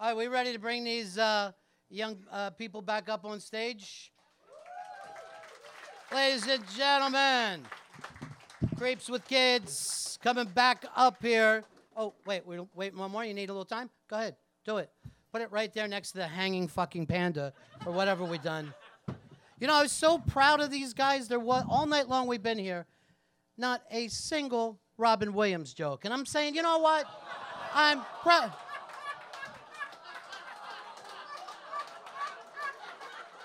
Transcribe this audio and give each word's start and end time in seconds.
All 0.00 0.06
right, 0.06 0.16
we 0.16 0.28
ready 0.28 0.52
to 0.52 0.60
bring 0.60 0.84
these 0.84 1.18
uh, 1.18 1.50
young 1.90 2.18
uh, 2.30 2.50
people 2.50 2.80
back 2.80 3.08
up 3.08 3.24
on 3.24 3.40
stage? 3.40 4.12
Ladies 6.14 6.46
and 6.46 6.62
gentlemen, 6.76 7.64
Creeps 8.76 9.10
with 9.10 9.26
Kids 9.26 10.16
coming 10.22 10.46
back 10.46 10.84
up 10.94 11.20
here. 11.20 11.64
Oh, 11.96 12.14
wait, 12.26 12.46
wait, 12.46 12.60
wait 12.76 12.94
one 12.94 13.10
more. 13.10 13.24
You 13.24 13.34
need 13.34 13.50
a 13.50 13.52
little 13.52 13.64
time? 13.64 13.90
Go 14.08 14.14
ahead, 14.14 14.36
do 14.64 14.76
it. 14.76 14.88
Put 15.32 15.42
it 15.42 15.50
right 15.50 15.74
there 15.74 15.88
next 15.88 16.12
to 16.12 16.18
the 16.18 16.28
hanging 16.28 16.68
fucking 16.68 17.06
panda 17.06 17.52
or 17.84 17.92
whatever 17.92 18.22
we 18.22 18.38
done. 18.38 18.72
You 19.58 19.66
know, 19.66 19.74
I 19.74 19.82
was 19.82 19.90
so 19.90 20.18
proud 20.18 20.60
of 20.60 20.70
these 20.70 20.94
guys. 20.94 21.26
They're 21.26 21.40
what 21.40 21.64
all 21.68 21.86
night 21.86 22.08
long 22.08 22.28
we've 22.28 22.40
been 22.40 22.58
here, 22.58 22.86
not 23.56 23.82
a 23.90 24.06
single 24.06 24.78
Robin 24.96 25.34
Williams 25.34 25.74
joke. 25.74 26.04
And 26.04 26.14
I'm 26.14 26.24
saying, 26.24 26.54
you 26.54 26.62
know 26.62 26.78
what? 26.78 27.04
I'm 27.74 28.02
proud. 28.22 28.52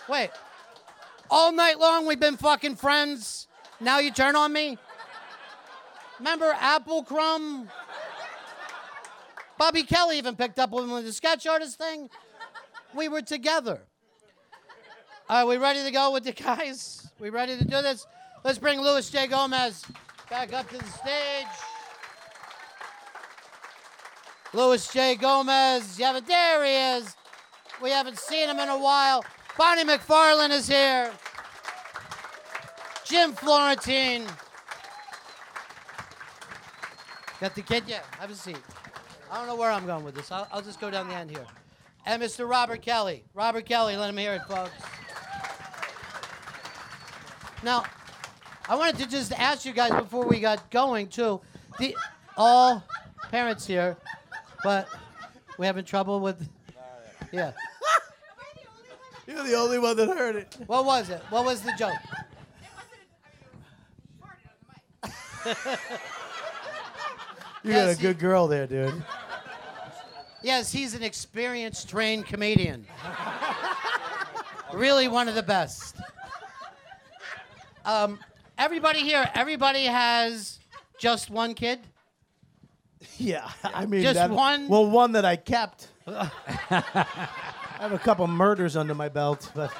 Wait. 0.09 0.29
All 1.29 1.51
night 1.51 1.79
long 1.79 2.05
we've 2.05 2.19
been 2.19 2.37
fucking 2.37 2.75
friends. 2.75 3.47
Now 3.79 3.99
you 3.99 4.11
turn 4.11 4.35
on 4.35 4.53
me? 4.53 4.77
Remember 6.19 6.53
Apple 6.59 7.03
Crumb? 7.03 7.69
Bobby 9.57 9.83
Kelly 9.83 10.17
even 10.17 10.35
picked 10.35 10.59
up 10.59 10.71
with 10.71 10.83
him 10.83 10.91
with 10.91 11.05
the 11.05 11.13
sketch 11.13 11.47
artist 11.47 11.77
thing. 11.77 12.09
We 12.93 13.07
were 13.07 13.21
together. 13.21 13.81
Are 15.29 15.45
we 15.45 15.57
ready 15.57 15.83
to 15.83 15.91
go 15.91 16.11
with 16.11 16.25
the 16.25 16.31
guys? 16.43 17.07
We 17.19 17.29
ready 17.29 17.57
to 17.57 17.63
do 17.63 17.81
this? 17.81 18.05
Let's 18.43 18.57
bring 18.57 18.81
Luis 18.81 19.09
J. 19.09 19.27
Gomez 19.27 19.85
back 20.29 20.53
up 20.53 20.69
to 20.69 20.77
the 20.77 20.85
stage. 20.85 21.47
Luis 24.53 24.91
J. 24.91 25.15
Gomez, 25.15 25.97
you 25.97 26.05
haven't, 26.05 26.27
there 26.27 26.63
he 26.63 26.97
is. 26.97 27.15
We 27.81 27.89
haven't 27.89 28.19
seen 28.19 28.49
him 28.49 28.59
in 28.59 28.69
a 28.69 28.77
while. 28.77 29.23
Bonnie 29.57 29.83
McFarlane 29.83 30.51
is 30.51 30.67
here. 30.67 31.11
Jim 33.05 33.33
Florentine. 33.33 34.25
Got 37.39 37.55
the 37.55 37.61
kid? 37.61 37.83
Yeah, 37.85 38.01
have 38.19 38.31
a 38.31 38.35
seat. 38.35 38.57
I 39.29 39.37
don't 39.37 39.47
know 39.47 39.55
where 39.55 39.69
I'm 39.69 39.85
going 39.85 40.03
with 40.03 40.15
this. 40.15 40.31
I'll, 40.31 40.47
I'll 40.51 40.61
just 40.61 40.79
go 40.79 40.89
down 40.89 41.07
the 41.07 41.15
end 41.15 41.29
here. 41.29 41.45
And 42.05 42.21
Mr. 42.21 42.49
Robert 42.49 42.81
Kelly. 42.81 43.23
Robert 43.33 43.65
Kelly, 43.65 43.95
let 43.95 44.09
him 44.09 44.17
hear 44.17 44.33
it, 44.33 44.43
folks. 44.43 44.71
Now, 47.63 47.83
I 48.67 48.75
wanted 48.75 48.97
to 48.99 49.07
just 49.07 49.31
ask 49.33 49.65
you 49.65 49.73
guys 49.73 49.91
before 49.91 50.25
we 50.25 50.39
got 50.39 50.69
going, 50.71 51.07
too. 51.07 51.41
The, 51.79 51.95
all 52.37 52.83
parents 53.29 53.65
here, 53.65 53.97
but 54.63 54.87
we're 55.57 55.65
having 55.65 55.85
trouble 55.85 56.19
with. 56.19 56.47
Yeah. 57.31 57.51
You're 59.27 59.43
the 59.43 59.55
only 59.55 59.79
one 59.79 59.95
that 59.97 60.07
heard 60.09 60.35
it. 60.35 60.57
What 60.67 60.85
was 60.85 61.09
it? 61.09 61.21
What 61.29 61.45
was 61.45 61.61
the 61.61 61.73
joke? 61.77 61.93
You 67.63 67.71
Yes, 67.71 67.85
got 67.85 67.89
a 67.89 67.93
he- 67.95 68.01
good 68.01 68.19
girl 68.19 68.47
there, 68.47 68.67
dude. 68.67 69.03
Yes, 70.41 70.71
he's 70.71 70.93
an 70.93 71.03
experienced, 71.03 71.87
trained 71.89 72.25
comedian. 72.25 72.85
really 74.73 75.07
one 75.07 75.29
of 75.29 75.35
the 75.35 75.43
best. 75.43 75.95
Um, 77.85 78.19
everybody 78.57 78.99
here, 78.99 79.29
everybody 79.33 79.85
has 79.85 80.59
just 80.99 81.29
one 81.29 81.53
kid? 81.53 81.79
Yeah, 83.17 83.49
I 83.63 83.85
mean, 83.85 84.01
Just 84.01 84.15
that- 84.15 84.29
one? 84.29 84.67
Well, 84.67 84.89
one 84.89 85.13
that 85.13 85.23
I 85.25 85.35
kept. 85.37 85.87
I 87.79 87.83
have 87.83 87.93
a 87.93 87.99
couple 87.99 88.25
murders 88.27 88.75
under 88.77 88.95
my 88.95 89.09
belt, 89.09 89.51
but 89.55 89.71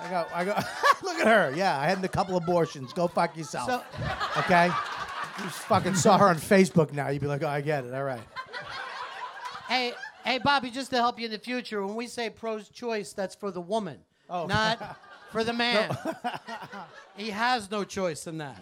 I 0.00 0.10
got, 0.10 0.28
I 0.32 0.44
got. 0.44 0.64
look 1.02 1.18
at 1.18 1.26
her. 1.26 1.54
Yeah, 1.56 1.78
I 1.78 1.86
had 1.86 2.04
a 2.04 2.08
couple 2.08 2.36
abortions. 2.36 2.92
Go 2.92 3.08
fuck 3.08 3.36
yourself. 3.36 3.68
So, 3.68 3.82
okay. 4.38 4.66
You 4.66 5.44
just 5.44 5.58
fucking 5.60 5.94
saw 5.94 6.18
her 6.18 6.28
on 6.28 6.36
Facebook 6.36 6.92
now. 6.92 7.08
You'd 7.08 7.22
be 7.22 7.28
like, 7.28 7.42
oh, 7.42 7.48
I 7.48 7.60
get 7.60 7.84
it. 7.84 7.92
All 7.94 8.04
right. 8.04 8.20
hey, 9.68 9.92
hey, 10.24 10.38
Bobby, 10.38 10.70
just 10.70 10.90
to 10.90 10.96
help 10.96 11.18
you 11.18 11.26
in 11.26 11.32
the 11.32 11.38
future, 11.38 11.84
when 11.84 11.94
we 11.94 12.06
say 12.06 12.30
pros 12.30 12.68
choice, 12.68 13.12
that's 13.12 13.34
for 13.34 13.50
the 13.50 13.60
woman, 13.60 13.98
Oh. 14.30 14.46
not 14.46 14.98
for 15.32 15.44
the 15.44 15.52
man. 15.52 15.96
he 17.16 17.30
has 17.30 17.70
no 17.70 17.84
choice 17.84 18.26
in 18.26 18.38
that. 18.38 18.60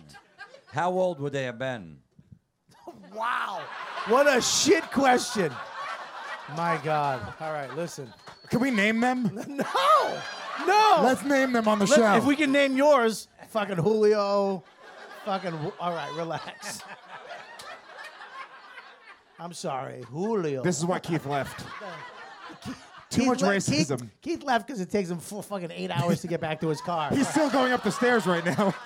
How 0.72 0.90
old 0.90 1.20
would 1.20 1.32
they 1.32 1.44
have 1.44 1.58
been? 1.58 1.98
Wow. 3.14 3.62
What 4.08 4.26
a 4.26 4.40
shit 4.42 4.82
question. 4.90 5.52
My 6.56 6.78
God. 6.84 7.20
All 7.40 7.52
right, 7.52 7.74
listen. 7.76 8.12
Can 8.50 8.60
we 8.60 8.70
name 8.70 9.00
them? 9.00 9.30
No. 10.58 10.66
No. 10.68 11.00
Let's 11.02 11.24
name 11.24 11.52
them 11.52 11.66
on 11.66 11.80
the 11.80 11.86
Let- 11.86 11.96
show. 11.98 12.14
If 12.14 12.24
we 12.24 12.36
can 12.36 12.52
name 12.52 12.76
yours, 12.76 13.26
fucking 13.48 13.76
Julio, 13.76 14.62
fucking. 15.24 15.52
All 15.80 15.92
right, 15.92 16.12
relax. 16.14 16.80
I'm 19.40 19.52
sorry, 19.52 20.02
Julio. 20.10 20.62
this 20.62 20.78
is 20.78 20.84
why 20.86 21.00
Keith 21.00 21.26
left. 21.26 21.58
Too 23.10 23.20
Keith 23.20 23.26
much 23.28 23.42
le- 23.42 23.48
racism. 23.48 23.98
Keith, 23.98 24.10
Keith 24.22 24.42
left 24.44 24.66
because 24.66 24.80
it 24.80 24.90
takes 24.90 25.10
him 25.10 25.18
full 25.18 25.42
fucking 25.42 25.72
eight 25.72 25.90
hours 25.90 26.20
to 26.20 26.28
get 26.28 26.40
back 26.40 26.60
to 26.60 26.68
his 26.68 26.80
car. 26.80 27.10
He's 27.10 27.28
still 27.28 27.50
going 27.50 27.72
up 27.72 27.82
the 27.82 27.90
stairs 27.92 28.26
right 28.26 28.44
now. 28.44 28.74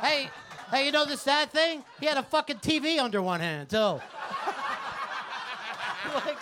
Hey, 0.00 0.30
hey, 0.72 0.86
you 0.86 0.92
know 0.92 1.04
the 1.04 1.16
sad 1.16 1.50
thing? 1.50 1.84
He 2.00 2.06
had 2.06 2.16
a 2.16 2.22
fucking 2.22 2.56
TV 2.56 2.98
under 2.98 3.20
one 3.20 3.38
hand, 3.40 3.68
too. 3.68 4.00
Like, 6.14 6.38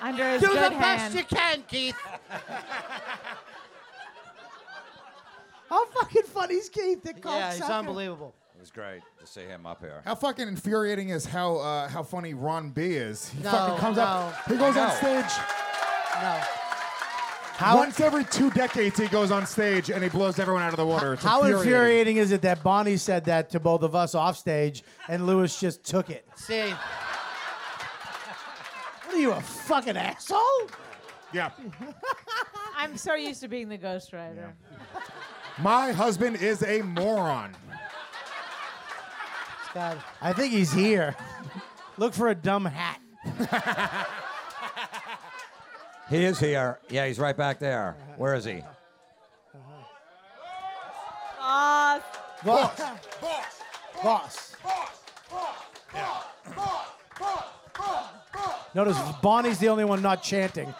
Under 0.00 0.30
his 0.30 0.40
do 0.42 0.48
good 0.48 0.72
the 0.72 0.76
best 0.78 1.14
you 1.16 1.24
can, 1.24 1.62
Keith. 1.68 1.96
How 5.68 5.84
fucking 5.86 6.22
funny 6.24 6.54
is 6.54 6.68
Keith? 6.68 7.02
The 7.02 7.14
Yeah, 7.24 7.52
he's 7.52 7.60
cocksucker? 7.62 7.78
unbelievable. 7.78 8.34
It 8.56 8.60
was 8.60 8.70
great 8.70 9.02
to 9.20 9.26
see 9.26 9.42
him 9.42 9.66
up 9.66 9.80
here. 9.80 10.02
How 10.04 10.14
fucking 10.14 10.48
infuriating 10.48 11.10
is 11.10 11.24
how 11.26 11.56
uh, 11.56 11.88
how 11.88 12.02
funny 12.02 12.34
Ron 12.34 12.70
B 12.70 12.82
is. 12.82 13.28
He 13.28 13.42
No, 13.42 13.50
fucking 13.50 13.76
comes 13.78 13.98
up. 13.98 14.34
He 14.48 14.56
goes 14.56 14.76
on 14.76 14.90
stage 14.92 15.26
No. 16.22 16.40
How, 17.58 17.76
once 17.76 17.98
every 18.00 18.24
two 18.24 18.50
decades. 18.50 18.98
He 18.98 19.08
goes 19.08 19.30
on 19.32 19.44
stage 19.44 19.90
and 19.90 20.00
he 20.02 20.08
blows 20.08 20.38
everyone 20.38 20.62
out 20.62 20.72
of 20.72 20.76
the 20.76 20.86
water. 20.86 21.14
It's 21.14 21.24
how 21.24 21.42
infuriating. 21.42 21.58
infuriating 21.72 22.16
is 22.18 22.30
it 22.32 22.42
that 22.42 22.62
Bonnie 22.62 22.96
said 22.96 23.24
that 23.24 23.50
to 23.50 23.58
both 23.60 23.82
of 23.82 23.94
us 23.96 24.14
off 24.14 24.36
stage 24.38 24.84
and 25.08 25.26
Lewis 25.26 25.58
just 25.58 25.82
took 25.84 26.08
it? 26.08 26.24
See, 26.36 26.70
What 26.70 26.78
are 29.18 29.20
you, 29.20 29.32
a 29.32 29.40
fucking 29.40 29.96
asshole? 29.96 30.70
Yeah. 31.32 31.50
I'm 32.76 32.96
so 32.96 33.14
used 33.14 33.40
to 33.40 33.48
being 33.48 33.68
the 33.68 33.78
ghostwriter. 33.78 34.52
My 35.58 35.90
husband 35.92 36.36
is 36.36 36.62
a 36.62 36.82
moron. 36.82 37.56
God. 39.74 39.98
I 40.22 40.32
think 40.32 40.52
he's 40.52 40.72
here. 40.72 41.16
Look 41.96 42.14
for 42.14 42.28
a 42.28 42.34
dumb 42.34 42.64
hat. 42.64 43.00
He 46.08 46.24
is 46.24 46.40
here. 46.40 46.78
Yeah, 46.88 47.06
he's 47.06 47.18
right 47.18 47.36
back 47.36 47.58
there. 47.58 47.94
Where 48.16 48.34
is 48.34 48.46
he? 48.46 48.62
Ah, 51.38 52.02
Boss. 52.42 52.80
Boss. 54.02 54.56
Notice 58.74 58.98
Bonnie's 59.22 59.58
the 59.58 59.68
only 59.68 59.84
one 59.84 60.02
not 60.02 60.22
chanting. 60.22 60.74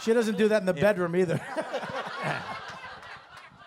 She 0.00 0.12
doesn't 0.12 0.36
do 0.36 0.48
that 0.48 0.60
in 0.60 0.66
the 0.66 0.74
bedroom 0.74 1.16
either. 1.16 1.40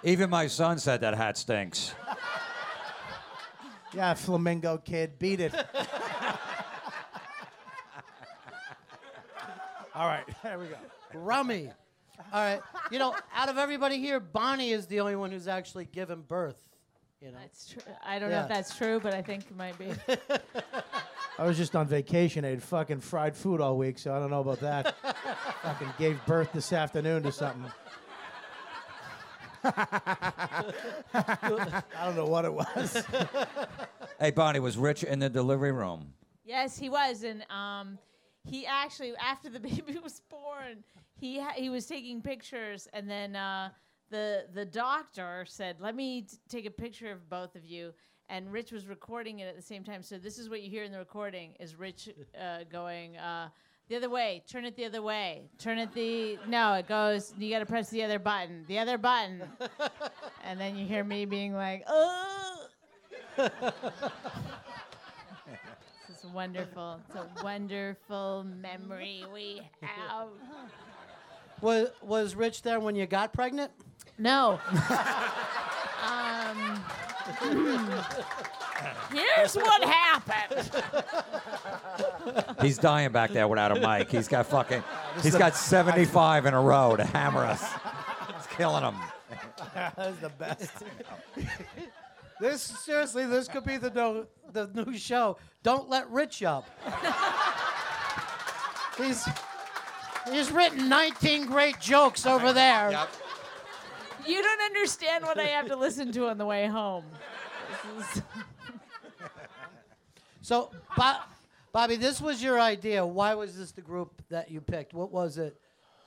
Even 0.04 0.30
my 0.30 0.48
son 0.48 0.78
said 0.78 1.02
that 1.02 1.16
hat 1.16 1.38
stinks. 1.38 1.94
yeah, 3.94 4.14
flamingo 4.14 4.78
kid, 4.78 5.18
beat 5.18 5.40
it. 5.40 5.54
All 9.96 10.06
right, 10.06 10.26
there 10.44 10.60
we 10.60 10.68
go. 10.68 10.76
Rummy. 11.14 11.72
All 12.32 12.42
right. 12.42 12.62
You 12.92 13.00
know, 13.00 13.16
out 13.34 13.50
of 13.50 13.58
everybody 13.58 13.98
here, 13.98 14.20
Bonnie 14.20 14.72
is 14.72 14.86
the 14.86 15.00
only 15.00 15.16
one 15.16 15.32
who's 15.32 15.48
actually 15.48 15.86
given 15.86 16.22
birth. 16.22 16.62
You 17.22 17.32
know. 17.32 17.38
that's 17.42 17.70
true. 17.70 17.82
I 18.06 18.20
don't 18.20 18.30
know 18.30 18.42
if 18.42 18.48
that's 18.48 18.78
true, 18.78 19.00
but 19.00 19.16
I 19.16 19.24
think 19.24 19.46
it 19.50 19.58
might 19.58 19.80
be. 19.80 19.92
I 21.40 21.46
was 21.46 21.58
just 21.58 21.76
on 21.76 21.88
vacation. 21.88 22.44
I 22.44 22.50
had 22.50 22.64
fucking 22.64 23.02
fried 23.02 23.36
food 23.36 23.62
all 23.62 23.78
week, 23.78 24.00
so 24.00 24.14
I 24.14 24.20
don't 24.20 24.32
know 24.32 24.42
about 24.42 24.60
that. 24.62 24.96
fucking 25.62 25.94
gave 26.00 26.20
birth 26.26 26.52
this 26.52 26.74
afternoon 26.74 27.24
to 27.24 27.32
something. 27.32 27.72
I 29.64 30.74
don't 32.04 32.16
know 32.16 32.26
what 32.26 32.46
it 32.46 32.54
was. 32.54 33.04
Hey, 34.20 34.32
Bonnie, 34.32 34.60
was 34.60 34.80
Rich 34.80 35.04
in 35.04 35.20
the 35.20 35.30
delivery 35.30 35.72
room? 35.72 36.14
Yes, 36.44 36.76
he 36.76 36.90
was, 36.90 37.22
and 37.22 37.46
um, 37.52 38.00
he 38.50 38.66
actually 38.66 39.14
after 39.18 39.48
the 39.48 39.60
baby 39.60 40.00
was 40.04 40.22
born, 40.28 40.84
he 41.20 41.40
ha- 41.40 41.54
he 41.56 41.70
was 41.70 41.86
taking 41.86 42.24
pictures, 42.24 42.88
and 42.94 43.08
then 43.08 43.36
uh, 43.36 43.70
the 44.10 44.46
the 44.56 44.66
doctor 44.66 45.46
said, 45.48 45.76
"Let 45.80 45.96
me 45.96 46.24
t- 46.24 46.38
take 46.50 46.66
a 46.66 46.72
picture 46.72 47.12
of 47.12 47.30
both 47.30 47.56
of 47.56 47.64
you." 47.64 47.94
And 48.30 48.52
Rich 48.52 48.72
was 48.72 48.88
recording 48.88 49.40
it 49.40 49.48
at 49.48 49.56
the 49.56 49.62
same 49.62 49.84
time, 49.84 50.04
so 50.04 50.18
this 50.18 50.38
is 50.38 50.50
what 50.50 50.62
you 50.62 50.70
hear 50.70 50.84
in 50.84 50.92
the 50.92 50.98
recording: 50.98 51.54
is 51.60 51.76
Rich 51.76 52.10
uh, 52.40 52.60
going. 52.72 53.18
Uh, 53.18 53.50
the 53.90 53.96
other 53.96 54.10
way. 54.10 54.44
Turn 54.48 54.66
it 54.66 54.76
the 54.76 54.84
other 54.84 55.02
way. 55.02 55.50
Turn 55.58 55.78
it 55.78 55.94
the 55.94 56.38
no. 56.48 56.74
It 56.74 56.88
goes. 56.90 57.34
You 57.38 57.50
got 57.50 57.60
to 57.60 57.66
press 57.66 57.90
the 57.90 58.04
other 58.04 58.20
button. 58.20 58.66
The 58.68 58.80
other 58.80 58.98
button. 58.98 59.44
and 60.44 60.60
then 60.60 60.76
you 60.76 60.86
hear 60.86 61.06
me 61.06 61.26
being 61.26 61.54
like, 61.54 61.84
"Oh." 61.88 62.68
this 63.38 63.52
is 66.10 66.26
wonderful. 66.34 67.00
It's 67.08 67.16
a 67.16 67.44
wonderful 67.44 68.46
memory 68.60 69.24
we 69.34 69.62
have. 69.82 70.28
Was 71.62 71.90
was 72.04 72.36
Rich 72.36 72.62
there 72.62 72.80
when 72.80 72.96
you 72.96 73.08
got 73.08 73.34
pregnant? 73.34 73.72
No. 74.20 74.60
Here's 79.12 79.56
what 79.56 79.84
happened. 79.84 80.84
He's 82.62 82.78
dying 82.78 83.12
back 83.12 83.32
there 83.32 83.48
without 83.48 83.78
a 83.78 83.80
mic. 83.80 84.10
He's 84.10 84.28
got 84.28 84.46
fucking. 84.48 84.84
He's 85.24 85.36
got 85.36 85.56
75 85.56 86.46
in 86.46 86.54
a 86.54 86.62
row 86.62 86.96
to 86.96 87.04
hammer 87.04 87.44
us. 87.44 87.64
It's 88.30 88.48
killing 88.48 88.84
him. 88.84 88.96
That's 89.74 90.20
the 90.20 90.30
best. 90.30 90.72
This 92.40 92.62
seriously, 92.62 93.26
this 93.26 93.48
could 93.48 93.64
be 93.64 93.78
the 93.78 93.90
no, 93.90 94.28
the 94.54 94.68
new 94.68 94.96
show. 94.96 95.38
Don't 95.64 95.90
let 95.90 96.08
Rich 96.12 96.44
up. 96.44 96.70
he's 98.98 99.28
he's 100.32 100.52
written 100.52 100.88
19 100.88 101.48
great 101.48 101.80
jokes 101.80 102.26
over 102.28 102.54
there. 102.54 103.08
You 104.28 104.42
don't 104.42 104.62
understand 104.62 105.24
what 105.26 105.40
I 105.40 105.44
have 105.46 105.68
to 105.68 105.76
listen 105.76 106.12
to 106.14 106.28
on 106.28 106.38
the 106.38 106.46
way 106.46 106.68
home. 106.68 107.06
This 107.98 108.18
is- 108.18 108.24
So, 110.42 110.72
Bo- 110.96 111.20
Bobby, 111.74 111.96
this 111.98 112.22
was 112.22 112.42
your 112.42 112.60
idea. 112.60 113.06
Why 113.06 113.34
was 113.34 113.58
this 113.58 113.72
the 113.72 113.82
group 113.82 114.22
that 114.30 114.50
you 114.50 114.62
picked? 114.62 114.94
What 114.94 115.12
was 115.12 115.38
it 115.38 115.60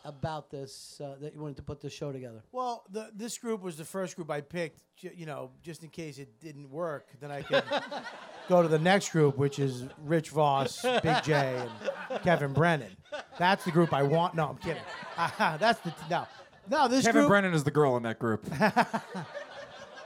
about 0.02 0.50
this 0.50 0.98
uh, 1.04 1.16
that 1.20 1.34
you 1.34 1.40
wanted 1.42 1.56
to 1.56 1.62
put 1.62 1.80
the 1.80 1.90
show 1.90 2.10
together? 2.10 2.42
Well, 2.52 2.84
the, 2.90 3.10
this 3.14 3.36
group 3.36 3.60
was 3.60 3.76
the 3.76 3.84
first 3.84 4.16
group 4.16 4.30
I 4.30 4.40
picked, 4.40 4.80
ju- 4.96 5.10
you 5.14 5.26
know, 5.26 5.50
just 5.62 5.82
in 5.84 5.90
case 5.90 6.18
it 6.18 6.40
didn't 6.40 6.70
work. 6.70 7.08
Then 7.20 7.30
I 7.30 7.42
could 7.42 7.62
go 8.48 8.62
to 8.62 8.68
the 8.68 8.78
next 8.78 9.10
group, 9.10 9.36
which 9.36 9.58
is 9.58 9.84
Rich 10.02 10.30
Vos, 10.30 10.80
Big 11.02 11.22
J, 11.22 11.62
and 12.10 12.22
Kevin 12.22 12.54
Brennan. 12.54 12.96
That's 13.38 13.64
the 13.66 13.70
group 13.72 13.92
I 13.92 14.02
want. 14.04 14.34
No, 14.34 14.48
I'm 14.48 14.56
kidding. 14.56 14.82
That's 15.38 15.80
the 15.80 15.92
no, 16.08 16.26
no. 16.70 16.88
This 16.88 17.04
Kevin 17.04 17.22
group. 17.22 17.28
Brennan 17.28 17.54
is 17.54 17.64
the 17.64 17.70
girl 17.70 17.96
in 17.96 18.04
that 18.04 18.18
group. 18.18 18.46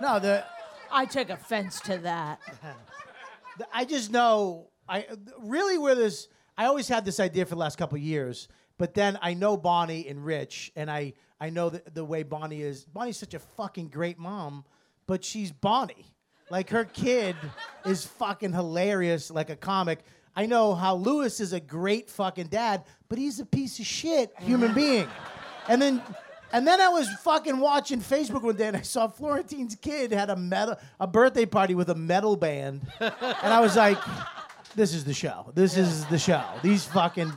No, 0.00 0.19
the, 0.19 0.44
I 0.90 1.06
took 1.06 1.31
offense 1.31 1.81
to 1.82 1.99
that. 1.99 2.40
the 3.58 3.66
I 3.72 3.84
just 3.84 4.11
know 4.11 4.69
I 4.88 5.06
really 5.38 5.78
where 5.78 5.94
this. 5.94 6.28
I 6.56 6.66
always 6.66 6.88
had 6.88 7.05
this 7.05 7.20
idea 7.20 7.46
for 7.46 7.55
the 7.55 7.61
last 7.61 7.76
couple 7.78 7.96
of 7.96 8.02
years, 8.02 8.49
but 8.78 8.94
then 8.94 9.19
I 9.22 9.34
know 9.34 9.56
Bonnie 9.56 10.08
and 10.08 10.25
Rich, 10.25 10.72
and 10.76 10.90
I 10.90 11.14
I 11.40 11.50
know 11.50 11.70
the, 11.70 11.82
the 11.93 12.05
way 12.05 12.22
Bonnie 12.22 12.62
is. 12.62 12.84
Bonnie's 12.84 13.17
such 13.17 13.34
a 13.34 13.38
fucking 13.38 13.88
great 13.88 14.19
mom, 14.19 14.64
but 15.06 15.25
she's 15.25 15.52
Bonnie. 15.52 16.12
Like 16.50 16.70
her 16.70 16.84
kid 16.84 17.37
is 17.87 18.05
fucking 18.05 18.52
hilarious, 18.52 19.31
like 19.31 19.50
a 19.50 19.56
comic. 19.56 20.00
I 20.37 20.46
know 20.46 20.75
how 20.75 20.96
Lewis 20.96 21.38
is 21.38 21.52
a 21.52 21.60
great 21.60 22.10
fucking 22.10 22.49
dad, 22.49 22.84
but 23.08 23.19
he's 23.19 23.38
a 23.38 23.46
piece 23.46 23.78
of 23.78 23.87
shit 23.87 24.32
human 24.40 24.75
being. 24.75 25.08
And 25.69 25.81
then 25.81 26.02
and 26.55 26.65
then 26.65 26.81
I 26.81 26.89
was 26.89 27.09
fucking 27.15 27.59
watching 27.59 27.99
Facebook 27.99 28.43
one 28.43 28.55
day 28.55 28.69
and 28.69 28.77
I 28.77 28.83
saw 28.83 29.09
Florentine's 29.09 29.75
kid 29.75 30.12
had 30.12 30.31
a 30.31 30.37
metal 30.37 30.77
a 31.01 31.06
birthday 31.06 31.47
party 31.47 31.75
with 31.75 31.91
a 31.91 31.97
metal 31.97 32.37
band. 32.37 32.83
And 33.01 33.12
I 33.43 33.59
was 33.59 33.75
like, 33.75 33.99
this 34.77 34.95
is 34.95 35.05
the 35.05 35.12
show. 35.12 35.51
This 35.56 35.77
is 35.77 36.06
the 36.06 36.19
show. 36.19 36.45
These 36.62 36.85
fucking 36.87 37.33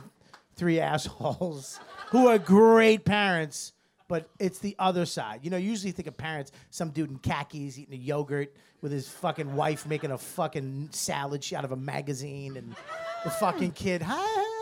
three 0.54 0.78
assholes 0.78 1.80
who 2.10 2.28
are 2.28 2.38
great 2.38 3.04
parents, 3.04 3.72
but 4.06 4.30
it's 4.38 4.60
the 4.60 4.76
other 4.78 5.04
side. 5.04 5.40
You 5.42 5.50
know, 5.50 5.56
you 5.56 5.68
usually 5.68 5.92
think 5.92 6.06
of 6.06 6.16
parents, 6.16 6.52
some 6.70 6.90
dude 6.90 7.10
in 7.10 7.18
khakis 7.18 7.76
eating 7.76 7.94
a 7.94 8.00
yogurt 8.00 8.54
with 8.82 8.92
his 8.92 9.08
fucking 9.08 9.56
wife 9.56 9.84
making 9.84 10.12
a 10.12 10.18
fucking 10.18 10.90
salad 10.92 11.44
out 11.56 11.64
of 11.64 11.72
a 11.72 11.76
magazine 11.76 12.56
and 12.56 12.76
the 13.24 13.30
fucking 13.30 13.72
kid 13.72 14.00
"Hi," 14.00 14.57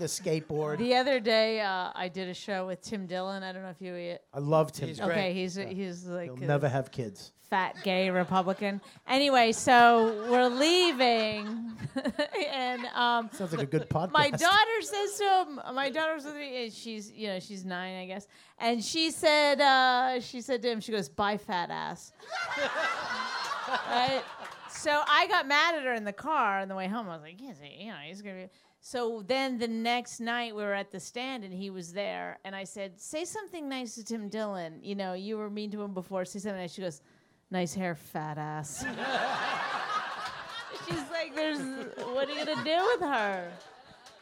with 0.00 0.10
a 0.10 0.22
skateboard. 0.22 0.78
The 0.78 0.94
other 0.94 1.20
day, 1.20 1.60
uh, 1.60 1.90
I 1.94 2.08
did 2.08 2.28
a 2.28 2.34
show 2.34 2.66
with 2.66 2.80
Tim 2.80 3.06
Dillon. 3.06 3.42
I 3.42 3.52
don't 3.52 3.62
know 3.62 3.70
if 3.70 3.80
you. 3.80 4.16
I 4.32 4.38
love 4.38 4.72
Tim. 4.72 4.88
He's 4.88 4.98
Dillon. 4.98 5.12
Okay, 5.12 5.34
he's 5.34 5.54
he's 5.56 6.06
like 6.06 6.26
He'll 6.26 6.36
never 6.36 6.68
have 6.68 6.90
kids. 6.90 7.32
fat 7.48 7.76
gay 7.82 8.10
Republican. 8.10 8.80
Anyway, 9.08 9.52
so 9.52 10.26
we're 10.30 10.48
leaving, 10.48 11.72
and 12.52 12.84
um, 12.94 13.30
Sounds 13.32 13.52
like 13.52 13.62
a 13.62 13.66
good 13.66 13.88
podcast. 13.88 14.12
my 14.12 14.30
daughter 14.30 14.80
says 14.80 15.18
to 15.18 15.24
him, 15.24 15.60
my 15.74 15.90
daughter's 15.90 16.24
with 16.24 16.36
me, 16.36 16.64
and 16.64 16.72
she's 16.72 17.10
you 17.12 17.28
know 17.28 17.40
she's 17.40 17.64
nine, 17.64 17.96
I 17.96 18.06
guess, 18.06 18.26
and 18.58 18.82
she 18.82 19.10
said 19.10 19.60
uh, 19.60 20.20
she 20.20 20.40
said 20.40 20.62
to 20.62 20.70
him, 20.70 20.80
she 20.80 20.92
goes, 20.92 21.08
"Bye, 21.08 21.36
fat 21.36 21.70
ass." 21.70 22.12
right? 23.88 24.22
So 24.70 24.90
I 24.90 25.26
got 25.26 25.46
mad 25.46 25.74
at 25.74 25.82
her 25.82 25.92
in 25.92 26.04
the 26.04 26.12
car 26.12 26.60
on 26.60 26.68
the 26.68 26.74
way 26.74 26.88
home. 26.88 27.08
I 27.08 27.14
was 27.14 27.22
like, 27.22 27.40
yes, 27.40 27.56
you 27.78 27.88
know, 27.88 27.96
he's 28.06 28.22
gonna 28.22 28.34
be. 28.46 28.48
So 28.82 29.22
then 29.26 29.58
the 29.58 29.68
next 29.68 30.20
night 30.20 30.56
we 30.56 30.62
were 30.62 30.72
at 30.72 30.90
the 30.90 30.98
stand 31.00 31.44
and 31.44 31.52
he 31.52 31.68
was 31.70 31.92
there, 31.92 32.38
and 32.44 32.56
I 32.56 32.64
said, 32.64 32.98
"Say 32.98 33.24
something 33.26 33.68
nice 33.68 33.94
to 33.96 34.04
Tim 34.04 34.28
Dillon. 34.28 34.80
You 34.82 34.94
know, 34.94 35.12
you 35.12 35.36
were 35.36 35.50
mean 35.50 35.70
to 35.72 35.82
him 35.82 35.92
before. 35.92 36.24
Say 36.24 36.38
something 36.38 36.58
nice." 36.60 36.72
She 36.72 36.80
goes, 36.80 37.02
"Nice 37.50 37.74
hair, 37.74 37.94
fat 37.94 38.38
ass." 38.38 38.84
She's 40.88 41.10
like, 41.10 41.34
"There's, 41.34 41.58
what 41.58 42.28
are 42.28 42.32
you 42.32 42.44
gonna 42.44 42.64
do 42.64 42.84
with 42.92 43.00
her?" 43.02 43.52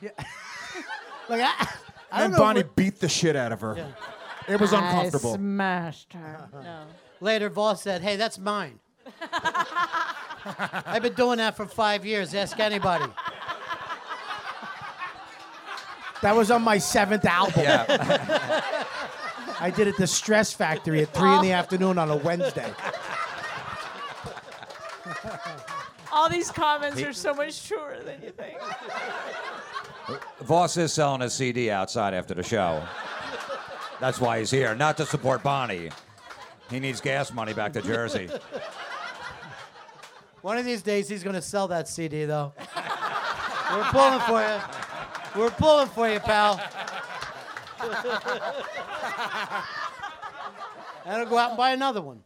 Yeah. 0.03 0.11
Like 1.29 1.43
I, 1.43 1.69
I 2.11 2.19
don't 2.21 2.25
And 2.25 2.33
know. 2.33 2.39
Bonnie 2.39 2.63
what- 2.63 2.75
beat 2.75 3.01
the 3.01 3.09
shit 3.09 3.37
out 3.37 3.53
of 3.53 3.61
her. 3.61 3.77
It 4.49 4.59
was 4.59 4.73
I 4.73 4.79
uncomfortable. 4.79 5.35
smashed 5.35 6.15
her. 6.15 6.49
No. 6.63 6.85
Later, 7.21 7.51
Vos 7.51 7.83
said, 7.83 8.01
"Hey, 8.01 8.17
that's 8.17 8.39
mine." 8.39 8.79
I've 10.45 11.03
been 11.03 11.13
doing 11.15 11.37
that 11.39 11.55
for 11.57 11.67
five 11.67 12.07
years. 12.07 12.35
Ask 12.35 12.59
anybody. 12.59 13.05
That 16.23 16.35
was 16.35 16.51
on 16.51 16.63
my 16.63 16.79
seventh 16.79 17.25
album. 17.25 17.63
Yeah. 17.63 18.85
I 19.61 19.71
did 19.71 19.89
it 19.89 19.97
the 19.97 20.07
Stress 20.07 20.53
Factory 20.53 21.03
at 21.03 21.13
three 21.15 21.33
in 21.35 21.43
the 21.43 21.53
afternoon 21.53 21.99
on 21.99 22.11
a 22.11 22.17
Wednesday. 22.17 22.73
All 26.13 26.29
these 26.29 26.51
comments 26.51 27.01
are 27.03 27.13
so 27.13 27.35
much 27.35 27.67
truer 27.67 27.99
than 28.05 28.23
you 28.23 28.31
think. 28.31 28.59
Vos 30.41 30.77
is 30.77 30.93
selling 30.93 31.23
a 31.23 31.31
CD 31.31 31.71
outside 31.71 32.15
after 32.15 32.35
the 32.35 32.43
show. 32.43 32.83
That's 34.01 34.21
why 34.21 34.39
he's 34.39 34.51
here, 34.51 34.75
not 34.75 34.97
to 34.99 35.07
support 35.07 35.43
Bonnie. 35.43 35.91
He 36.71 36.81
needs 36.81 37.01
gas 37.01 37.33
money 37.33 37.53
back 37.53 37.73
to 37.73 37.83
Jersey. 37.83 38.29
One 40.43 40.57
of 40.57 40.65
these 40.65 40.83
days, 40.83 41.09
he's 41.09 41.25
going 41.25 41.35
to 41.35 41.43
sell 41.43 41.69
that 41.69 41.89
CD, 41.89 42.25
though. 42.25 42.53
We're 43.73 43.85
pulling 43.85 44.21
for 44.21 44.41
you. 44.41 44.61
We're 45.39 45.51
pulling 45.51 45.87
for 45.87 46.09
you, 46.09 46.19
pal. 46.19 46.55
and 51.05 51.15
I'll 51.15 51.27
go 51.27 51.39
out 51.39 51.51
and 51.51 51.57
buy 51.57 51.71
another 51.71 52.03
one. 52.03 52.25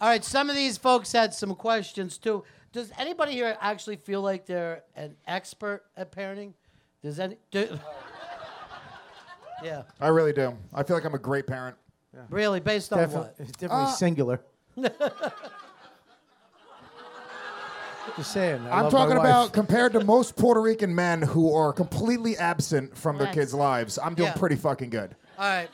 All 0.00 0.08
right, 0.08 0.24
some 0.24 0.50
of 0.50 0.56
these 0.56 0.76
folks 0.76 1.12
had 1.12 1.32
some 1.32 1.54
questions 1.54 2.18
too. 2.18 2.42
Does 2.72 2.90
anybody 2.98 3.30
here 3.30 3.56
actually 3.60 3.94
feel 3.94 4.22
like 4.22 4.44
they're 4.46 4.82
an 4.96 5.14
expert 5.28 5.84
at 5.96 6.10
parenting? 6.10 6.52
Does 7.00 7.20
any? 7.20 7.36
Do, 7.52 7.78
yeah, 9.62 9.82
I 10.00 10.08
really 10.08 10.32
do. 10.32 10.52
I 10.74 10.82
feel 10.82 10.96
like 10.96 11.04
I'm 11.04 11.14
a 11.14 11.18
great 11.18 11.46
parent. 11.46 11.76
really, 12.28 12.58
based 12.58 12.92
on 12.92 12.98
Definitely, 12.98 13.28
what? 13.28 13.48
it's 13.48 13.52
definitely 13.52 13.84
uh, 13.84 13.92
singular. 13.92 14.40
Just 18.16 18.32
saying. 18.32 18.66
I 18.66 18.80
I'm 18.80 18.90
talking 18.90 19.16
about 19.16 19.52
compared 19.52 19.92
to 19.94 20.04
most 20.04 20.36
Puerto 20.36 20.60
Rican 20.60 20.94
men 20.94 21.22
who 21.22 21.52
are 21.54 21.72
completely 21.72 22.36
absent 22.36 22.96
from 22.96 23.18
their 23.18 23.26
Yes. 23.28 23.34
kids' 23.34 23.54
lives. 23.54 23.98
I'm 24.02 24.14
doing 24.14 24.28
Yeah. 24.28 24.34
pretty 24.34 24.56
fucking 24.56 24.90
good. 24.90 25.14
All 25.38 25.44
right. 25.48 25.68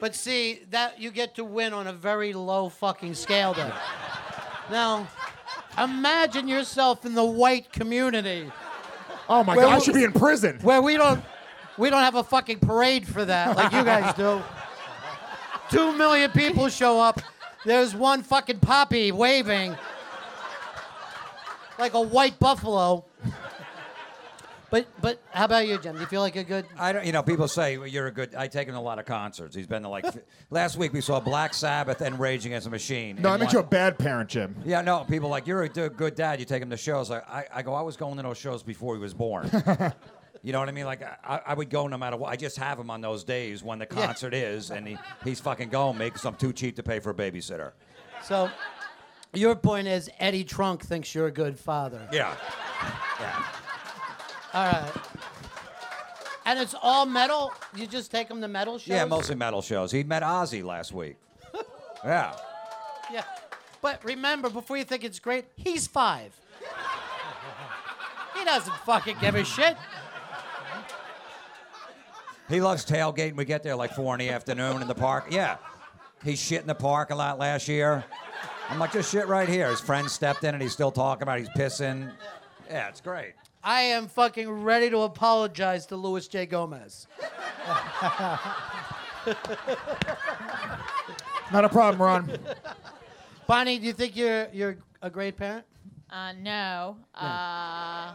But 0.00 0.14
see, 0.14 0.62
that 0.70 1.00
you 1.00 1.10
get 1.10 1.34
to 1.36 1.44
win 1.44 1.72
on 1.72 1.86
a 1.88 1.92
very 1.92 2.32
low 2.32 2.68
fucking 2.68 3.14
scale 3.14 3.54
then. 3.54 3.72
Now, 4.70 5.06
Imagine 5.76 6.48
yourself 6.48 7.04
in 7.06 7.14
the 7.14 7.24
white 7.24 7.72
community 7.72 8.50
Oh 9.28 9.44
my 9.44 9.54
God, 9.54 9.66
I 9.66 9.78
should 9.78 9.94
be 9.94 10.02
in 10.02 10.10
prison. 10.12 10.58
where 10.62 10.82
we 10.82 10.96
don't 10.96 11.22
we 11.76 11.88
don't 11.88 12.02
have 12.02 12.16
a 12.16 12.24
fucking 12.24 12.58
parade 12.58 13.06
for 13.06 13.24
that 13.24 13.56
like 13.56 13.72
you 13.72 13.84
guys 13.84 14.12
do. 14.14 14.42
Two 15.70 15.92
million 15.92 16.32
people 16.32 16.68
show 16.68 17.00
up. 17.00 17.20
There's 17.64 17.94
one 17.94 18.22
fucking 18.24 18.58
poppy 18.58 19.12
waving 19.12 19.76
like 21.78 21.94
a 21.94 22.00
white 22.00 22.38
buffalo. 22.38 23.04
But 24.70 24.86
but 25.00 25.22
how 25.30 25.46
about 25.46 25.66
you, 25.66 25.78
Jim? 25.78 25.94
Do 25.94 26.00
you 26.00 26.06
feel 26.06 26.20
like 26.20 26.36
a 26.36 26.44
good? 26.44 26.66
I 26.78 26.92
don't, 26.92 27.06
you 27.06 27.12
know, 27.12 27.22
people 27.22 27.48
say 27.48 27.78
well, 27.78 27.86
you're 27.86 28.08
a 28.08 28.12
good. 28.12 28.34
I 28.34 28.48
take 28.48 28.68
him 28.68 28.74
to 28.74 28.80
a 28.80 28.82
lot 28.82 28.98
of 28.98 29.06
concerts. 29.06 29.56
He's 29.56 29.66
been 29.66 29.82
to 29.82 29.88
like 29.88 30.04
last 30.50 30.76
week 30.76 30.92
we 30.92 31.00
saw 31.00 31.20
Black 31.20 31.54
Sabbath 31.54 32.02
and 32.02 32.20
Rage 32.20 32.44
Against 32.44 32.64
the 32.64 32.70
Machine. 32.70 33.16
No, 33.20 33.30
I 33.30 33.34
in 33.34 33.40
meant 33.40 33.52
you're 33.52 33.62
a 33.62 33.66
bad 33.66 33.98
parent, 33.98 34.28
Jim. 34.28 34.54
Yeah, 34.66 34.82
no, 34.82 35.04
people 35.04 35.30
like 35.30 35.46
you're 35.46 35.62
a 35.62 35.68
d- 35.70 35.88
good 35.88 36.14
dad. 36.14 36.38
You 36.38 36.44
take 36.44 36.62
him 36.62 36.68
to 36.68 36.76
shows. 36.76 37.10
I, 37.10 37.20
I, 37.20 37.44
I 37.54 37.62
go. 37.62 37.72
I 37.72 37.80
was 37.80 37.96
going 37.96 38.16
to 38.18 38.22
those 38.22 38.36
shows 38.36 38.62
before 38.62 38.94
he 38.94 39.00
was 39.00 39.14
born. 39.14 39.48
you 40.42 40.52
know 40.52 40.60
what 40.60 40.68
I 40.68 40.72
mean? 40.72 40.84
Like 40.84 41.02
I, 41.02 41.40
I 41.46 41.54
would 41.54 41.70
go 41.70 41.86
no 41.86 41.96
matter 41.96 42.18
what. 42.18 42.30
I 42.30 42.36
just 42.36 42.58
have 42.58 42.78
him 42.78 42.90
on 42.90 43.00
those 43.00 43.24
days 43.24 43.62
when 43.62 43.78
the 43.78 43.86
concert 43.86 44.34
is, 44.34 44.70
and 44.70 44.86
he, 44.86 44.98
he's 45.24 45.40
fucking 45.40 45.70
going 45.70 45.96
me 45.96 46.06
because 46.06 46.26
I'm 46.26 46.34
too 46.34 46.52
cheap 46.52 46.76
to 46.76 46.82
pay 46.82 47.00
for 47.00 47.08
a 47.08 47.14
babysitter. 47.14 47.72
So, 48.22 48.50
your 49.34 49.54
point 49.56 49.88
is 49.88 50.10
Eddie 50.18 50.44
Trunk 50.44 50.84
thinks 50.84 51.14
you're 51.14 51.26
a 51.26 51.32
good 51.32 51.58
father. 51.58 52.08
Yeah. 52.12 52.34
Yeah. 53.20 53.44
All 54.54 54.64
right. 54.66 54.92
And 56.46 56.58
it's 56.58 56.74
all 56.80 57.04
metal. 57.04 57.52
You 57.76 57.86
just 57.86 58.10
take 58.10 58.30
him 58.30 58.40
to 58.40 58.48
metal 58.48 58.78
shows. 58.78 58.88
Yeah, 58.88 59.04
mostly 59.04 59.34
metal 59.34 59.60
shows. 59.60 59.92
He 59.92 60.02
met 60.02 60.22
Ozzy 60.22 60.62
last 60.64 60.92
week. 60.92 61.16
Yeah. 62.04 62.32
Yeah. 63.12 63.24
But 63.82 64.04
remember, 64.04 64.48
before 64.48 64.76
you 64.76 64.84
think 64.84 65.02
it's 65.02 65.18
great, 65.18 65.46
he's 65.56 65.88
five. 65.88 66.32
he 68.38 68.44
doesn't 68.44 68.76
fucking 68.86 69.16
give 69.20 69.34
a 69.34 69.44
shit. 69.44 69.76
He 72.48 72.60
loves 72.60 72.86
tailgating. 72.86 73.34
We 73.36 73.44
get 73.44 73.64
there 73.64 73.74
like 73.74 73.92
four 73.94 74.14
in 74.14 74.20
the 74.20 74.30
afternoon 74.30 74.80
in 74.80 74.86
the 74.86 74.94
park. 74.94 75.26
Yeah. 75.30 75.56
He 76.24 76.36
shit 76.36 76.60
in 76.60 76.68
the 76.68 76.74
parking 76.74 77.16
lot 77.16 77.38
last 77.38 77.66
year. 77.66 78.04
I'm 78.68 78.78
like, 78.78 78.92
just 78.92 79.10
shit 79.10 79.26
right 79.28 79.48
here. 79.48 79.70
His 79.70 79.80
friend 79.80 80.10
stepped 80.10 80.44
in 80.44 80.54
and 80.54 80.62
he's 80.62 80.72
still 80.72 80.90
talking 80.90 81.22
about 81.22 81.38
it. 81.38 81.48
he's 81.48 81.50
pissing. 81.50 82.12
Yeah, 82.68 82.88
it's 82.88 83.00
great. 83.00 83.32
I 83.64 83.82
am 83.82 84.08
fucking 84.08 84.48
ready 84.48 84.90
to 84.90 84.98
apologize 85.00 85.86
to 85.86 85.96
Luis 85.96 86.28
J. 86.28 86.46
Gomez. 86.46 87.06
Not 91.52 91.64
a 91.64 91.68
problem, 91.68 92.00
Ron. 92.00 92.38
Bonnie, 93.46 93.78
do 93.78 93.86
you 93.86 93.92
think 93.92 94.16
you're 94.16 94.48
you're 94.52 94.76
a 95.02 95.10
great 95.10 95.36
parent? 95.36 95.64
Uh, 96.10 96.32
no. 96.32 96.96
Uh, 97.14 98.14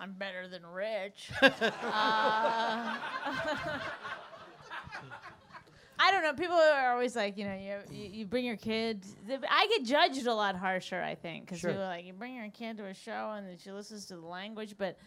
I'm 0.00 0.12
better 0.18 0.48
than 0.48 0.66
Rich. 0.66 1.30
uh, 1.42 2.96
I 6.04 6.10
don't 6.10 6.22
know. 6.24 6.32
People 6.32 6.56
are 6.56 6.92
always 6.92 7.14
like, 7.14 7.38
you 7.38 7.44
know, 7.44 7.54
you, 7.54 7.76
you, 7.96 8.08
you 8.10 8.26
bring 8.26 8.44
your 8.44 8.56
kid. 8.56 9.04
I 9.48 9.66
get 9.68 9.84
judged 9.84 10.26
a 10.26 10.34
lot 10.34 10.56
harsher, 10.56 11.00
I 11.00 11.14
think, 11.14 11.44
because 11.46 11.60
Sure. 11.60 11.70
people 11.70 11.84
are 11.84 11.88
like, 11.88 12.04
you 12.04 12.12
bring 12.12 12.34
your 12.34 12.48
kid 12.50 12.76
to 12.78 12.86
a 12.86 12.94
show 12.94 13.32
and 13.36 13.46
then 13.46 13.56
she 13.56 13.70
listens 13.70 14.06
to 14.06 14.16
the 14.16 14.26
language, 14.26 14.74
but. 14.76 14.98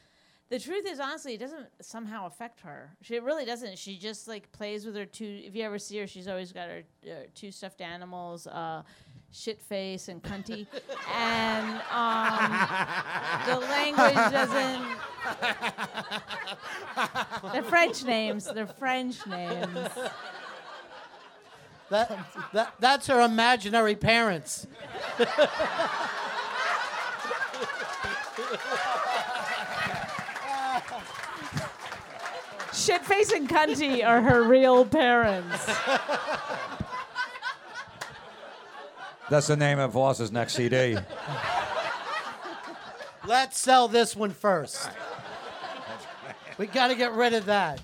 The 0.47 0.59
truth 0.59 0.85
is, 0.87 0.99
honestly, 0.99 1.33
it 1.33 1.39
doesn't 1.39 1.65
somehow 1.81 2.27
affect 2.27 2.61
her. 2.61 2.95
She 3.01 3.15
it 3.15 3.23
really 3.23 3.45
doesn't. 3.45 3.79
She 3.79 3.97
just 3.97 4.27
like 4.27 4.51
plays 4.51 4.85
with 4.85 4.95
her 4.95 5.03
two. 5.03 5.41
If 5.43 5.55
you 5.55 5.63
ever 5.63 5.79
see 5.79 5.97
her, 5.97 6.05
she's 6.05 6.27
always 6.27 6.51
got 6.51 6.69
her 6.69 6.83
uh, 7.03 7.13
two 7.33 7.49
stuffed 7.51 7.81
animals, 7.81 8.45
uh, 8.45 8.83
shit 9.31 9.59
face 9.59 10.07
and 10.07 10.21
cunty, 10.21 10.67
and 11.15 11.81
um, 11.91 12.59
the 13.47 13.57
language 13.65 14.13
doesn't. 14.31 14.85
They're 17.51 17.63
French 17.63 18.03
names. 18.03 18.45
They're 18.45 18.67
French 18.67 19.25
names. 19.25 19.89
That, 21.89 22.17
that 22.53 22.73
that's 22.79 23.07
her 23.07 23.21
imaginary 23.21 23.95
parents. 23.95 24.65
Shit 32.73 33.05
face 33.05 33.31
and 33.31 33.47
cunty 33.47 34.05
are 34.05 34.21
her 34.21 34.43
real 34.43 34.85
parents. 34.85 35.65
That's 39.29 39.47
the 39.47 39.55
name 39.57 39.79
of 39.79 39.91
Vos's 39.91 40.31
next 40.31 40.53
CD. 40.53 40.97
Let's 43.25 43.57
sell 43.57 43.87
this 43.87 44.15
one 44.15 44.31
first. 44.31 44.89
We 46.57 46.67
got 46.67 46.87
to 46.87 46.95
get 46.95 47.13
rid 47.13 47.33
of 47.33 47.45
that. 47.45 47.81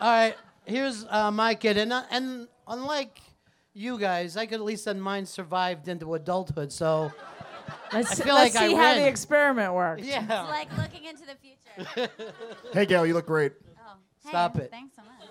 All 0.00 0.10
right, 0.10 0.36
here's 0.66 1.04
uh, 1.08 1.30
my 1.30 1.54
kid, 1.54 1.76
and 1.78 1.92
uh, 1.92 2.02
and 2.10 2.48
unlike 2.68 3.20
you 3.72 3.98
guys, 3.98 4.36
I 4.36 4.46
could 4.46 4.56
at 4.56 4.64
least 4.64 4.84
then 4.84 5.00
mine 5.00 5.26
survived 5.26 5.88
into 5.88 6.14
adulthood. 6.14 6.72
So 6.72 7.12
Let's, 7.92 8.20
feel 8.20 8.34
let's 8.34 8.54
like 8.54 8.62
I 8.62 8.68
see 8.68 8.74
how 8.74 8.92
win. 8.94 9.02
the 9.02 9.08
experiment 9.08 9.72
works. 9.72 10.02
yeah, 10.04 10.22
It's 10.22 10.50
like 10.50 10.76
looking 10.76 11.04
into 11.04 11.24
the 11.26 11.34
future. 11.36 12.10
Hey, 12.72 12.86
Gail, 12.86 13.06
you 13.06 13.14
look 13.14 13.26
great. 13.26 13.52
Oh, 13.78 13.94
hey, 14.22 14.28
Stop 14.30 14.56
it. 14.58 14.70
Thanks 14.70 14.96
so 14.96 15.02
much. 15.02 15.28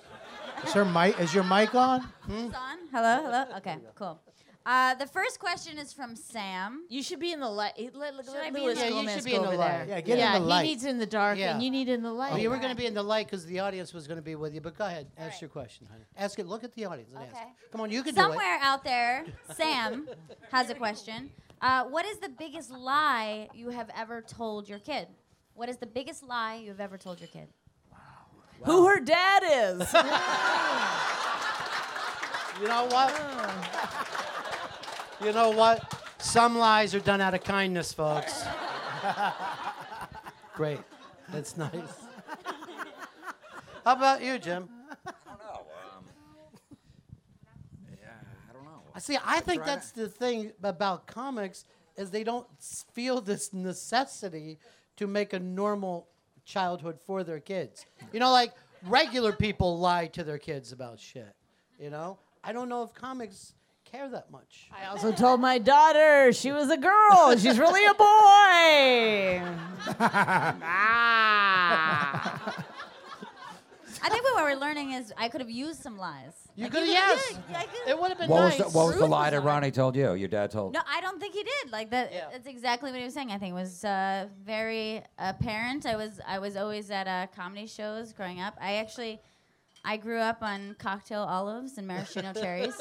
Is, 0.67 0.73
her 0.73 0.85
mic, 0.85 1.19
is 1.19 1.33
your 1.33 1.43
mic 1.43 1.75
on? 1.75 2.07
It's 2.29 2.55
on. 2.55 2.77
Hello, 2.91 3.21
hello. 3.23 3.45
Okay, 3.57 3.77
cool. 3.95 4.19
Uh, 4.65 4.95
the 4.95 5.05
first 5.05 5.39
question 5.39 5.77
is 5.77 5.91
from 5.91 6.15
Sam. 6.15 6.85
You 6.87 7.03
should 7.03 7.19
be 7.19 7.33
in 7.33 7.41
the 7.41 7.49
light. 7.49 7.73
Let, 7.93 8.15
let, 8.15 8.25
Should 8.25 8.35
I 8.37 8.49
be 8.49 8.59
in 8.59 8.65
Louis 8.65 8.73
the- 8.75 8.79
Yeah, 8.79 8.85
you 8.87 8.93
Gomez 8.93 9.15
should 9.15 9.25
be 9.25 9.31
go 9.31 9.37
in 9.37 9.41
the 9.43 9.47
over 9.49 9.57
light. 9.57 9.67
there. 9.67 9.85
Yeah, 9.89 10.01
get 10.01 10.13
in 10.13 10.19
yeah, 10.19 10.39
the 10.39 10.45
light. 10.45 10.63
he 10.63 10.69
needs 10.69 10.85
in 10.85 10.99
the 10.99 11.05
dark, 11.05 11.37
Yeah. 11.37 11.53
and 11.53 11.61
you 11.63 11.69
need 11.69 11.89
in 11.89 12.01
the 12.01 12.13
light. 12.13 12.31
Oh, 12.33 12.37
you 12.37 12.49
were 12.49 12.57
going 12.57 12.69
to 12.69 12.75
be 12.75 12.85
in 12.85 12.93
the 12.93 13.03
light 13.03 13.25
because 13.27 13.45
the 13.45 13.59
audience 13.59 13.93
was 13.93 14.07
going 14.07 14.19
to 14.19 14.23
be 14.23 14.35
with 14.35 14.53
you. 14.53 14.61
But 14.61 14.77
go 14.77 14.85
ahead, 14.85 15.07
ask 15.17 15.33
right. 15.33 15.41
your 15.41 15.49
question, 15.49 15.87
honey. 15.91 16.05
Ask 16.15 16.39
it. 16.39 16.47
Look 16.47 16.63
at 16.63 16.73
the 16.75 16.85
audience 16.85 17.11
and 17.13 17.23
ask. 17.23 17.35
Okay. 17.35 17.45
Come 17.73 17.81
on, 17.81 17.91
you 17.91 18.03
can 18.03 18.15
do 18.15 18.21
it. 18.21 18.23
Somewhere 18.23 18.57
out 18.61 18.85
there, 18.85 19.25
Sam 19.53 20.07
has 20.51 20.69
a 20.69 20.75
question. 20.75 21.29
Uh, 21.61 21.83
what 21.85 22.05
is 22.05 22.19
the 22.19 22.29
biggest 22.29 22.71
lie 22.71 23.49
you 23.53 23.69
have 23.69 23.89
ever 23.97 24.21
told 24.21 24.69
your 24.69 24.79
kid? 24.79 25.07
What 25.55 25.67
is 25.67 25.75
the 25.77 25.87
biggest 25.87 26.23
lie 26.23 26.55
you've 26.55 26.79
ever 26.79 26.97
told 26.97 27.19
your 27.19 27.27
kid? 27.27 27.47
Wow. 27.91 27.97
Who 28.63 28.87
her 28.87 28.99
dad 29.01 29.43
is. 29.45 29.93
You 32.61 32.67
know 32.67 32.85
what? 32.85 33.11
You 35.21 35.31
know 35.31 35.49
what? 35.51 35.99
Some 36.19 36.57
lies 36.57 36.95
are 36.95 36.99
done 36.99 37.21
out 37.21 37.33
of 37.33 37.43
kindness, 37.43 37.91
folks. 37.91 38.43
Great. 40.55 40.79
That's 41.31 41.57
nice. 41.57 41.71
How 43.85 43.93
about 43.93 44.23
you, 44.23 44.39
Jim? 44.39 44.69
I 45.05 45.11
don't 45.27 45.39
know. 45.39 45.61
Um, 45.97 46.05
yeah, 48.01 48.07
I 48.49 48.53
don't 48.53 48.63
know. 48.63 48.81
I 48.95 48.99
See, 48.99 49.17
I 49.25 49.41
think 49.41 49.65
that's 49.65 49.91
the 49.91 50.07
thing 50.07 50.51
about 50.63 51.07
comics 51.07 51.65
is 51.97 52.09
they 52.09 52.23
don't 52.23 52.47
feel 52.93 53.19
this 53.19 53.51
necessity 53.53 54.59
to 54.95 55.07
make 55.07 55.33
a 55.33 55.39
normal 55.39 56.07
childhood 56.45 56.99
for 56.99 57.23
their 57.23 57.39
kids. 57.39 57.85
You 58.11 58.19
know, 58.19 58.31
like 58.31 58.53
regular 58.87 59.33
people 59.33 59.79
lie 59.79 60.07
to 60.07 60.23
their 60.23 60.37
kids 60.37 60.71
about 60.71 60.99
shit. 60.99 61.33
You 61.79 61.89
know, 61.89 62.19
I 62.43 62.53
don't 62.53 62.69
know 62.69 62.83
if 62.83 62.93
comics 62.93 63.53
care 63.93 64.09
that 64.09 64.31
much. 64.31 64.67
I 64.75 64.87
also 64.87 65.11
told 65.23 65.39
my 65.39 65.59
daughter 65.59 66.33
she 66.33 66.51
was 66.51 66.71
a 66.71 66.77
girl. 66.77 67.37
She's 67.37 67.59
really 67.59 67.85
a 67.85 67.93
boy. 67.93 69.41
ah. 70.63 72.63
I 74.05 74.09
think 74.09 74.21
what 74.25 74.43
we're 74.43 74.55
learning 74.59 74.91
is 74.91 75.13
I 75.17 75.29
could 75.29 75.39
have 75.39 75.49
used 75.49 75.81
some 75.81 75.97
lies. 75.97 76.33
You 76.55 76.63
Like, 76.63 76.73
could, 76.73 76.79
could've- 76.81 76.93
yes. 76.93 77.33
yeah, 77.49 77.57
I 77.59 77.63
could- 77.63 77.87
It 77.87 77.97
would 77.97 78.09
have 78.09 78.17
been 78.17 78.29
What 78.29 78.39
nice. 78.41 78.59
was 78.61 78.73
the, 78.73 78.77
what 78.77 78.87
was 78.87 78.97
the 78.97 79.05
lie 79.05 79.29
that. 79.29 79.39
Ronnie 79.41 79.71
told 79.71 79.95
you? 79.95 80.13
Your 80.15 80.27
dad 80.27 80.51
told. 80.51 80.73
No, 80.73 80.81
I 80.85 80.99
don't 80.99 81.21
think 81.21 81.33
he 81.33 81.43
did. 81.43 81.71
Like 81.71 81.89
that. 81.91 82.11
Yeah. 82.11 82.25
That's 82.31 82.45
exactly 82.47 82.91
what 82.91 82.99
he 82.99 83.05
was 83.05 83.13
saying. 83.13 83.31
I 83.31 83.37
think 83.37 83.51
it 83.51 83.55
was 83.55 83.85
uh, 83.85 84.27
very 84.43 85.03
apparent. 85.17 85.85
I 85.85 85.95
was 85.95 86.19
I 86.27 86.39
was 86.39 86.57
always 86.57 86.91
at 86.91 87.07
uh, 87.07 87.27
comedy 87.33 87.65
shows 87.65 88.11
growing 88.11 88.41
up. 88.41 88.57
I 88.59 88.73
actually, 88.75 89.21
I 89.85 89.97
grew 89.97 90.19
up 90.19 90.41
on 90.41 90.75
cocktail 90.79 91.23
olives 91.23 91.77
and 91.77 91.87
maraschino 91.87 92.33
cherries. 92.41 92.75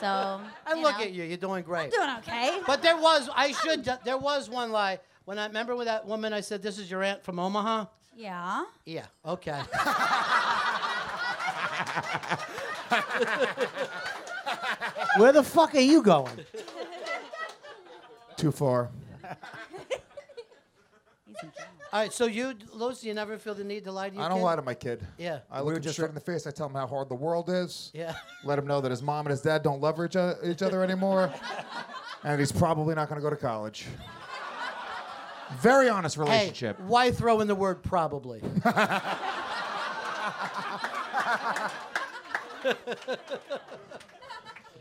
So. 0.00 0.40
and 0.66 0.82
look 0.82 0.98
know, 0.98 1.04
at 1.04 1.12
you, 1.12 1.24
you're 1.24 1.36
doing 1.36 1.62
great. 1.62 1.84
I'm 1.84 1.90
Doing 1.90 2.16
okay. 2.18 2.60
But 2.66 2.82
there 2.82 2.96
was, 2.96 3.28
I 3.34 3.52
should, 3.52 3.88
there 4.04 4.18
was 4.18 4.50
one 4.50 4.70
lie. 4.70 5.00
When 5.24 5.38
I 5.38 5.46
remember 5.46 5.76
with 5.76 5.86
that 5.86 6.06
woman, 6.06 6.32
I 6.32 6.40
said, 6.40 6.62
"This 6.62 6.78
is 6.78 6.90
your 6.90 7.02
aunt 7.04 7.22
from 7.22 7.38
Omaha." 7.38 7.86
yeah. 8.16 8.64
Yeah. 8.84 9.06
Okay. 9.24 9.52
Where 15.16 15.32
the 15.32 15.42
fuck 15.42 15.74
are 15.74 15.80
you 15.80 16.02
going? 16.02 16.40
Too 18.36 18.50
far. 18.52 18.90
He's 21.92 21.98
in 21.98 21.98
trouble. 21.98 21.98
All 21.98 22.00
right. 22.00 22.12
So 22.12 22.26
you, 22.26 22.54
Lucy, 22.72 23.08
you 23.08 23.14
never 23.14 23.38
feel 23.38 23.54
the 23.54 23.64
need 23.64 23.84
to 23.84 23.92
lie 23.92 24.08
to 24.10 24.14
your 24.14 24.24
I 24.24 24.28
don't 24.28 24.38
kid? 24.38 24.44
lie 24.44 24.56
to 24.56 24.62
my 24.62 24.74
kid. 24.74 25.06
Yeah. 25.18 25.40
I 25.50 25.60
We 25.60 25.66
look 25.66 25.66
were 25.66 25.76
him 25.76 25.82
just 25.82 25.94
straight 25.94 26.06
ta- 26.06 26.10
in 26.10 26.14
the 26.14 26.20
face. 26.20 26.46
I 26.46 26.50
tell 26.50 26.66
him 26.66 26.74
how 26.74 26.86
hard 26.86 27.08
the 27.08 27.14
world 27.14 27.48
is. 27.50 27.90
Yeah. 27.94 28.14
Let 28.44 28.58
him 28.58 28.66
know 28.66 28.80
that 28.80 28.90
his 28.90 29.02
mom 29.02 29.26
and 29.26 29.30
his 29.32 29.42
dad 29.42 29.62
don't 29.62 29.80
love 29.80 30.00
each, 30.04 30.16
o- 30.16 30.36
each 30.44 30.62
other 30.62 30.82
anymore. 30.82 31.32
and 32.24 32.38
he's 32.40 32.52
probably 32.52 32.94
not 32.94 33.08
going 33.08 33.20
to 33.20 33.22
go 33.24 33.30
to 33.30 33.36
college. 33.36 33.86
Very 35.60 35.88
honest 35.88 36.16
relationship. 36.16 36.76
Hey, 36.76 36.82
relationship. 36.82 36.88
why 36.88 37.10
throw 37.10 37.40
in 37.40 37.48
the 37.48 37.54
word 37.56 37.82
probably? 37.82 38.40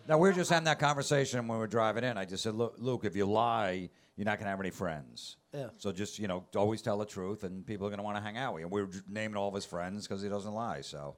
Now 0.09 0.17
we 0.17 0.27
were 0.27 0.33
just 0.33 0.49
having 0.49 0.65
that 0.65 0.79
conversation 0.79 1.47
when 1.47 1.57
we 1.57 1.61
were 1.61 1.67
driving 1.67 2.03
in. 2.03 2.17
I 2.17 2.25
just 2.25 2.41
said, 2.41 2.55
"Look, 2.55 2.73
Luke, 2.79 3.05
if 3.05 3.15
you 3.15 3.25
lie, 3.27 3.89
you're 4.15 4.25
not 4.25 4.39
gonna 4.39 4.49
have 4.49 4.59
any 4.59 4.71
friends. 4.71 5.37
Yeah. 5.53 5.67
So 5.77 5.91
just 5.91 6.17
you 6.17 6.27
know, 6.27 6.43
always 6.55 6.81
tell 6.81 6.97
the 6.97 7.05
truth, 7.05 7.43
and 7.43 7.63
people 7.63 7.85
are 7.85 7.91
gonna 7.91 8.01
want 8.01 8.17
to 8.17 8.21
hang 8.23 8.35
out 8.35 8.55
with 8.55 8.61
you." 8.61 8.65
And 8.65 8.73
we 8.73 8.81
were 8.81 8.87
just 8.87 9.07
naming 9.07 9.37
all 9.37 9.47
of 9.49 9.53
his 9.53 9.65
friends 9.65 10.07
because 10.07 10.23
he 10.23 10.27
doesn't 10.27 10.51
lie. 10.51 10.81
So, 10.81 11.15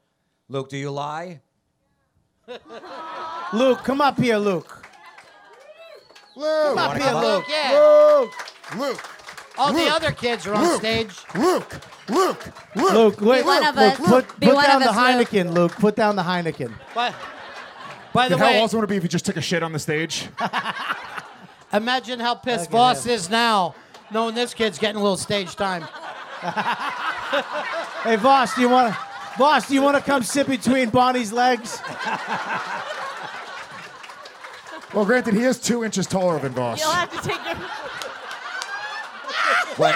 Luke, 0.50 0.68
do 0.68 0.78
you 0.78 0.92
lie? 0.92 1.40
Luke, 3.54 3.80
come 3.86 4.02
up 4.02 4.20
here, 4.20 4.38
Luke. 4.38 4.86
Luke, 6.36 6.46
Come 6.76 6.78
up 6.78 6.92
here, 6.98 7.02
come 7.08 7.16
up? 7.16 7.24
Luke. 7.24 7.46
Yeah. 7.50 7.72
Luke. 8.20 8.34
Luke, 8.78 9.10
All 9.58 9.72
the 9.74 9.80
Luke. 9.80 9.92
other 9.94 10.12
kids 10.12 10.48
are 10.48 10.54
on 10.54 10.64
Luke. 10.64 10.80
stage. 10.80 11.16
Luke, 11.36 11.80
Luke, 12.10 12.46
Luke. 12.76 12.94
Luke, 12.94 13.22
wait, 13.22 13.46
one 13.46 13.62
Luke, 13.62 13.70
of 13.70 13.78
us. 13.78 14.00
Luke, 14.00 14.10
put, 14.28 14.40
Be 14.40 14.48
put 14.48 14.56
one 14.56 14.66
down 14.66 14.82
of 14.82 14.84
the 14.84 14.90
us, 15.00 15.16
Luke. 15.18 15.30
Heineken, 15.30 15.54
Luke. 15.54 15.72
Put 15.74 15.96
down 15.96 16.16
the 16.18 16.24
Heineken. 16.24 16.74
By, 16.96 17.14
by 18.14 18.28
the 18.28 18.36
And 18.36 18.44
how 18.44 18.50
way, 18.50 18.62
awesome 18.62 18.80
would 18.80 18.86
it 18.86 18.90
be 18.90 18.98
if 18.98 19.04
you 19.04 19.10
just 19.10 19.26
took 19.26 19.38
a 19.38 19.42
shit 19.42 19.64
on 19.64 19.72
the 19.72 19.80
stage? 19.80 20.28
imagine 21.74 22.20
how 22.20 22.36
pissed 22.36 22.72
Look 22.72 22.82
at 22.82 22.96
Vos 22.96 23.06
him. 23.06 23.12
is 23.14 23.30
now, 23.30 23.76
knowing 24.12 24.36
this 24.36 24.54
kid's 24.54 24.78
getting 24.78 24.98
a 24.98 25.04
little 25.04 25.18
stage 25.18 25.56
time. 25.56 25.86
Hey, 28.04 28.16
Vos, 28.16 28.56
do 28.56 28.62
you 28.62 28.70
want 28.70 28.94
to? 28.94 29.00
Vos, 29.38 29.68
do 29.68 29.76
you 29.76 29.82
want 29.82 29.96
to 29.96 30.02
come 30.02 30.24
sit 30.24 30.48
between 30.48 30.90
Bonnie's 30.90 31.32
legs? 31.32 31.80
well, 34.94 35.06
granted, 35.06 35.36
he 35.36 35.44
is 35.44 35.60
two 35.60 35.84
inches 35.84 36.08
taller 36.08 36.40
than 36.40 36.52
Vos. 36.52 36.80
You'll 36.82 36.90
have 36.92 37.12
to 37.12 37.30
take 37.30 37.46
your. 37.46 37.56
When, 39.78 39.96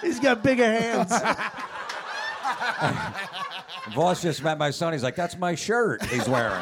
He's 0.00 0.18
got 0.18 0.42
bigger 0.42 0.64
hands. 0.64 1.12
Vos 3.94 4.22
just 4.22 4.42
met 4.42 4.58
my 4.58 4.70
son. 4.70 4.92
He's 4.94 5.02
like, 5.04 5.14
"That's 5.14 5.36
my 5.36 5.54
shirt 5.54 6.02
he's 6.06 6.28
wearing." 6.28 6.56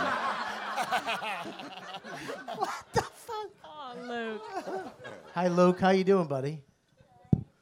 Oh, 3.64 3.94
Luke. 4.02 4.42
Hi, 5.36 5.48
Luke. 5.48 5.78
How 5.80 5.90
you 5.90 6.02
doing, 6.02 6.26
buddy? 6.26 6.62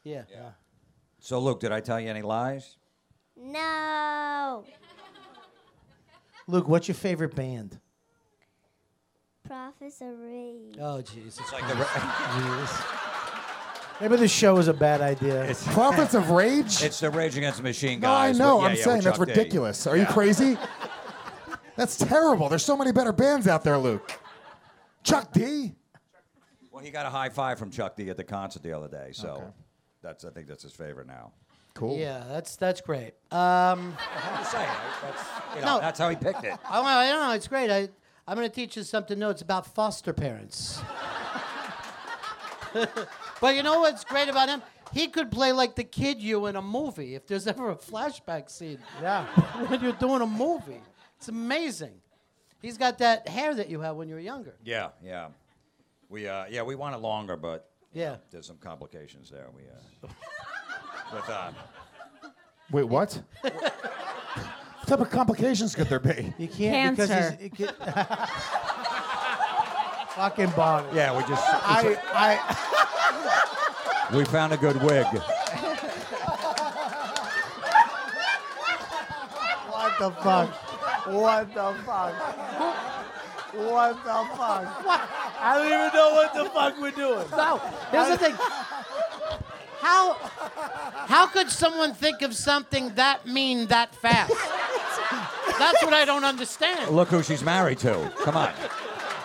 Yeah. 0.04 0.22
yeah. 0.30 0.50
so, 1.18 1.40
Luke, 1.40 1.58
did 1.58 1.72
I 1.72 1.80
tell 1.80 1.98
you 1.98 2.08
any 2.08 2.22
lies? 2.22 2.76
No. 3.36 4.62
Luke, 6.46 6.68
what's 6.68 6.86
your 6.86 6.94
favorite 6.94 7.34
band? 7.34 7.80
Professor 9.44 10.14
Reed. 10.14 10.78
Oh, 10.80 11.02
Jesus. 11.02 11.40
It's 11.40 11.52
like 11.52 11.66
the. 11.66 11.74
Ra- 11.74 12.68
Maybe 14.00 14.16
this 14.18 14.30
show 14.30 14.56
is 14.58 14.68
a 14.68 14.72
bad 14.72 15.00
idea. 15.00 15.42
It's, 15.42 15.66
Prophets 15.72 16.14
of 16.14 16.30
Rage? 16.30 16.80
it's 16.80 17.00
the 17.00 17.10
Rage 17.10 17.36
Against 17.36 17.56
the 17.56 17.64
Machine 17.64 17.98
guys. 17.98 18.38
no, 18.38 18.44
I 18.44 18.48
know. 18.48 18.56
with- 18.58 18.62
yeah, 18.62 18.68
I'm 18.68 18.76
yeah, 18.76 18.84
saying 18.84 19.00
that's 19.00 19.18
Chuck 19.18 19.26
D. 19.26 19.32
ridiculous. 19.32 19.84
Are 19.88 19.96
you 19.96 20.06
crazy? 20.06 20.56
That's 21.76 21.96
terrible. 21.96 22.48
There's 22.48 22.64
so 22.64 22.76
many 22.76 22.92
better 22.92 23.12
bands 23.12 23.48
out 23.48 23.64
there, 23.64 23.76
Luke. 23.76 24.12
Chuck 25.02 25.32
D. 25.32 25.74
Well, 26.74 26.82
he 26.82 26.90
got 26.90 27.06
a 27.06 27.10
high 27.10 27.28
five 27.28 27.56
from 27.60 27.70
Chuck 27.70 27.94
D 27.94 28.10
at 28.10 28.16
the 28.16 28.24
concert 28.24 28.64
the 28.64 28.72
other 28.72 28.88
day, 28.88 29.10
so 29.12 29.54
that's 30.02 30.24
I 30.24 30.30
think 30.30 30.48
that's 30.48 30.64
his 30.64 30.72
favorite 30.72 31.06
now. 31.06 31.30
Cool. 31.72 31.96
Yeah, 31.96 32.24
that's 32.28 32.56
that's 32.56 32.80
great. 32.80 33.14
Um, 33.30 33.96
I'm 34.12 34.38
just 34.38 34.50
saying, 34.50 34.68
that's, 35.00 35.22
you 35.54 35.60
know, 35.60 35.76
No. 35.76 35.80
that's 35.80 36.00
how 36.00 36.08
he 36.08 36.16
picked 36.16 36.42
it. 36.42 36.58
I, 36.68 36.80
I 36.80 37.10
don't 37.10 37.28
know. 37.28 37.34
It's 37.34 37.46
great. 37.46 37.70
I, 37.70 37.88
I'm 38.26 38.36
going 38.36 38.48
to 38.48 38.52
teach 38.54 38.76
you 38.76 38.82
something 38.82 39.16
new. 39.16 39.30
It's 39.30 39.42
about 39.42 39.72
foster 39.72 40.12
parents. 40.12 40.80
but 43.40 43.54
you 43.54 43.62
know 43.62 43.78
what's 43.78 44.02
great 44.02 44.28
about 44.28 44.48
him? 44.48 44.60
He 44.92 45.06
could 45.06 45.30
play 45.30 45.52
like 45.52 45.76
the 45.76 45.84
kid 45.84 46.20
you 46.20 46.46
in 46.46 46.56
a 46.56 46.62
movie 46.62 47.14
if 47.14 47.28
there's 47.28 47.46
ever 47.46 47.70
a 47.70 47.76
flashback 47.76 48.50
scene. 48.50 48.78
Yeah. 49.00 49.26
when 49.68 49.80
you're 49.80 49.92
doing 49.92 50.22
a 50.22 50.26
movie. 50.26 50.82
It's 51.18 51.28
amazing. 51.28 51.94
He's 52.60 52.78
got 52.78 52.98
that 52.98 53.28
hair 53.28 53.54
that 53.54 53.68
you 53.68 53.80
had 53.80 53.92
when 53.92 54.08
you 54.08 54.14
were 54.14 54.20
younger. 54.20 54.56
Yeah, 54.64 54.88
yeah. 55.04 55.28
We 56.14 56.28
uh, 56.28 56.44
yeah, 56.48 56.62
we 56.62 56.76
want 56.76 56.94
it 56.94 56.98
longer, 56.98 57.36
but 57.36 57.68
Yeah. 57.92 58.18
there's 58.30 58.46
some 58.46 58.58
complications 58.58 59.28
there. 59.30 59.48
We 59.52 59.62
uh, 59.62 60.08
with 61.12 61.28
uh, 61.28 61.50
Wait, 62.70 62.84
what? 62.84 63.20
what 63.40 64.86
type 64.86 65.00
of 65.00 65.10
complications 65.10 65.74
could 65.74 65.88
there 65.88 65.98
be? 65.98 66.32
You 66.38 66.46
can't 66.46 66.96
Cancer. 66.96 67.06
because 67.08 67.32
he's, 67.32 67.40
he 67.40 67.46
can- 67.50 67.74
fucking 70.14 70.50
Bonnie. 70.54 70.86
yeah, 70.94 71.16
we 71.16 71.24
just 71.24 71.42
I, 71.52 71.96
I, 72.14 72.38
we 74.16 74.24
found 74.26 74.52
a 74.52 74.56
good 74.56 74.80
wig. 74.84 75.06
what 79.68 79.98
the 79.98 80.10
fuck? 80.22 80.50
What 81.08 81.52
the 81.54 81.74
fuck? 81.84 82.14
What 83.56 83.96
the 84.04 84.24
fuck? 84.36 84.64
I 85.40 85.58
don't 85.58 85.66
even 85.66 85.92
know 85.92 86.14
what 86.14 86.34
the 86.34 86.44
fuck 86.50 86.80
we're 86.80 86.90
doing. 86.90 87.26
No, 87.30 87.58
here's 87.90 88.08
the 88.08 88.18
thing. 88.18 88.34
How 89.80 90.14
how 91.06 91.26
could 91.26 91.50
someone 91.50 91.92
think 91.92 92.22
of 92.22 92.34
something 92.34 92.94
that 92.94 93.26
mean 93.26 93.66
that 93.66 93.94
fast? 93.94 94.32
That's 95.58 95.82
what 95.84 95.92
I 95.92 96.04
don't 96.04 96.24
understand. 96.24 96.90
Look 96.90 97.08
who 97.08 97.22
she's 97.22 97.42
married 97.42 97.78
to. 97.80 98.10
Come 98.22 98.36
on. 98.36 98.52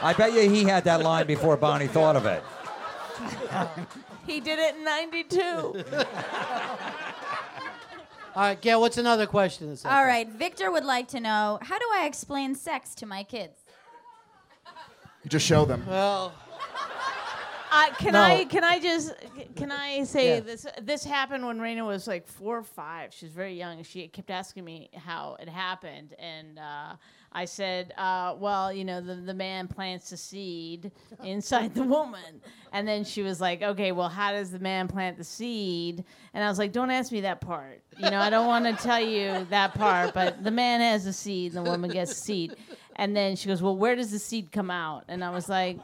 I 0.01 0.13
bet 0.13 0.33
you 0.33 0.49
he 0.49 0.63
had 0.63 0.83
that 0.85 1.01
line 1.01 1.27
before 1.27 1.57
Bonnie 1.57 1.87
thought 1.87 2.15
of 2.15 2.25
it. 2.25 2.43
He 4.27 4.39
did 4.39 4.59
it 4.59 4.75
in 4.75 4.83
92. 4.83 5.39
All 8.35 8.45
right, 8.45 8.61
Gail, 8.61 8.79
what's 8.79 8.97
another 8.97 9.25
question? 9.25 9.69
that's 9.69 9.85
out 9.85 9.91
All 9.91 9.97
there? 9.99 10.07
right, 10.07 10.29
Victor 10.29 10.71
would 10.71 10.85
like 10.85 11.07
to 11.09 11.19
know 11.19 11.57
how 11.61 11.79
do 11.79 11.85
I 11.93 12.05
explain 12.05 12.53
sex 12.55 12.93
to 12.95 13.05
my 13.05 13.23
kids? 13.23 13.58
You 15.23 15.29
just 15.29 15.45
show 15.45 15.65
them. 15.65 15.84
Well, 15.88 16.34
Uh, 17.71 17.86
can 17.99 18.13
No. 18.13 18.21
I 18.23 18.45
can 18.45 18.63
I 18.63 18.79
just 18.79 19.13
can 19.55 19.71
I 19.71 20.03
say 20.03 20.36
Yeah. 20.36 20.39
this 20.39 20.65
this 20.82 21.03
happened 21.03 21.45
when 21.45 21.60
Raina 21.60 21.86
was 21.86 22.08
like 22.08 22.25
four 22.27 22.58
or 22.58 22.63
five. 22.63 23.13
She 23.13 23.25
was 23.25 23.34
very 23.34 23.53
young. 23.55 23.84
She 23.84 24.08
kept 24.08 24.32
asking 24.32 24.65
me 24.65 24.89
how 24.95 25.38
it 25.39 25.47
happened, 25.47 26.15
and 26.17 26.58
uh, 26.58 26.95
I 27.32 27.45
said, 27.45 27.93
uh, 27.95 28.34
"Well, 28.39 28.73
you 28.73 28.84
know, 28.86 29.01
the 29.01 29.13
the 29.13 29.36
man 29.36 29.67
plants 29.67 30.12
a 30.12 30.17
seed 30.17 30.91
inside 31.23 31.75
the 31.75 31.84
woman." 31.84 32.41
And 32.73 32.88
then 32.88 33.03
she 33.03 33.21
was 33.21 33.39
like, 33.39 33.62
"Okay, 33.62 33.91
well, 33.91 34.10
how 34.10 34.32
does 34.32 34.49
the 34.49 34.58
man 34.60 34.88
plant 34.88 35.17
the 35.19 35.23
seed?" 35.23 36.03
And 36.34 36.43
I 36.43 36.49
was 36.49 36.58
like, 36.58 36.71
"Don't 36.71 36.89
ask 36.89 37.12
me 37.12 37.21
that 37.21 37.39
part. 37.39 37.84
You 37.99 38.10
know, 38.10 38.19
I 38.19 38.32
don't 38.32 38.47
want 38.47 38.65
to 38.65 38.84
tell 38.84 38.99
you 38.99 39.45
that 39.51 39.75
part. 39.75 40.15
But 40.15 40.43
the 40.43 40.51
man 40.51 40.82
has 40.82 41.05
a 41.05 41.13
seed, 41.13 41.53
and 41.53 41.63
the 41.67 41.69
woman 41.69 41.91
gets 41.91 42.13
a 42.13 42.15
seed." 42.15 42.55
And 42.99 43.15
then 43.15 43.35
she 43.35 43.47
goes, 43.47 43.62
"Well, 43.62 43.75
where 43.75 43.95
does 43.95 44.12
the 44.12 44.19
seed 44.19 44.51
come 44.51 44.69
out?" 44.69 45.05
And 45.07 45.23
I 45.23 45.29
was 45.29 45.47
like 45.49 45.77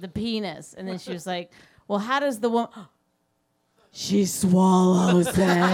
the 0.00 0.08
penis. 0.08 0.74
And 0.76 0.88
then 0.88 0.98
she 0.98 1.12
was 1.12 1.26
like, 1.26 1.52
Well, 1.86 1.98
how 1.98 2.20
does 2.20 2.40
the 2.40 2.48
woman. 2.50 2.70
She 3.92 4.24
swallows 4.24 5.26
it. 5.26 5.38
and 5.38 5.66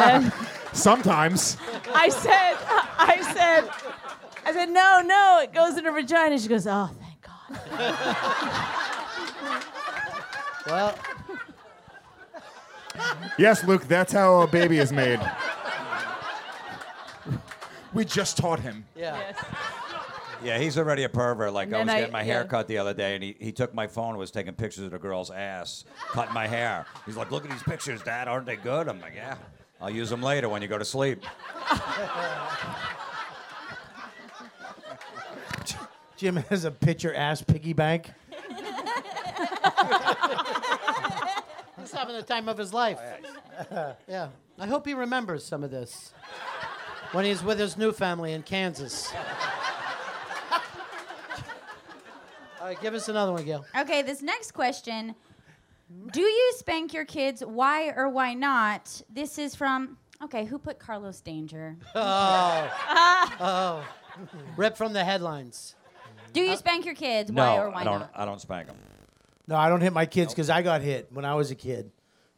then 0.00 0.32
Sometimes. 0.72 1.56
I 1.94 2.08
said, 2.08 2.56
I 2.98 3.20
said, 3.32 3.70
I 4.44 4.52
said, 4.52 4.68
No, 4.68 5.00
no, 5.00 5.38
it 5.40 5.54
goes 5.54 5.78
in 5.78 5.84
her 5.84 5.92
vagina. 5.92 6.40
She 6.40 6.48
goes, 6.48 6.66
Oh, 6.66 6.90
thank 7.00 7.22
God. 7.22 7.60
well, 10.66 10.98
Yes, 13.38 13.62
Luke, 13.62 13.86
that's 13.86 14.12
how 14.12 14.40
a 14.40 14.48
baby 14.48 14.78
is 14.78 14.92
made. 14.92 15.20
We 17.94 18.04
just 18.04 18.36
taught 18.36 18.60
him. 18.60 18.84
yeah. 18.96 19.16
Yes. 19.18 19.44
Yeah, 20.40 20.56
he's 20.58 20.78
already 20.78 21.02
a 21.02 21.08
pervert. 21.08 21.52
Like 21.52 21.66
I 21.68 21.70
then 21.72 21.86
was 21.86 21.94
I- 21.94 21.98
getting 21.98 22.12
my 22.12 22.20
yeah. 22.20 22.24
hair 22.34 22.44
cut 22.44 22.68
the 22.68 22.78
other 22.78 22.94
day, 22.94 23.16
and 23.16 23.24
he, 23.24 23.34
he 23.40 23.50
took 23.50 23.74
my 23.74 23.88
phone 23.88 24.10
and 24.10 24.18
was 24.18 24.30
taking 24.30 24.52
pictures 24.54 24.84
of 24.84 24.92
the 24.92 24.98
girl's 24.98 25.32
ass, 25.32 25.84
cutting 26.10 26.32
my 26.32 26.46
hair. 26.46 26.86
He's 27.06 27.16
like, 27.16 27.32
"Look 27.32 27.44
at 27.44 27.50
these 27.50 27.62
pictures, 27.64 28.02
Dad. 28.02 28.28
Aren't 28.28 28.46
they 28.46 28.54
good?" 28.54 28.88
I'm 28.88 29.00
like, 29.00 29.14
"Yeah, 29.16 29.34
I'll 29.80 29.90
use 29.90 30.10
them 30.10 30.22
later 30.22 30.48
when 30.48 30.62
you 30.62 30.68
go 30.68 30.78
to 30.78 30.84
sleep." 30.84 31.24
Jim 36.16 36.36
has 36.36 36.64
a 36.64 36.70
picture 36.70 37.14
ass 37.14 37.42
piggy 37.42 37.72
bank. 37.72 38.10
He's 41.78 41.92
having 41.92 42.16
the 42.16 42.24
time 42.26 42.48
of 42.48 42.58
his 42.58 42.74
life. 42.74 42.98
yeah. 44.08 44.28
I 44.58 44.66
hope 44.66 44.86
he 44.86 44.94
remembers 44.94 45.44
some 45.44 45.62
of 45.62 45.70
this 45.70 46.12
when 47.12 47.24
he's 47.24 47.42
with 47.42 47.58
his 47.58 47.76
new 47.76 47.92
family 47.92 48.32
in 48.32 48.42
Kansas. 48.42 49.12
All 52.60 52.66
right, 52.66 52.80
give 52.80 52.94
us 52.94 53.08
another 53.08 53.32
one, 53.32 53.44
Gail. 53.44 53.64
Okay, 53.76 54.02
this 54.02 54.20
next 54.20 54.52
question. 54.52 55.14
Do 56.12 56.20
you 56.20 56.52
spank 56.56 56.92
your 56.92 57.04
kids? 57.04 57.42
Why 57.44 57.90
or 57.90 58.08
why 58.08 58.34
not? 58.34 59.00
This 59.08 59.38
is 59.38 59.54
from 59.54 59.96
okay, 60.22 60.44
who 60.44 60.58
put 60.58 60.78
Carlos 60.78 61.20
Danger? 61.20 61.76
Oh. 61.94 62.72
oh. 63.40 63.84
Rip 64.56 64.76
from 64.76 64.92
the 64.92 65.04
headlines. 65.04 65.76
Do 66.32 66.42
you 66.42 66.56
spank 66.56 66.84
your 66.84 66.94
kids? 66.94 67.30
No, 67.30 67.42
why 67.42 67.58
or 67.58 67.70
why 67.70 67.80
I 67.80 67.84
don't. 67.84 68.00
not? 68.00 68.10
I 68.14 68.24
don't 68.24 68.40
spank 68.40 68.66
them. 68.66 68.76
No, 69.46 69.56
I 69.56 69.70
don't 69.70 69.80
hit 69.80 69.94
my 69.94 70.04
kids 70.04 70.34
because 70.34 70.50
I 70.50 70.60
got 70.60 70.82
hit 70.82 71.08
when 71.10 71.24
I 71.24 71.34
was 71.34 71.50
a 71.50 71.54
kid. 71.54 71.90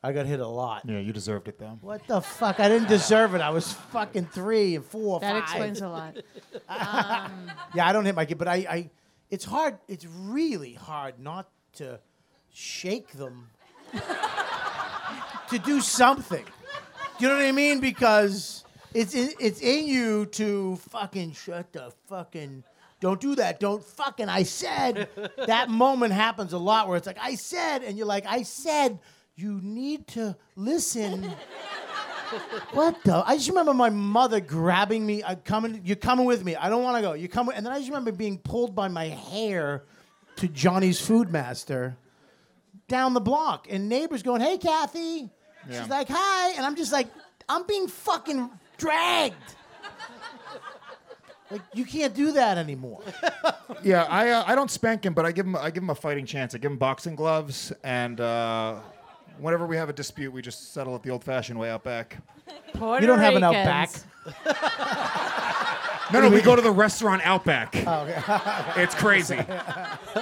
I 0.02 0.12
got 0.12 0.24
hit 0.24 0.40
a 0.40 0.46
lot. 0.46 0.82
Yeah, 0.86 0.98
you 0.98 1.12
deserved 1.12 1.48
it 1.48 1.58
though. 1.58 1.78
What 1.82 2.06
the 2.06 2.20
fuck? 2.22 2.58
I 2.58 2.68
didn't 2.68 2.88
deserve 2.88 3.34
it. 3.34 3.42
I 3.42 3.50
was 3.50 3.72
fucking 3.72 4.26
three 4.26 4.76
and 4.76 4.84
four, 4.84 5.20
That 5.20 5.32
five. 5.34 5.42
explains 5.42 5.80
a 5.82 5.88
lot. 5.88 6.16
Um, 6.68 7.50
yeah, 7.74 7.86
I 7.88 7.92
don't 7.92 8.04
hit 8.04 8.14
my 8.14 8.24
kid, 8.24 8.38
but 8.38 8.46
I, 8.48 8.54
I, 8.54 8.90
it's 9.28 9.44
hard. 9.44 9.78
It's 9.88 10.06
really 10.06 10.72
hard 10.74 11.18
not 11.18 11.48
to 11.74 11.98
shake 12.52 13.10
them 13.12 13.48
to 15.50 15.58
do 15.58 15.80
something. 15.80 16.44
You 17.18 17.28
know 17.28 17.36
what 17.36 17.44
I 17.44 17.52
mean? 17.52 17.80
Because 17.80 18.64
it's 18.94 19.14
in, 19.14 19.30
it's 19.40 19.60
in 19.60 19.86
you 19.86 20.26
to 20.26 20.76
fucking 20.90 21.32
shut 21.32 21.72
the 21.72 21.92
fucking. 22.08 22.62
Don't 23.00 23.20
do 23.20 23.34
that. 23.34 23.58
Don't 23.60 23.84
fucking. 23.84 24.28
I 24.28 24.44
said. 24.44 25.08
that 25.46 25.68
moment 25.68 26.12
happens 26.12 26.52
a 26.52 26.58
lot 26.58 26.86
where 26.88 26.96
it's 26.96 27.06
like 27.06 27.18
I 27.20 27.34
said, 27.34 27.82
and 27.82 27.98
you're 27.98 28.06
like 28.06 28.26
I 28.26 28.42
said. 28.42 28.98
You 29.40 29.58
need 29.62 30.06
to 30.08 30.36
listen. 30.54 31.22
What 32.72 33.02
the? 33.04 33.22
I 33.26 33.36
just 33.36 33.48
remember 33.48 33.72
my 33.72 33.88
mother 33.88 34.38
grabbing 34.38 35.04
me. 35.06 35.24
I'm 35.24 35.36
coming. 35.38 35.80
You're 35.82 35.96
coming 35.96 36.26
with 36.26 36.44
me. 36.44 36.54
I 36.56 36.68
don't 36.68 36.82
want 36.82 36.96
to 36.98 37.02
go. 37.02 37.14
You 37.14 37.26
come. 37.26 37.46
with- 37.46 37.56
And 37.56 37.64
then 37.64 37.72
I 37.72 37.78
just 37.78 37.88
remember 37.88 38.12
being 38.12 38.36
pulled 38.38 38.74
by 38.74 38.88
my 38.88 39.06
hair 39.08 39.84
to 40.36 40.46
Johnny's 40.46 41.00
Foodmaster 41.00 41.96
down 42.86 43.14
the 43.14 43.20
block, 43.20 43.66
and 43.70 43.88
neighbors 43.88 44.22
going, 44.22 44.42
"Hey, 44.42 44.58
Kathy." 44.58 45.30
Yeah. 45.68 45.80
She's 45.80 45.88
like, 45.90 46.08
"Hi," 46.10 46.50
and 46.50 46.66
I'm 46.66 46.76
just 46.76 46.92
like, 46.92 47.08
"I'm 47.48 47.66
being 47.66 47.88
fucking 47.88 48.50
dragged." 48.76 49.34
like 51.50 51.62
you 51.74 51.84
can't 51.84 52.14
do 52.14 52.32
that 52.32 52.58
anymore. 52.58 53.00
Yeah, 53.82 54.02
I 54.10 54.28
uh, 54.30 54.44
I 54.46 54.54
don't 54.56 54.70
spank 54.70 55.06
him, 55.06 55.14
but 55.14 55.24
I 55.24 55.32
give 55.32 55.46
him 55.46 55.56
I 55.56 55.70
give 55.70 55.82
him 55.82 55.88
a 55.90 55.94
fighting 55.94 56.26
chance. 56.26 56.54
I 56.54 56.58
give 56.58 56.70
him 56.70 56.76
boxing 56.76 57.14
gloves, 57.14 57.72
and 57.82 58.20
uh, 58.20 58.80
whenever 59.40 59.66
we 59.66 59.76
have 59.76 59.88
a 59.88 59.92
dispute, 59.92 60.32
we 60.32 60.42
just 60.42 60.72
settle 60.72 60.94
it 60.96 61.02
the 61.02 61.10
old-fashioned 61.10 61.58
way 61.58 61.70
out 61.70 61.82
back. 61.84 62.18
Puerto 62.74 63.00
You 63.00 63.06
don't 63.06 63.18
have 63.18 63.34
an 63.34 63.42
Ricans. 63.42 64.04
Outback. 64.26 66.12
No, 66.12 66.20
no, 66.22 66.28
we 66.30 66.40
go 66.42 66.56
to 66.56 66.62
the 66.62 66.70
restaurant 66.72 67.22
Outback. 67.24 67.70
it's 68.76 68.94
crazy. 68.96 69.36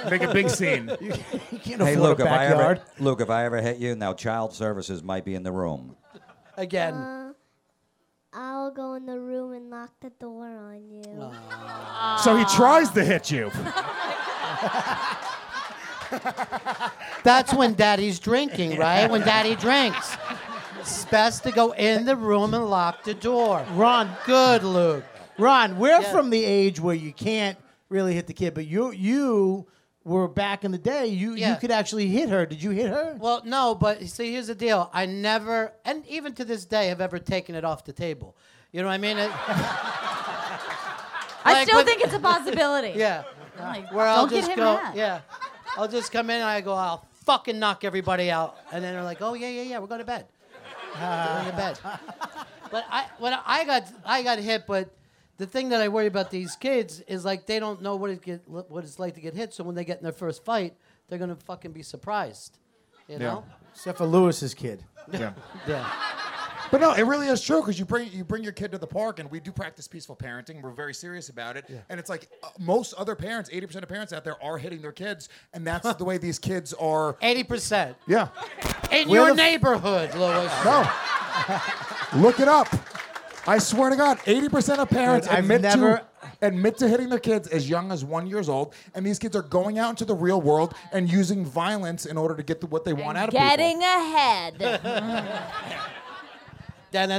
Make 0.09 0.21
a 0.21 0.31
big 0.31 0.49
scene. 0.49 0.91
You 1.01 1.11
can't 1.59 1.81
Hey, 1.81 1.95
Luke, 1.95 2.19
a 2.19 2.23
if 2.23 2.27
I 2.27 2.47
backyard. 2.49 2.77
ever, 2.77 3.03
Luke, 3.03 3.21
if 3.21 3.29
I 3.31 3.45
ever 3.45 3.59
hit 3.61 3.77
you, 3.77 3.95
now 3.95 4.13
child 4.13 4.53
services 4.53 5.01
might 5.01 5.25
be 5.25 5.33
in 5.33 5.41
the 5.43 5.51
room. 5.51 5.95
Again. 6.57 6.93
Uh, 6.93 7.33
I'll 8.33 8.69
go 8.69 8.93
in 8.93 9.07
the 9.07 9.19
room 9.19 9.53
and 9.53 9.71
lock 9.71 9.89
the 10.01 10.11
door 10.11 10.45
on 10.45 10.87
you. 10.91 11.31
So 12.23 12.35
he 12.35 12.45
tries 12.55 12.91
to 12.91 13.03
hit 13.03 13.31
you. 13.31 13.51
That's 17.23 17.53
when 17.53 17.73
daddy's 17.75 18.19
drinking, 18.19 18.77
right? 18.79 19.09
When 19.09 19.21
daddy 19.21 19.55
drinks. 19.55 20.17
It's 20.79 21.05
best 21.05 21.43
to 21.43 21.51
go 21.51 21.71
in 21.71 22.05
the 22.05 22.15
room 22.15 22.53
and 22.53 22.69
lock 22.69 23.03
the 23.03 23.13
door. 23.13 23.65
Ron, 23.73 24.09
Good, 24.25 24.63
Luke. 24.63 25.03
Ron, 25.37 25.77
we're 25.77 26.01
Yeah. 26.01 26.11
from 26.11 26.29
the 26.29 26.43
age 26.43 26.79
where 26.79 26.95
you 26.95 27.13
can't 27.13 27.57
really 27.89 28.13
hit 28.13 28.27
the 28.27 28.33
kid, 28.33 28.53
but 28.53 28.65
you 28.65 28.91
you 28.91 29.67
were 30.05 30.27
back 30.27 30.63
in 30.63 30.71
the 30.71 30.77
day. 30.77 31.07
You 31.07 31.33
Yeah. 31.35 31.51
you 31.53 31.59
could 31.59 31.71
actually 31.71 32.07
hit 32.07 32.29
her. 32.29 32.45
Did 32.45 32.63
you 32.63 32.71
hit 32.71 32.89
her? 32.89 33.15
Well, 33.19 33.41
no, 33.45 33.75
but 33.75 34.01
see, 34.07 34.31
here's 34.31 34.47
the 34.47 34.55
deal. 34.55 34.89
I 34.93 35.05
never, 35.05 35.73
and 35.85 36.05
even 36.07 36.33
to 36.35 36.45
this 36.45 36.65
day, 36.65 36.87
have 36.87 37.01
ever 37.01 37.19
taken 37.19 37.55
it 37.55 37.63
off 37.65 37.83
the 37.85 37.93
table. 37.93 38.35
You 38.71 38.81
know 38.81 38.87
what 38.87 38.93
I 38.93 38.97
mean? 38.97 39.17
It- 39.17 39.31
I 41.45 41.53
Like 41.53 41.67
still 41.67 41.77
when- 41.77 41.85
think 41.85 42.01
it's 42.03 42.13
a 42.13 42.19
possibility. 42.19 42.93
yeah. 42.97 43.23
Like, 43.59 43.91
Where 43.91 44.05
I'll 44.07 44.21
don't 44.21 44.29
get 44.29 44.37
just 44.39 44.51
him 44.51 44.57
go, 44.57 44.75
mad. 44.75 44.95
yeah. 44.95 45.19
I'll 45.77 45.87
just 45.87 46.11
come 46.11 46.29
in 46.29 46.37
and 46.37 46.45
I 46.45 46.61
go, 46.61 46.73
I'll 46.73 47.05
fucking 47.25 47.59
knock 47.59 47.83
everybody 47.83 48.31
out. 48.31 48.57
And 48.71 48.83
then 48.83 48.93
they're 48.93 49.03
like, 49.03 49.21
oh, 49.21 49.33
yeah, 49.33 49.49
yeah, 49.49 49.61
yeah, 49.63 49.79
we're 49.79 49.87
going 49.87 49.99
to 49.99 50.05
bed. 50.05 50.25
Uh, 50.95 51.43
we're 51.45 51.51
going 51.51 51.55
to 51.55 51.81
bed. 51.83 51.99
But 52.71 52.85
I, 52.89 53.07
when 53.19 53.33
I 53.33 53.65
got, 53.65 53.87
I 54.05 54.23
got 54.23 54.39
hit, 54.39 54.65
but 54.67 54.95
the 55.37 55.45
thing 55.45 55.69
that 55.69 55.81
I 55.81 55.87
worry 55.87 56.07
about 56.07 56.31
these 56.31 56.55
kids 56.55 57.01
is 57.01 57.25
like 57.25 57.45
they 57.45 57.59
don't 57.59 57.81
know 57.81 57.95
what 57.95 58.09
it 58.11 58.21
get, 58.21 58.47
what 58.47 58.83
it's 58.83 58.99
like 58.99 59.15
to 59.15 59.21
get 59.21 59.33
hit. 59.33 59.53
So 59.53 59.63
when 59.63 59.75
they 59.75 59.85
get 59.85 59.97
in 59.97 60.03
their 60.03 60.11
first 60.11 60.43
fight, 60.43 60.75
they're 61.07 61.17
going 61.17 61.29
to 61.29 61.35
fucking 61.35 61.71
be 61.71 61.81
surprised. 61.81 62.57
You 63.07 63.19
know? 63.19 63.43
Except 63.73 63.97
for 63.97 64.05
Lewis's 64.05 64.53
kid. 64.53 64.83
Yeah. 65.11 65.33
Yeah. 65.67 65.91
But 66.71 66.81
no, 66.81 66.93
it 66.93 67.01
really 67.03 67.27
is 67.27 67.41
true 67.41 67.61
because 67.61 67.79
you 67.79 67.85
bring 67.85 68.11
you 68.11 68.23
bring 68.23 68.43
your 68.43 68.51
kid 68.53 68.71
to 68.73 68.77
the 68.77 68.85
park, 68.87 69.19
and 69.19 69.29
we 69.31 69.39
do 69.39 69.51
practice 69.51 69.87
peaceful 69.87 70.15
parenting. 70.15 70.61
We're 70.61 70.71
very 70.71 70.93
serious 70.93 71.29
about 71.29 71.57
it, 71.57 71.65
and 71.89 71.99
it's 71.99 72.09
like 72.09 72.29
uh, 72.43 72.47
most 72.59 72.93
other 72.93 73.15
parents, 73.15 73.49
eighty 73.51 73.65
percent 73.65 73.83
of 73.83 73.89
parents 73.89 74.13
out 74.13 74.23
there 74.23 74.41
are 74.43 74.57
hitting 74.57 74.81
their 74.81 74.91
kids, 74.91 75.29
and 75.53 75.65
that's 75.65 75.93
the 75.95 76.05
way 76.05 76.17
these 76.17 76.37
kids 76.39 76.73
are. 76.75 77.13
80%. 77.15 77.95
Yeah, 78.07 78.27
In 78.91 79.09
Where 79.09 79.21
your 79.21 79.29
f- 79.31 79.35
neighborhood, 79.37 80.13
Louis. 80.15 80.51
no, 80.65 80.89
look 82.15 82.39
it 82.39 82.47
up. 82.47 82.67
I 83.47 83.57
swear 83.57 83.89
to 83.89 83.95
God, 83.95 84.19
eighty 84.27 84.49
percent 84.49 84.79
of 84.79 84.89
parents 84.89 85.27
Dude, 85.27 85.39
admit 85.39 85.61
never- 85.61 85.97
to 85.97 86.05
admit 86.41 86.77
to 86.77 86.87
hitting 86.87 87.09
their 87.09 87.19
kids 87.19 87.47
as 87.49 87.69
young 87.69 87.91
as 87.91 88.05
one 88.05 88.27
years 88.27 88.47
old, 88.47 88.73
and 88.93 89.05
these 89.05 89.17
kids 89.19 89.35
are 89.35 89.41
going 89.41 89.77
out 89.79 89.89
into 89.89 90.05
the 90.05 90.15
real 90.15 90.41
world 90.41 90.73
and 90.91 91.09
using 91.11 91.45
violence 91.45 92.05
in 92.05 92.17
order 92.17 92.35
to 92.35 92.43
get 92.43 92.61
to 92.61 92.67
what 92.67 92.85
they 92.85 92.93
want 92.93 93.17
out 93.17 93.29
of 93.29 93.33
Getting 93.33 93.79
people. 93.79 93.87
ahead. 93.87 95.85
There's 96.91 97.09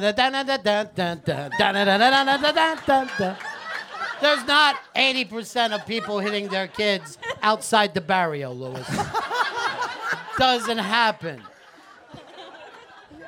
not 4.47 4.77
80% 4.95 5.75
of 5.75 5.87
people 5.87 6.19
hitting 6.19 6.49
their 6.49 6.69
kids 6.69 7.19
outside 7.43 7.95
the 7.95 8.01
barrio, 8.01 8.53
Louis. 8.53 8.87
Doesn't 10.39 10.79
happen. 10.79 11.43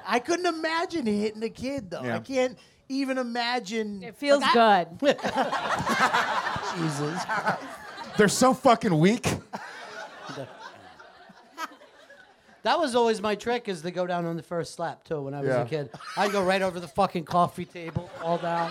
I 0.07 0.19
couldn't 0.19 0.47
imagine 0.47 1.07
hitting 1.07 1.43
a 1.43 1.49
kid 1.49 1.91
though. 1.91 2.03
Yeah. 2.03 2.17
I 2.17 2.19
can't 2.19 2.59
even 2.89 3.19
imagine. 3.19 4.03
It 4.03 4.17
feels 4.17 4.43
Like, 4.43 4.99
good. 4.99 5.19
Jesus. 6.77 7.23
They're 8.19 8.29
so 8.29 8.53
fucking 8.53 8.99
weak. 8.99 9.27
That 12.63 12.79
was 12.79 12.95
always 12.95 13.21
my 13.21 13.35
trick 13.35 13.69
is 13.69 13.83
to 13.83 13.91
go 13.91 14.07
down 14.07 14.25
on 14.25 14.37
the 14.37 14.43
first 14.43 14.75
slap 14.75 15.03
too 15.05 15.21
when 15.23 15.35
I 15.35 15.41
was 15.41 15.49
Yeah. 15.49 15.63
a 15.63 15.67
kid. 15.67 15.91
I'd 16.17 16.31
go 16.33 16.43
right 16.45 16.63
over 16.63 16.79
the 16.81 16.89
fucking 16.89 17.25
coffee 17.25 17.65
table, 17.65 18.09
all 18.23 18.39
down. 18.39 18.71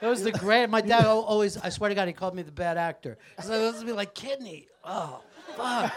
It 0.00 0.06
was 0.06 0.22
the 0.22 0.32
great. 0.32 0.70
My 0.70 0.80
dad 0.80 1.04
al- 1.04 1.20
always, 1.20 1.58
I 1.58 1.68
swear 1.68 1.90
to 1.90 1.94
God, 1.94 2.08
he 2.08 2.14
called 2.14 2.34
me 2.34 2.42
the 2.42 2.50
bad 2.52 2.78
actor. 2.78 3.18
So 3.42 3.52
it 3.52 3.72
was 3.74 3.84
be 3.84 3.92
like 3.92 4.14
kidney. 4.14 4.66
Oh, 4.82 5.20
fuck. 5.56 5.92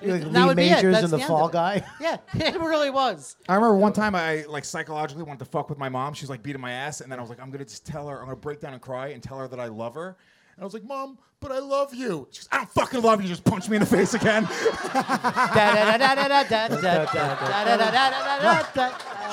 You're 0.00 0.18
like 0.18 0.32
That 0.32 0.40
Lee 0.40 0.46
would 0.46 0.56
be 0.56 0.62
it. 0.68 0.76
Majors 0.76 0.92
That's 0.94 1.04
and 1.04 1.12
the, 1.12 1.16
the 1.18 1.22
end 1.24 1.28
Fall 1.28 1.44
of 1.44 1.50
it. 1.50 1.52
Guy. 1.52 1.86
Yeah, 2.00 2.16
it 2.34 2.58
really 2.60 2.90
was. 2.90 3.36
I 3.48 3.54
remember 3.54 3.76
one 3.76 3.92
time 3.92 4.14
I 4.14 4.44
like 4.48 4.64
psychologically 4.64 5.22
wanted 5.24 5.40
to 5.40 5.44
fuck 5.50 5.68
with 5.68 5.78
my 5.78 5.90
mom. 5.90 6.14
She 6.14 6.22
was 6.24 6.30
like 6.30 6.42
beating 6.42 6.60
my 6.60 6.72
ass, 6.72 7.00
and 7.02 7.12
then 7.12 7.18
I 7.18 7.22
was 7.22 7.28
like, 7.28 7.40
I'm 7.40 7.50
gonna 7.50 7.64
just 7.64 7.86
tell 7.86 8.08
her, 8.08 8.18
I'm 8.18 8.24
gonna 8.24 8.36
break 8.36 8.60
down 8.60 8.72
and 8.72 8.80
cry 8.82 9.08
and 9.08 9.22
tell 9.22 9.38
her 9.38 9.46
that 9.48 9.60
I 9.60 9.66
love 9.66 9.94
her. 9.94 10.16
And 10.56 10.62
I 10.62 10.64
was 10.64 10.74
like, 10.74 10.84
Mom, 10.84 11.18
but 11.40 11.50
I 11.52 11.58
love 11.58 11.94
you. 11.94 12.28
She 12.30 12.40
goes, 12.40 12.48
I 12.52 12.56
don't 12.58 12.70
fucking 12.70 13.02
love 13.02 13.20
you. 13.22 13.28
Just 13.28 13.44
punch 13.44 13.68
me 13.68 13.76
in 13.76 13.80
the 13.80 13.86
face 13.86 14.14
again. 14.14 14.44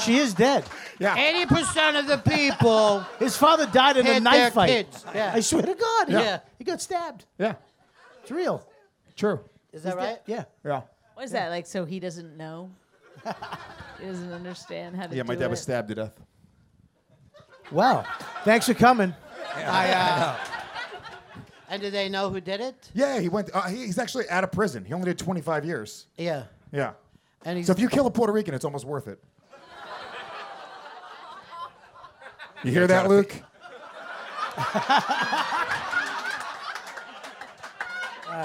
She 0.04 0.18
is 0.18 0.34
dead. 0.34 0.64
yeah. 1.00 1.16
Eighty 1.16 1.46
percent 1.46 1.98
of 1.98 2.08
the 2.08 2.18
people. 2.18 3.02
His 3.20 3.38
father 3.38 3.66
died 3.68 3.98
in 3.98 4.06
a 4.06 4.14
Hit 4.14 4.24
their 4.24 4.34
knife 4.34 4.54
fight. 4.54 4.70
kids. 4.70 5.06
Yeah. 5.14 5.32
I 5.36 5.40
swear 5.42 5.62
to 5.64 5.76
God. 5.76 6.08
he- 6.08 6.14
Yeah. 6.14 6.40
He 6.58 6.64
got 6.64 6.82
stabbed. 6.82 7.26
Yeah. 7.38 7.56
It's 8.22 8.32
real. 8.32 8.66
True. 9.16 9.40
Is 9.74 9.84
that 9.84 9.96
right? 9.98 10.20
Yeah. 10.26 10.46
Yeah. 10.66 10.82
What 11.14 11.26
is 11.26 11.32
that 11.32 11.50
like? 11.50 11.68
So 11.68 11.86
he 11.86 12.00
doesn't 12.00 12.36
know. 12.38 12.72
he 14.00 14.06
doesn't 14.06 14.32
understand 14.34 14.96
how 14.96 15.08
to. 15.08 15.16
Yeah, 15.16 15.24
my 15.24 15.36
do 15.36 15.42
dad 15.42 15.50
was 15.52 15.60
it? 15.60 15.64
stabbed 15.64 15.90
to 15.90 15.96
death. 15.96 16.20
Wow. 17.72 18.06
Thanks 18.44 18.66
for 18.66 18.74
coming. 18.74 19.14
I, 19.56 19.92
uh, 19.92 20.36
and 21.72 21.82
do 21.82 21.90
they 21.90 22.10
know 22.10 22.30
who 22.30 22.42
did 22.42 22.60
it? 22.60 22.92
Yeah, 22.94 23.20
he 23.20 23.30
went. 23.30 23.50
Uh, 23.54 23.62
he, 23.64 23.78
he's 23.86 23.98
actually 23.98 24.30
out 24.30 24.44
of 24.44 24.52
prison. 24.52 24.84
He 24.84 24.94
only 24.94 25.06
did 25.06 25.18
25 25.18 25.66
years. 25.66 26.06
Yeah. 26.18 26.44
Yeah. 26.72 26.92
And 27.46 27.58
he's 27.58 27.68
So 27.68 27.72
if 27.72 27.80
you 27.80 27.88
kill 27.88 28.06
a 28.06 28.12
Puerto 28.12 28.34
Rican, 28.34 28.54
it's 28.54 28.66
almost 28.66 28.86
worth 28.86 29.08
it. 29.08 29.24
You 32.64 32.72
hear 32.72 32.86
that, 32.88 33.08
Luke? 33.10 33.34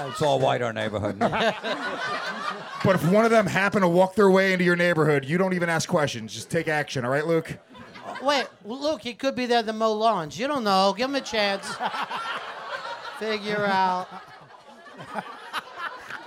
It's 0.09 0.21
all 0.21 0.39
white, 0.39 0.61
our 0.61 0.73
neighborhood. 0.73 1.19
But 2.83 2.95
if 2.95 3.11
one 3.11 3.25
of 3.25 3.31
them 3.31 3.47
happen 3.47 3.81
to 3.81 3.87
walk 3.87 4.15
their 4.15 4.29
way 4.29 4.53
into 4.53 4.63
your 4.63 4.75
neighborhood, 4.75 5.25
you 5.25 5.37
don't 5.37 5.53
even 5.53 5.67
ask 5.67 5.89
questions. 5.89 6.33
Just 6.33 6.49
take 6.51 6.67
action. 6.67 7.03
All 7.03 7.11
right, 7.11 7.25
Luke? 7.25 7.57
Wait, 8.21 8.45
Luke. 8.63 9.01
he 9.01 9.13
could 9.13 9.35
be 9.35 9.45
there 9.47 9.63
to 9.63 9.73
mow 9.73 9.93
lawns. 9.93 10.39
You 10.39 10.47
don't 10.47 10.63
know. 10.63 10.93
Give 10.95 11.09
him 11.09 11.15
a 11.15 11.21
chance. 11.21 11.67
Figure 13.19 13.65
out. 13.65 14.07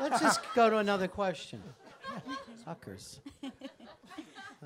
Let's 0.01 0.21
just 0.21 0.41
go 0.55 0.71
to 0.71 0.79
another 0.79 1.09
question. 1.09 1.63
Suckers. 2.65 3.21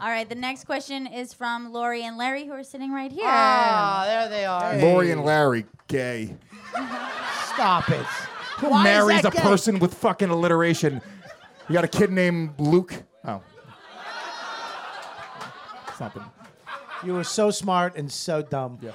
All 0.01 0.09
right, 0.09 0.29
the 0.29 0.35
next 0.35 0.65
question 0.65 1.07
is 1.07 1.33
from 1.33 1.73
Lori 1.73 2.03
and 2.03 2.17
Larry, 2.17 2.47
who 2.47 2.53
are 2.53 2.65
sitting 2.65 2.93
right 2.93 3.13
here. 3.13 3.25
Ah, 3.27 4.05
there 4.07 4.29
they 4.29 4.45
are. 4.45 4.77
Lori 4.79 5.11
and 5.13 5.25
Larry, 5.25 5.67
gay. 5.87 6.37
Stop 7.55 7.89
it. 7.91 8.05
Who 8.59 8.71
Why 8.71 8.81
is 8.81 8.85
marries 8.85 9.23
that 9.23 9.35
a 9.35 9.37
gay? 9.37 9.43
person 9.43 9.79
with 9.79 9.95
fucking 9.95 10.31
alliteration? 10.31 11.01
You 11.69 11.73
got 11.75 11.85
a 11.85 11.89
kid 11.89 12.11
named 12.11 12.55
Luke. 12.59 12.95
Oh. 13.25 13.41
Something. 15.97 16.25
You 17.05 17.15
were 17.15 17.25
so 17.25 17.51
smart 17.51 17.97
and 17.97 18.11
so 18.11 18.43
dumb. 18.43 18.79
Yeah. 18.83 18.93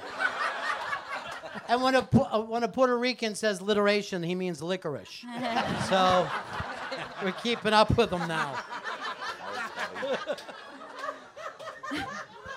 And 1.70 1.80
when 1.82 1.94
a, 1.94 2.00
uh, 2.12 2.40
when 2.42 2.64
a 2.64 2.68
Puerto 2.68 2.98
Rican 2.98 3.36
says 3.36 3.62
literation, 3.62 4.24
he 4.24 4.34
means 4.34 4.60
licorice. 4.60 5.24
so 5.88 6.28
we're 7.22 7.30
keeping 7.30 7.72
up 7.72 7.96
with 7.96 8.10
him 8.10 8.26
now. 8.26 8.56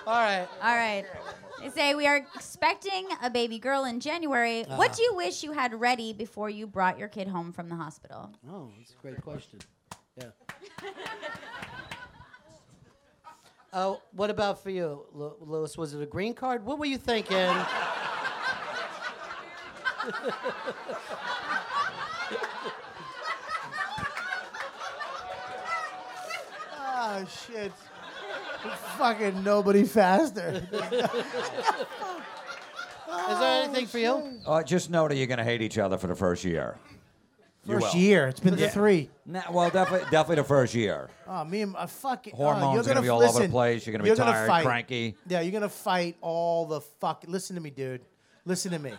All 0.06 0.14
right. 0.20 0.48
All 0.62 0.74
right. 0.74 1.04
They 1.62 1.70
say 1.70 1.94
we 1.94 2.06
are 2.08 2.26
expecting 2.34 3.06
a 3.22 3.30
baby 3.30 3.58
girl 3.60 3.84
in 3.84 4.00
January. 4.00 4.64
What 4.64 4.90
Ah. 4.90 4.94
do 4.94 5.02
you 5.02 5.14
wish 5.14 5.44
you 5.44 5.52
had 5.52 5.72
ready 5.80 6.12
before 6.12 6.50
you 6.50 6.66
brought 6.66 6.98
your 6.98 7.08
kid 7.08 7.28
home 7.28 7.52
from 7.52 7.68
the 7.68 7.76
hospital? 7.76 8.30
Oh, 8.50 8.68
that's 8.78 8.92
a 8.92 8.96
great 9.00 9.22
question. 9.22 9.60
Yeah. 10.18 10.24
Oh, 13.72 14.00
what 14.12 14.28
about 14.30 14.60
for 14.62 14.70
you, 14.70 15.06
Lu- 15.12 15.36
Lewis? 15.40 15.78
Was 15.78 15.94
it 15.94 16.02
a 16.02 16.06
green 16.06 16.34
card? 16.34 16.66
What 16.66 16.78
were 16.80 16.86
you 16.86 16.98
thinking? 16.98 17.54
Oh 26.96 27.24
shit. 27.46 27.72
Fucking 28.98 29.44
nobody 29.44 29.84
faster. 29.84 30.66
Is 30.72 30.80
there 30.80 31.08
oh, 33.08 33.62
anything 33.64 33.86
for 33.86 33.98
you? 33.98 34.40
Uh, 34.46 34.62
just 34.62 34.90
know 34.90 35.06
that 35.06 35.16
you're 35.16 35.26
going 35.26 35.38
to 35.38 35.44
hate 35.44 35.62
each 35.62 35.78
other 35.78 35.98
for 35.98 36.08
the 36.08 36.16
first 36.16 36.44
year. 36.44 36.76
You 37.64 37.74
First 37.74 37.94
will. 37.94 38.00
year. 38.00 38.28
It's 38.28 38.40
been 38.40 38.58
Yeah. 38.58 38.68
three. 38.68 39.10
Nah, 39.24 39.42
well, 39.50 39.70
definitely, 39.70 40.10
definitely 40.10 40.36
the 40.36 40.44
first 40.44 40.74
year. 40.74 41.08
Oh, 41.26 41.44
me 41.44 41.62
and 41.62 41.74
uh, 41.74 41.80
my 41.80 41.86
fucking 41.86 42.34
Hormones 42.34 42.64
oh, 42.64 42.72
you're 42.72 42.80
are 42.80 42.82
gonna 42.82 42.94
gonna 42.94 43.02
be 43.02 43.08
all 43.08 43.22
over 43.22 43.32
the 43.32 43.38
listen, 43.38 43.50
place. 43.50 43.86
You're 43.86 43.92
gonna 43.92 44.04
be 44.04 44.08
you're 44.08 44.16
tired, 44.16 44.46
fight. 44.46 44.66
cranky. 44.66 45.16
Yeah, 45.26 45.40
you're 45.40 45.52
gonna 45.52 45.70
fight 45.70 46.16
all 46.20 46.66
the 46.66 46.80
fuck. 46.80 47.24
Listen 47.26 47.56
to 47.56 47.62
me, 47.62 47.70
dude. 47.70 48.02
Listen 48.44 48.72
to 48.72 48.78
me. 48.78 48.92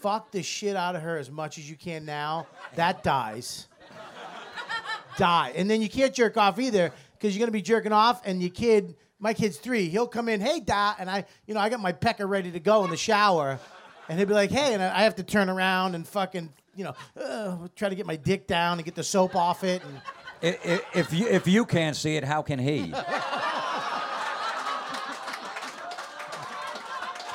Fuck 0.00 0.30
the 0.30 0.42
shit 0.42 0.76
out 0.76 0.94
of 0.96 1.02
her 1.02 1.16
as 1.18 1.30
much 1.30 1.58
as 1.58 1.68
you 1.68 1.76
can 1.76 2.04
now. 2.04 2.46
That 2.76 3.02
dies. 3.02 3.66
Die, 5.16 5.52
and 5.56 5.68
then 5.68 5.82
you 5.82 5.88
can't 5.88 6.14
jerk 6.14 6.36
off 6.36 6.60
either 6.60 6.92
because 7.14 7.34
you're 7.36 7.44
gonna 7.44 7.50
be 7.52 7.62
jerking 7.62 7.90
off, 7.92 8.24
and 8.24 8.40
your 8.40 8.50
kid, 8.52 8.94
my 9.18 9.34
kid's 9.34 9.56
three. 9.56 9.88
He'll 9.88 10.06
come 10.06 10.28
in, 10.28 10.40
hey, 10.40 10.60
da, 10.60 10.94
and 10.96 11.10
I, 11.10 11.24
you 11.46 11.54
know, 11.54 11.60
I 11.60 11.68
got 11.70 11.80
my 11.80 11.90
pecker 11.90 12.24
ready 12.26 12.52
to 12.52 12.60
go 12.60 12.84
in 12.84 12.90
the 12.90 12.96
shower, 12.96 13.58
and 14.08 14.16
he'll 14.18 14.28
be 14.28 14.34
like, 14.34 14.52
hey, 14.52 14.74
and 14.74 14.82
I 14.82 15.02
have 15.02 15.16
to 15.16 15.24
turn 15.24 15.48
around 15.50 15.96
and 15.96 16.06
fucking, 16.06 16.52
you 16.76 16.84
know, 16.84 16.94
uh, 17.20 17.56
try 17.74 17.88
to 17.88 17.96
get 17.96 18.06
my 18.06 18.14
dick 18.14 18.46
down 18.46 18.78
and 18.78 18.84
get 18.84 18.94
the 18.94 19.02
soap 19.02 19.34
off 19.34 19.64
it. 19.64 19.82
And, 19.84 20.54
I- 20.64 20.74
i- 20.74 20.80
If 20.94 21.12
you 21.12 21.26
if 21.26 21.48
you 21.48 21.64
can't 21.66 21.96
see 21.96 22.14
it, 22.14 22.22
how 22.22 22.42
can 22.42 22.60
he? 22.60 22.92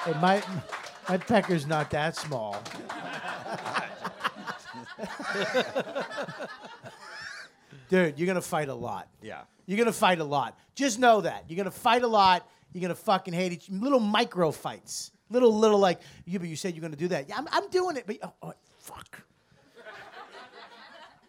Hey, 0.06 0.13
my 0.21 0.41
my 1.10 1.18
pecker's 1.18 1.68
not 1.68 1.89
that 1.92 2.16
small. 2.16 2.62
Dude, 7.89 8.18
you're 8.18 8.28
gonna 8.28 8.42
fight 8.42 8.70
a 8.70 8.74
lot. 8.74 9.08
Yeah. 9.22 9.42
You're 9.66 9.78
gonna 9.78 9.92
fight 9.92 10.20
a 10.20 10.24
lot. 10.24 10.58
Just 10.76 11.00
know 11.00 11.22
that. 11.22 11.46
You're 11.48 11.58
gonna 11.58 11.72
fight 11.72 12.04
a 12.04 12.08
lot. 12.08 12.48
You're 12.74 12.82
gonna 12.82 12.96
fucking 12.96 13.34
hate 13.34 13.52
each 13.52 13.70
little 13.70 14.00
micro 14.00 14.52
fights. 14.52 15.12
Little 15.30 15.56
little 15.58 15.80
like 15.80 16.00
you 16.26 16.39
but 16.39 16.48
you 16.48 16.56
said 16.56 16.76
you're 16.76 16.82
gonna 16.82 16.96
do 16.96 17.08
that. 17.10 17.30
Yeah, 17.30 17.38
I'm, 17.38 17.48
I'm 17.52 17.70
doing 17.70 17.98
it, 17.98 18.06
but 18.08 18.18
oh, 18.24 18.34
oh, 18.42 18.54
fuck. 18.80 19.22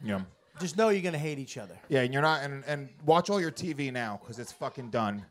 Yeah. 0.03 0.21
Just 0.61 0.77
know 0.77 0.91
you're 0.91 1.03
gonna 1.03 1.19
hate 1.19 1.39
each 1.39 1.59
other. 1.59 1.77
Yeah, 1.89 2.03
and 2.03 2.13
you're 2.13 2.23
not, 2.23 2.43
and, 2.43 2.65
and 2.67 2.89
watch 3.05 3.29
all 3.29 3.41
your 3.41 3.51
TV 3.51 3.93
now 3.93 4.21
because 4.23 4.39
it's 4.39 4.53
fucking 4.53 4.91
done. 4.91 5.25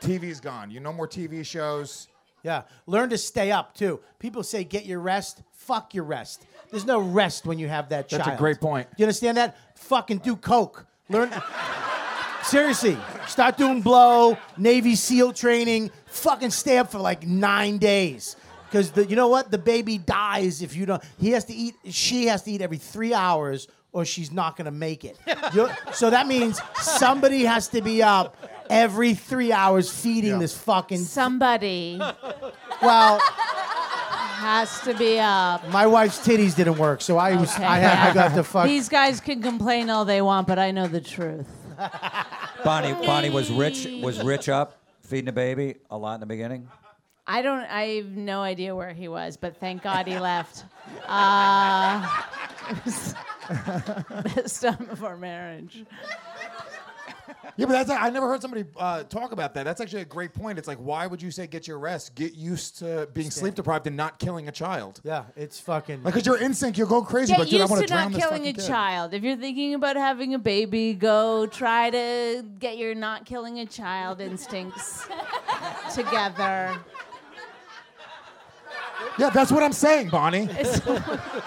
TV's 0.00 0.40
gone. 0.40 0.70
You 0.70 0.80
no 0.80 0.92
more 0.92 1.08
TV 1.08 1.44
shows. 1.46 2.08
Yeah. 2.44 2.62
Learn 2.86 3.08
to 3.10 3.18
stay 3.18 3.50
up 3.50 3.74
too. 3.74 3.98
People 4.20 4.44
say 4.44 4.62
get 4.62 4.84
your 4.86 5.00
rest. 5.00 5.42
Fuck 5.52 5.94
your 5.94 6.04
rest. 6.04 6.44
There's 6.70 6.84
no 6.86 7.00
rest 7.00 7.46
when 7.46 7.58
you 7.58 7.68
have 7.68 7.88
that 7.88 8.08
child. 8.08 8.22
That's 8.24 8.36
a 8.36 8.38
great 8.38 8.60
point. 8.60 8.88
Do 8.90 8.94
you 8.98 9.06
understand 9.06 9.36
that? 9.38 9.56
Fucking 9.76 10.18
do 10.18 10.36
coke. 10.36 10.86
Learn. 11.08 11.30
Seriously, 12.42 12.98
start 13.26 13.56
doing 13.56 13.80
blow, 13.80 14.36
Navy 14.58 14.94
SEAL 14.96 15.32
training. 15.32 15.90
Fucking 16.06 16.50
stay 16.50 16.76
up 16.76 16.92
for 16.92 16.98
like 16.98 17.26
nine 17.26 17.78
days. 17.78 18.36
Because 18.70 18.92
you 19.08 19.16
know 19.16 19.28
what? 19.28 19.50
The 19.50 19.56
baby 19.58 19.96
dies 19.96 20.60
if 20.60 20.76
you 20.76 20.84
don't. 20.84 21.02
He 21.18 21.30
has 21.30 21.44
to 21.46 21.54
eat. 21.54 21.74
She 21.88 22.26
has 22.26 22.42
to 22.42 22.50
eat 22.50 22.60
every 22.60 22.76
three 22.76 23.14
hours, 23.14 23.66
or 23.92 24.04
she's 24.04 24.30
not 24.30 24.56
gonna 24.56 24.70
make 24.70 25.04
it. 25.06 25.16
You're- 25.54 25.72
so 25.94 26.10
that 26.10 26.26
means 26.26 26.60
somebody 26.74 27.44
has 27.44 27.68
to 27.68 27.80
be 27.80 28.02
up 28.02 28.36
every 28.70 29.14
three 29.14 29.52
hours 29.52 29.90
feeding 29.92 30.38
this 30.38 30.56
fucking. 30.56 30.98
Somebody 30.98 31.98
Well, 32.82 33.18
has 33.20 34.80
to 34.82 34.94
be 34.94 35.18
up. 35.18 35.66
my 35.68 35.86
wife's 35.86 36.18
titties 36.26 36.54
didn't 36.54 36.76
work, 36.78 37.00
so 37.00 37.16
I 37.16 37.34
was. 37.36 37.54
I, 37.56 37.78
had, 37.78 38.10
I 38.10 38.14
got 38.14 38.34
the 38.34 38.44
fuck. 38.44 38.66
These 38.66 38.88
guys 38.88 39.20
can 39.20 39.40
complain 39.42 39.88
all 39.90 40.04
they 40.04 40.20
want, 40.20 40.46
but 40.46 40.58
I 40.58 40.70
know 40.70 40.86
the 40.86 41.00
truth. 41.00 41.48
Bonnie 42.62 42.92
Bonnie 43.06 43.30
was 43.30 43.50
rich 43.50 43.86
was 44.02 44.22
rich 44.22 44.48
up 44.48 44.78
feeding 45.02 45.24
the 45.26 45.32
baby 45.32 45.76
a 45.90 45.96
lot 45.98 46.14
in 46.14 46.20
the 46.20 46.26
beginning. 46.26 46.68
I 47.26 47.40
don't. 47.42 47.60
I 47.64 47.82
have 47.96 48.10
no 48.16 48.42
idea 48.42 48.76
where 48.76 48.92
he 48.92 49.08
was, 49.08 49.36
but 49.38 49.56
thank 49.58 49.82
God 49.82 50.06
he 50.06 50.18
left. 50.18 50.64
Uh, 51.06 52.06
it 52.70 52.84
was 52.84 53.14
best 54.34 54.62
time 54.62 54.88
of 54.90 55.02
our 55.02 55.16
marriage. 55.16 55.84
Yeah, 57.56 57.66
but 57.66 57.72
that's 57.86 57.90
I 57.90 58.10
never 58.10 58.26
heard 58.28 58.42
somebody 58.42 58.64
uh, 58.76 59.04
talk 59.04 59.30
about 59.30 59.54
that. 59.54 59.62
That's 59.62 59.80
actually 59.80 60.02
a 60.02 60.06
great 60.06 60.34
point. 60.34 60.58
It's 60.58 60.66
like, 60.66 60.78
why 60.78 61.06
would 61.06 61.22
you 61.22 61.30
say 61.30 61.46
get 61.46 61.68
your 61.68 61.78
rest? 61.78 62.14
Get 62.16 62.34
used 62.34 62.78
to 62.80 63.08
being 63.14 63.30
sleep 63.30 63.54
deprived 63.54 63.86
and 63.86 63.96
not 63.96 64.18
killing 64.18 64.48
a 64.48 64.52
child. 64.52 65.00
yeah, 65.04 65.24
it's 65.36 65.60
fucking. 65.60 66.02
Like, 66.02 66.14
cause 66.14 66.26
your 66.26 66.36
instinct, 66.36 66.76
you'll 66.78 66.88
go 66.88 67.02
crazy. 67.02 67.28
Get 67.32 67.38
But 67.38 67.48
dude, 67.50 67.60
I 67.60 67.62
used 67.64 67.70
want 67.70 67.82
to 67.82 67.86
drown 67.86 68.10
not 68.10 68.12
this 68.18 68.24
killing 68.26 68.46
a 68.48 68.52
kid. 68.52 68.66
child. 68.66 69.14
If 69.14 69.22
you're 69.22 69.36
thinking 69.36 69.74
about 69.74 69.94
having 69.96 70.34
a 70.34 70.38
baby, 70.38 70.94
go 70.94 71.46
try 71.46 71.90
to 71.90 72.44
get 72.58 72.76
your 72.76 72.94
not 72.96 73.24
killing 73.24 73.60
a 73.60 73.66
child 73.66 74.20
instincts 74.20 75.06
together. 75.94 76.76
Yeah, 79.18 79.30
that's 79.30 79.52
what 79.52 79.62
I'm 79.62 79.72
saying, 79.72 80.08
Bonnie. 80.08 80.48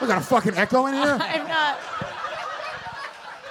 We 0.02 0.08
got 0.08 0.20
a 0.20 0.22
fucking 0.22 0.54
echo 0.56 0.86
in 0.86 0.94
here. 0.94 1.18
I'm 1.20 1.48
not. 1.48 1.78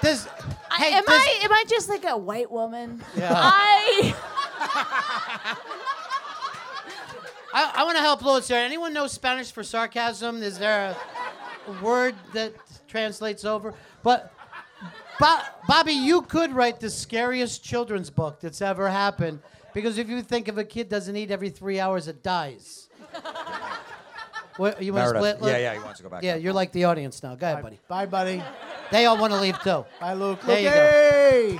Does, 0.02 0.26
I- 0.26 0.30
hey, 0.78 0.92
am 0.94 1.04
does- 1.04 1.12
I 1.14 1.40
am 1.44 1.52
I 1.52 1.64
just 1.68 1.88
like 1.88 2.04
a 2.04 2.16
white 2.16 2.50
woman? 2.50 3.02
Yeah. 3.16 3.32
I 3.34 4.14
I, 7.52 7.72
I 7.76 7.84
want 7.84 7.96
to 7.96 8.02
help 8.02 8.22
Louis 8.22 8.46
here. 8.46 8.58
Anyone 8.58 8.92
know 8.92 9.06
Spanish 9.06 9.50
for 9.52 9.62
sarcasm? 9.62 10.42
Is 10.42 10.58
there 10.58 10.94
a 11.66 11.84
word 11.84 12.14
that 12.34 12.52
translates 12.86 13.44
over? 13.44 13.72
But 14.02 14.32
Bo- 15.18 15.40
Bobby, 15.66 15.92
you 15.92 16.22
could 16.22 16.52
write 16.52 16.80
the 16.80 16.90
scariest 16.90 17.64
children's 17.64 18.10
book 18.10 18.40
that's 18.40 18.60
ever 18.60 18.88
happened 18.90 19.40
because 19.72 19.96
if 19.98 20.08
you 20.08 20.20
think 20.22 20.48
if 20.48 20.56
a 20.58 20.64
kid 20.64 20.88
doesn't 20.90 21.16
eat 21.16 21.30
every 21.30 21.48
three 21.50 21.80
hours, 21.80 22.08
it 22.08 22.22
dies. 22.22 22.88
What, 24.56 24.82
you 24.82 24.92
want 24.92 25.08
to 25.08 25.12
Meredith. 25.14 25.36
split? 25.38 25.48
Yeah, 25.50 25.54
Luke? 25.54 25.62
yeah, 25.62 25.72
he 25.74 25.78
wants 25.80 25.96
to 25.98 26.02
go 26.02 26.08
back 26.10 26.22
Yeah, 26.22 26.34
up. 26.34 26.40
you're 26.42 26.52
like 26.52 26.72
the 26.72 26.84
audience 26.84 27.22
now. 27.22 27.34
Go 27.34 27.46
ahead, 27.46 27.62
buddy. 27.62 27.78
Bye, 27.88 28.06
buddy. 28.06 28.42
They 28.90 29.06
all 29.06 29.18
want 29.18 29.32
to 29.32 29.40
leave 29.40 29.58
too. 29.62 29.84
Bye, 30.00 30.14
Luke. 30.14 30.40
There 30.42 30.58
you 30.58 30.68
go. 30.68 30.74
hey! 30.74 31.58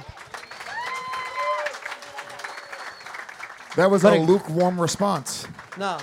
That 3.76 3.90
was 3.90 4.02
But 4.02 4.14
a 4.14 4.16
it- 4.16 4.20
lukewarm 4.26 4.80
response. 4.80 5.46
No. 5.76 5.98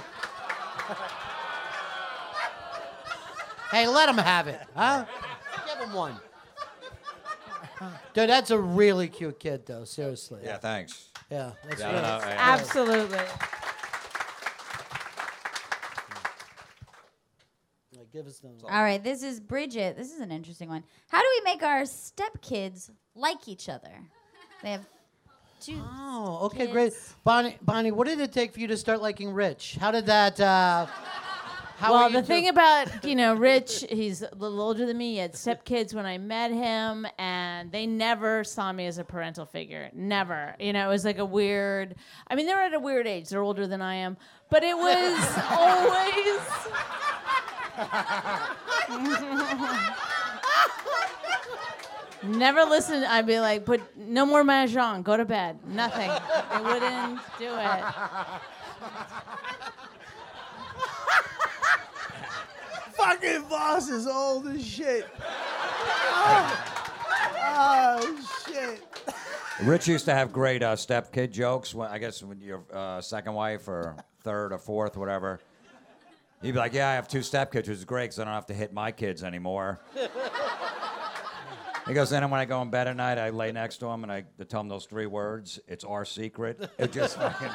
hey, 3.72 3.88
let 3.88 4.08
him 4.10 4.18
have 4.18 4.48
it, 4.48 4.60
huh? 4.76 5.06
Give 5.68 5.88
him 5.88 5.94
one. 5.94 6.16
Dude, 8.14 8.30
that's 8.30 8.52
a 8.52 8.60
really 8.60 9.08
cute 9.08 9.40
kid, 9.40 9.66
though. 9.66 9.84
Seriously. 9.86 10.42
Yeah, 10.44 10.58
thanks. 10.58 11.08
Yeah. 11.32 11.52
That's 11.68 11.82
Yeah, 11.82 11.88
really- 11.88 12.02
don't 12.02 12.22
know, 12.22 12.28
I- 12.28 12.32
absolutely. 12.34 13.18
Like, 17.98 18.12
give 18.12 18.26
us 18.28 18.40
those. 18.40 18.62
All 18.64 18.82
right, 18.84 19.04
this 19.04 19.24
is 19.24 19.40
Bridget. 19.40 19.96
This 19.98 20.12
is 20.14 20.20
an 20.20 20.32
interesting 20.32 20.70
one. 20.70 20.84
How 21.10 21.22
do 21.22 21.28
we 21.38 21.52
make 21.52 21.64
our 21.64 21.82
stepkids 21.84 22.90
like 23.16 23.48
each 23.48 23.70
other? 23.70 23.92
They 24.64 24.72
have 24.72 24.86
two. 25.62 25.80
Oh, 25.80 26.40
okay, 26.46 26.68
great. 26.68 26.94
Bonnie, 27.24 27.58
Bonnie, 27.62 27.92
what 27.92 28.08
did 28.08 28.20
it 28.20 28.32
take 28.32 28.54
for 28.54 28.60
you 28.60 28.68
to 28.68 28.78
start 28.78 29.02
liking 29.02 29.32
Rich? 29.32 29.78
How 29.80 29.92
did 29.92 30.06
that? 30.08 30.40
Uh, 30.40 30.88
how 31.78 31.92
well, 31.92 32.10
the 32.10 32.22
two- 32.22 32.28
thing 32.28 32.48
about 32.50 33.04
you 33.04 33.16
know 33.16 33.36
Rich, 33.36 33.86
he's 33.90 34.22
a 34.22 34.34
little 34.36 34.62
older 34.62 34.86
than 34.86 34.98
me. 34.98 35.14
He 35.14 35.18
had 35.18 35.34
stepkids 35.34 35.94
when 35.94 36.06
I 36.06 36.18
met 36.18 36.52
him, 36.52 37.06
and 37.20 37.72
they 37.72 37.86
never 37.86 38.44
saw 38.44 38.72
me 38.72 38.86
as 38.88 38.98
a 39.00 39.04
parental 39.04 39.46
figure. 39.46 39.90
Never. 39.94 40.56
You 40.60 40.72
know, 40.74 40.88
it 40.88 40.92
was 40.92 41.04
like 41.06 41.18
a 41.20 41.26
weird. 41.26 41.96
I 42.28 42.36
mean, 42.36 42.46
they're 42.46 42.62
at 42.62 42.74
a 42.74 42.80
weird 42.80 43.06
age. 43.06 43.30
They're 43.30 43.42
older 43.42 43.68
than 43.68 43.82
I 43.82 43.96
am, 43.96 44.18
but 44.50 44.64
it 44.64 44.78
was 44.78 45.44
always. 45.52 46.42
Never 52.24 52.64
listen. 52.64 53.04
I'd 53.04 53.28
be 53.28 53.40
like, 53.40 53.66
put 53.66 53.82
no 53.98 54.26
more 54.26 54.44
mahjong. 54.44 55.04
Go 55.04 55.18
to 55.18 55.26
bed. 55.26 55.60
Nothing. 55.68 56.10
They 56.10 56.62
wouldn't 56.64 57.20
do 57.38 57.50
it. 57.50 57.84
Fucking 62.94 63.44
boss 63.50 63.90
is 63.90 64.08
old 64.08 64.48
as 64.48 64.66
shit. 64.66 65.08
Oh, 66.16 66.76
oh, 67.42 68.28
shit. 68.48 68.82
Rich 69.64 69.88
used 69.88 70.06
to 70.06 70.14
have 70.14 70.32
great 70.32 70.64
uh, 70.64 70.76
stepkid 70.76 71.32
jokes. 71.32 71.76
When, 71.76 71.90
I 71.90 71.98
guess 71.98 72.24
when 72.24 72.40
your 72.40 72.64
uh, 72.72 73.02
second 73.02 73.34
wife 73.34 73.68
or 73.68 73.98
third 74.24 74.54
or 74.54 74.58
fourth, 74.58 74.96
whatever. 74.96 75.42
He'd 76.44 76.52
be 76.52 76.58
like, 76.58 76.74
"Yeah, 76.74 76.90
I 76.90 76.94
have 76.96 77.08
two 77.08 77.20
stepkids, 77.20 77.56
which 77.56 77.70
is 77.70 77.86
great 77.86 78.04
because 78.06 78.20
I 78.20 78.26
don't 78.26 78.34
have 78.34 78.46
to 78.48 78.54
hit 78.54 78.74
my 78.74 78.92
kids 78.92 79.24
anymore." 79.24 79.80
he 81.88 81.94
goes, 81.94 82.10
"Then 82.10 82.30
when 82.30 82.40
I 82.40 82.46
go 82.46 82.62
in 82.62 82.70
bed 82.70 82.88
at 82.88 82.96
night, 82.98 83.18
I 83.18 83.30
lay 83.30 83.52
next 83.52 83.78
to 83.78 83.88
him 83.88 84.04
and 84.04 84.12
I 84.12 84.26
tell 84.50 84.62
him 84.62 84.68
those 84.68 84.86
three 84.86 85.06
words. 85.06 85.60
It's 85.68 85.84
our 85.86 86.06
secret. 86.06 86.70
It 86.78 86.92
just 86.92 87.18
fucking." 87.18 87.50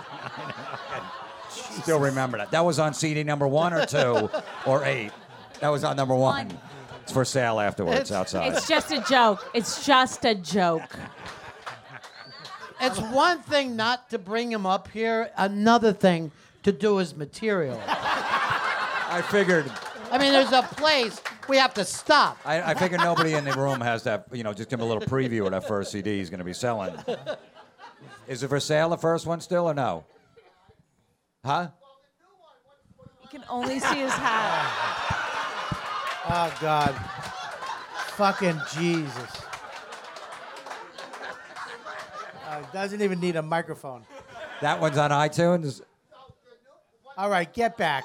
Still 1.51 2.01
remember 2.01 2.39
that. 2.39 2.51
That 2.51 2.65
was 2.65 2.79
on 2.79 2.95
CD 2.95 3.23
number 3.25 3.47
one 3.47 3.73
or 3.73 3.87
two 3.87 4.29
or 4.67 4.85
eight. 4.85 5.13
That 5.61 5.69
was 5.69 5.85
on 5.85 5.97
number 5.97 6.15
one. 6.15 6.51
It's 7.03 7.13
for 7.13 7.25
sale 7.25 7.59
afterwards 7.61 8.11
It's- 8.11 8.13
outside. 8.13 8.53
It's 8.55 8.69
just 8.69 8.91
a 8.93 9.01
joke. 9.03 9.49
It's 9.55 9.85
just 9.87 10.25
a 10.25 10.35
joke. 10.35 10.97
It's 12.81 12.99
one 13.01 13.41
thing 13.41 13.77
not 13.77 14.11
to 14.11 14.19
bring 14.19 14.53
him 14.53 14.65
up 14.67 14.89
here, 14.89 15.31
another 15.37 15.93
thing 15.93 16.31
to 16.63 16.71
do 16.71 16.99
his 16.99 17.17
material. 17.17 17.81
I 19.09 19.23
figured. 19.23 19.71
I 20.11 20.19
mean, 20.19 20.33
there's 20.33 20.53
a 20.53 20.63
place 20.63 21.21
we 21.49 21.57
have 21.57 21.75
to 21.75 21.85
stop. 21.85 22.39
I, 22.45 22.63
I 22.63 22.75
figure 22.75 22.99
nobody 22.99 23.35
in 23.35 23.45
the 23.45 23.53
room 23.53 23.81
has 23.81 24.05
that. 24.05 24.27
You 24.33 24.45
know, 24.45 24.53
just 24.53 24.69
give 24.71 24.79
him 24.81 24.87
a 24.87 24.89
little 24.89 25.07
preview 25.09 25.45
of 25.47 25.53
that 25.53 25.67
first 25.67 25.91
CD 25.93 26.19
he's 26.19 26.31
going 26.31 26.39
to 26.39 26.45
be 26.45 26.53
selling. 26.53 26.95
Is 28.27 28.43
it 28.43 28.49
for 28.49 28.61
sale? 28.61 28.91
The 28.91 28.99
first 28.99 29.27
one 29.27 29.41
still 29.41 29.69
or 29.69 29.75
no? 29.75 30.05
Huh? 31.45 31.69
You 33.23 33.29
can 33.31 33.45
only 33.49 33.81
see 33.81 33.97
his 33.97 34.13
hat. 34.13 34.95
Oh, 36.31 36.55
God. 36.61 36.95
Fucking 38.19 38.61
Jesus. 38.77 39.43
Uh, 42.47 42.61
doesn't 42.71 43.01
even 43.01 43.19
need 43.19 43.37
a 43.37 43.43
microphone. 43.43 44.05
That 44.61 44.79
one's 44.79 44.99
on 44.99 45.11
iTunes. 45.11 45.81
All 47.17 47.31
right, 47.31 47.51
get 47.51 47.79
back. 47.79 48.05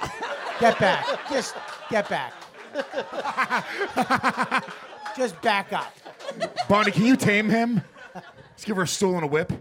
Get 0.59 0.79
back. 0.79 1.05
Just 1.29 1.55
get 1.89 2.09
back. 2.09 2.33
Just 5.17 5.41
back 5.41 5.73
up. 5.73 5.93
Bonnie, 6.67 6.91
can 6.91 7.05
you 7.05 7.15
tame 7.15 7.49
him? 7.49 7.81
Just 8.55 8.65
give 8.65 8.75
her 8.77 8.83
a 8.83 8.87
stool 8.87 9.15
and 9.15 9.23
a 9.23 9.27
whip. 9.27 9.51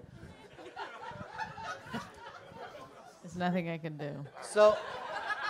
There's 3.23 3.37
nothing 3.37 3.69
I 3.69 3.79
can 3.79 3.97
do. 3.97 4.25
So, 4.43 4.77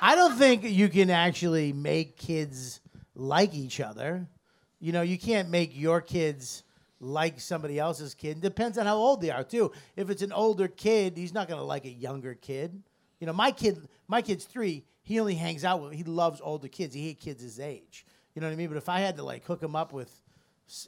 I 0.00 0.14
don't 0.14 0.36
think 0.36 0.64
you 0.64 0.88
can 0.88 1.10
actually 1.10 1.72
make 1.72 2.16
kids 2.16 2.80
like 3.14 3.54
each 3.54 3.80
other. 3.80 4.26
You 4.80 4.92
know, 4.92 5.02
you 5.02 5.18
can't 5.18 5.48
make 5.48 5.76
your 5.76 6.00
kids 6.00 6.64
like 7.00 7.40
somebody 7.40 7.78
else's 7.78 8.14
kid. 8.14 8.38
It 8.38 8.40
Depends 8.40 8.78
on 8.78 8.86
how 8.86 8.96
old 8.96 9.20
they 9.20 9.30
are 9.30 9.44
too. 9.44 9.72
If 9.96 10.10
it's 10.10 10.22
an 10.22 10.32
older 10.32 10.68
kid, 10.68 11.16
he's 11.16 11.34
not 11.34 11.48
gonna 11.48 11.62
like 11.62 11.84
a 11.84 11.90
younger 11.90 12.34
kid. 12.34 12.82
You 13.20 13.26
know, 13.26 13.32
my 13.32 13.50
kid, 13.50 13.88
my 14.08 14.22
kid's 14.22 14.44
three. 14.44 14.84
He 15.02 15.18
only 15.20 15.34
hangs 15.34 15.64
out 15.64 15.82
with. 15.82 15.92
He 15.92 16.04
loves 16.04 16.40
older 16.42 16.68
kids. 16.68 16.94
He 16.94 17.06
hates 17.08 17.24
kids 17.24 17.42
his 17.42 17.58
age. 17.60 18.06
You 18.34 18.40
know 18.40 18.46
what 18.48 18.52
I 18.52 18.56
mean? 18.56 18.68
But 18.68 18.76
if 18.76 18.88
I 18.88 19.00
had 19.00 19.16
to 19.16 19.22
like 19.22 19.44
hook 19.44 19.62
him 19.62 19.74
up 19.76 19.92
with, 19.92 20.10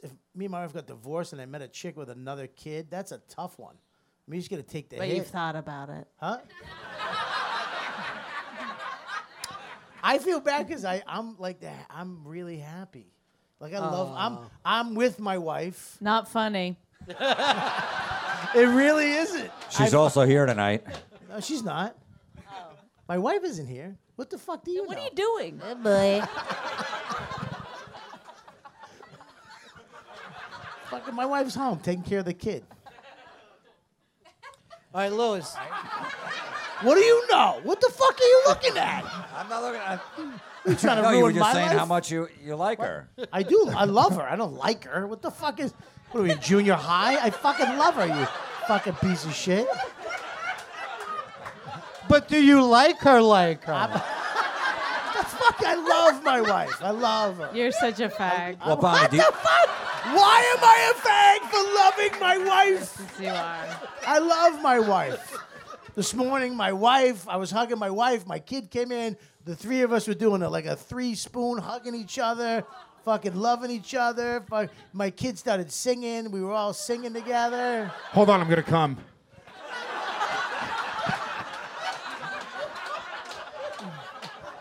if 0.03 0.11
me 0.33 0.45
and 0.45 0.51
my 0.51 0.61
wife 0.61 0.73
got 0.73 0.87
divorced 0.87 1.33
and 1.33 1.41
I 1.41 1.45
met 1.45 1.61
a 1.61 1.67
chick 1.67 1.95
with 1.97 2.09
another 2.09 2.47
kid, 2.47 2.87
that's 2.89 3.11
a 3.11 3.19
tough 3.29 3.59
one. 3.59 3.75
I 3.75 4.31
mean, 4.31 4.39
he's 4.39 4.47
gonna 4.47 4.63
take 4.63 4.89
the 4.89 4.97
But 4.97 5.07
hit. 5.07 5.17
you've 5.17 5.27
thought 5.27 5.55
about 5.55 5.89
it. 5.89 6.07
Huh? 6.17 6.37
I 10.03 10.19
feel 10.19 10.39
bad 10.39 10.67
because 10.67 10.85
I 10.85 11.01
I'm 11.07 11.35
like 11.39 11.61
that. 11.61 11.85
I'm 11.89 12.27
really 12.27 12.57
happy. 12.57 13.11
Like 13.59 13.73
I 13.73 13.79
love. 13.79 14.13
I'm 14.15 14.37
I'm 14.63 14.95
with 14.95 15.19
my 15.19 15.37
wife. 15.37 15.97
Not 16.01 16.27
funny. 16.27 16.77
It 18.53 18.67
really 18.69 19.11
isn't. 19.11 19.51
She's 19.69 19.93
also 19.93 20.23
here 20.25 20.45
tonight. 20.45 20.85
No, 21.29 21.41
she's 21.41 21.61
not. 21.63 21.97
Oh. 22.49 22.69
My 23.09 23.17
wife 23.17 23.43
isn't 23.43 23.67
here. 23.67 23.97
What 24.15 24.29
the 24.29 24.37
fuck 24.37 24.63
do 24.63 24.71
you 24.71 24.83
What 24.85 24.97
know? 24.97 25.01
are 25.03 25.05
you 25.05 25.11
doing? 25.15 25.57
Good 25.57 25.83
boy. 25.83 26.21
Fucking 30.89 31.15
my 31.15 31.25
wife's 31.25 31.55
home 31.55 31.79
taking 31.79 32.03
care 32.03 32.19
of 32.19 32.25
the 32.25 32.33
kid. 32.33 32.63
all 34.93 35.01
right, 35.01 35.11
Luis. 35.11 35.55
What 36.81 36.95
do 36.95 37.01
you 37.01 37.27
know? 37.29 37.59
What 37.63 37.81
the 37.81 37.89
fuck 37.89 38.19
are 38.19 38.23
you 38.23 38.43
looking 38.47 38.77
at? 38.77 39.03
I'm 39.35 39.49
not 39.49 39.61
looking 39.63 39.81
at. 39.81 40.01
You 40.65 40.75
trying 40.75 40.97
to 40.97 41.01
No, 41.03 41.09
ruin 41.09 41.17
you 41.17 41.23
were 41.25 41.31
just 41.31 41.39
my 41.41 41.53
saying 41.53 41.67
life? 41.69 41.77
how 41.77 41.85
much 41.85 42.11
you, 42.11 42.27
you 42.43 42.55
like 42.55 42.79
her. 42.79 43.09
I 43.33 43.43
do. 43.43 43.69
I 43.75 43.85
love 43.85 44.15
her. 44.15 44.23
I 44.23 44.35
don't 44.35 44.53
like 44.55 44.83
her. 44.85 45.07
What 45.07 45.21
the 45.21 45.31
fuck 45.31 45.59
is? 45.59 45.73
What 46.11 46.21
are 46.21 46.23
we 46.23 46.31
in 46.31 46.39
junior 46.41 46.73
high? 46.75 47.17
I 47.17 47.29
fucking 47.29 47.77
love 47.77 47.95
her. 47.95 48.07
You 48.07 48.25
fucking 48.67 48.93
piece 48.95 49.25
of 49.25 49.33
shit. 49.35 49.67
But 52.07 52.27
do 52.27 52.41
you 52.43 52.63
like 52.63 52.99
her 52.99 53.21
like 53.21 53.63
her? 53.65 53.87
The 53.93 55.23
fuck. 55.23 55.61
I 55.65 55.75
love 55.75 56.23
my 56.23 56.41
wife. 56.41 56.73
I 56.81 56.91
love 56.91 57.37
her. 57.37 57.49
You're 57.53 57.71
such 57.71 57.99
a 57.99 58.09
fag. 58.09 58.65
Well, 58.65 58.75
Bonnie, 58.75 59.01
What 59.01 59.11
do 59.11 59.17
the 59.17 59.23
you, 59.23 59.31
fuck? 59.31 59.69
Why 60.05 60.53
am 60.57 60.63
I 60.63 60.91
a 60.91 60.95
fag 61.01 61.49
for 61.49 61.63
loving 61.75 62.19
my 62.19 62.37
wife? 62.37 62.97
Yes, 62.99 63.19
you 63.19 63.29
are. 63.29 63.89
I 64.07 64.19
love 64.19 64.61
my 64.61 64.79
wife. 64.79 65.37
This 65.95 66.13
morning, 66.13 66.55
my 66.55 66.73
wife, 66.73 67.27
I 67.27 67.37
was 67.37 67.49
hugging 67.51 67.79
my 67.79 67.89
wife. 67.89 68.27
My 68.27 68.39
kid 68.39 68.69
came 68.69 68.91
in. 68.91 69.15
The 69.45 69.55
three 69.55 69.81
of 69.81 69.93
us 69.93 70.07
were 70.07 70.13
doing 70.13 70.41
it 70.41 70.49
like 70.49 70.65
a 70.65 70.75
three 70.75 71.15
spoon, 71.15 71.57
hugging 71.57 71.95
each 71.95 72.19
other, 72.19 72.63
fucking 73.05 73.35
loving 73.35 73.71
each 73.71 73.95
other. 73.95 74.41
Fuck- 74.49 74.69
My 74.93 75.09
kid 75.09 75.37
started 75.39 75.71
singing. 75.71 76.31
We 76.31 76.41
were 76.41 76.51
all 76.53 76.73
singing 76.73 77.13
together. 77.13 77.91
Hold 78.11 78.29
on, 78.29 78.41
I'm 78.41 78.49
gonna 78.49 78.61
come. 78.63 78.97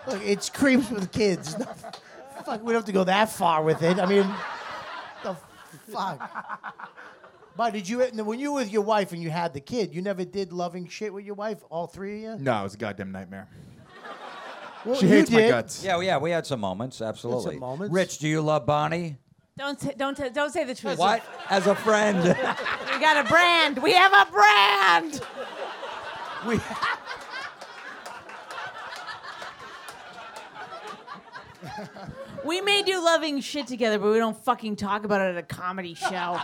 Look, 0.06 0.22
it's 0.22 0.50
creeps 0.50 0.90
with 0.90 1.10
kids. 1.12 1.54
fuck, 2.44 2.62
we 2.62 2.72
don't 2.72 2.80
have 2.80 2.84
to 2.84 2.92
go 2.92 3.04
that 3.04 3.30
far 3.30 3.62
with 3.62 3.82
it. 3.82 3.98
I 3.98 4.06
mean, 4.06 4.26
the 5.22 5.36
fuck. 5.90 6.30
But 7.56 7.72
did 7.72 7.88
you, 7.88 8.00
when 8.00 8.38
you 8.40 8.52
were 8.52 8.60
with 8.60 8.72
your 8.72 8.82
wife 8.82 9.12
and 9.12 9.22
you 9.22 9.30
had 9.30 9.54
the 9.54 9.60
kid, 9.60 9.94
you 9.94 10.02
never 10.02 10.24
did 10.24 10.52
loving 10.52 10.88
shit 10.88 11.14
with 11.14 11.24
your 11.24 11.36
wife, 11.36 11.62
all 11.70 11.86
three 11.86 12.24
of 12.26 12.38
you? 12.40 12.44
No, 12.44 12.60
it 12.60 12.62
was 12.64 12.74
a 12.74 12.78
goddamn 12.78 13.12
nightmare. 13.12 13.48
Well, 14.84 14.96
She 14.96 15.06
you 15.06 15.12
hates 15.12 15.30
my 15.30 15.48
guts. 15.48 15.82
yeah, 15.82 15.94
well, 15.94 16.02
yeah, 16.02 16.18
we 16.18 16.30
had 16.30 16.46
some 16.46 16.60
moments, 16.60 17.00
absolutely. 17.00 17.52
Some 17.52 17.60
moments. 17.60 17.94
Rich, 17.94 18.18
do 18.18 18.28
you 18.28 18.42
love 18.42 18.66
Bonnie? 18.66 19.16
Don't 19.56 19.80
say, 19.80 19.94
don't 19.96 20.16
say, 20.16 20.30
don't 20.30 20.52
say 20.52 20.64
the 20.64 20.74
truth. 20.74 20.98
What? 20.98 21.22
As 21.48 21.66
a 21.66 21.74
friend. 21.74 22.36
We 22.94 23.00
got 23.00 23.26
a 23.26 23.28
brand. 23.28 23.82
We 23.82 23.92
have 23.92 24.12
a 24.12 24.30
brand. 24.30 25.20
We, 26.46 26.60
We 32.44 32.60
may 32.60 32.82
do 32.82 33.02
loving 33.02 33.40
shit 33.40 33.66
together, 33.66 33.98
but 33.98 34.10
we 34.10 34.18
don't 34.18 34.36
fucking 34.44 34.76
talk 34.76 35.04
about 35.04 35.20
it 35.20 35.36
at 35.36 35.38
a 35.38 35.42
comedy 35.42 35.94
show. 35.94 36.38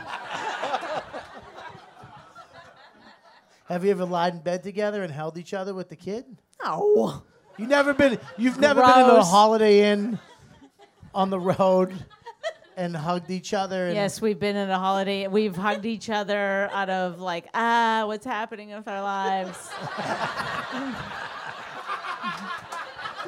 have 3.68 3.84
you 3.84 3.90
ever 3.90 4.04
lied 4.04 4.34
in 4.34 4.40
bed 4.40 4.62
together 4.62 5.02
and 5.02 5.12
held 5.12 5.36
each 5.38 5.54
other 5.54 5.74
with 5.74 5.88
the 5.88 5.96
kid? 5.96 6.24
No. 6.64 7.22
You 7.58 7.66
never 7.66 7.92
been. 7.92 8.18
You've 8.38 8.58
never 8.58 8.80
been 8.80 8.90
in 9.10 9.16
a 9.16 9.22
Holiday 9.24 9.90
Inn 9.92 10.18
on 11.14 11.30
the 11.30 11.38
road 11.38 11.92
and 12.76 12.96
hugged 12.96 13.30
each 13.30 13.52
other. 13.52 13.86
And 13.86 13.94
Yes, 13.94 14.22
we've 14.22 14.38
been 14.38 14.56
in 14.56 14.70
a 14.70 14.78
holiday. 14.78 15.26
We've 15.26 15.54
hugged 15.54 15.84
each 15.84 16.08
other 16.08 16.70
out 16.72 16.88
of 16.88 17.20
like, 17.20 17.46
ah, 17.52 18.04
what's 18.06 18.24
happening 18.24 18.70
with 18.70 18.88
our 18.88 19.02
lives. 19.02 19.68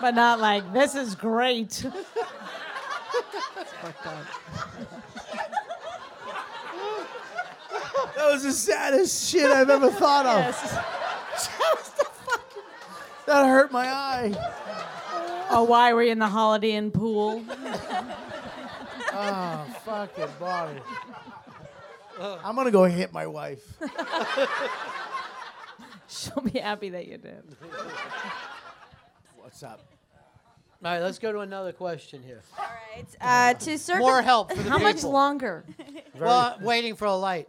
But 0.00 0.14
not 0.14 0.38
like 0.38 0.70
this 0.74 0.94
is 0.94 1.14
great. 1.14 1.84
That 8.16 8.32
was 8.32 8.42
the 8.42 8.52
saddest 8.52 9.30
shit 9.30 9.50
I've 9.50 9.70
ever 9.70 9.90
thought 9.90 10.26
of. 10.26 10.90
That 13.26 13.46
hurt 13.46 13.72
my 13.72 13.86
eye. 13.86 14.34
Oh, 15.48 15.64
why 15.64 15.94
were 15.94 16.02
you 16.02 16.12
in 16.12 16.18
the 16.18 16.28
Holiday 16.28 16.72
Inn 16.72 16.90
pool? 16.90 17.42
Oh, 19.12 19.66
fucking 19.84 20.28
body. 20.38 20.78
I'm 22.20 22.56
gonna 22.56 22.70
go 22.70 22.84
hit 22.84 23.12
my 23.12 23.26
wife. 23.26 23.62
She'll 26.08 26.42
be 26.42 26.58
happy 26.58 26.90
that 26.90 27.06
you 27.06 27.18
did. 27.18 27.42
What's 29.36 29.62
up? 29.62 29.80
All 30.84 30.92
right, 30.92 31.00
let's 31.00 31.18
go 31.18 31.32
to 31.32 31.40
another 31.40 31.72
question 31.72 32.22
here. 32.22 32.42
All 32.58 32.66
right. 32.94 33.06
Uh, 33.20 33.54
to 33.54 33.78
circle. 33.78 34.06
More 34.06 34.20
help 34.20 34.52
for 34.52 34.62
the 34.62 34.68
How 34.68 34.78
much 34.78 34.96
people. 34.96 35.12
longer? 35.12 35.64
Well, 36.16 36.56
waiting 36.60 36.94
for 36.94 37.06
a 37.06 37.16
light. 37.16 37.48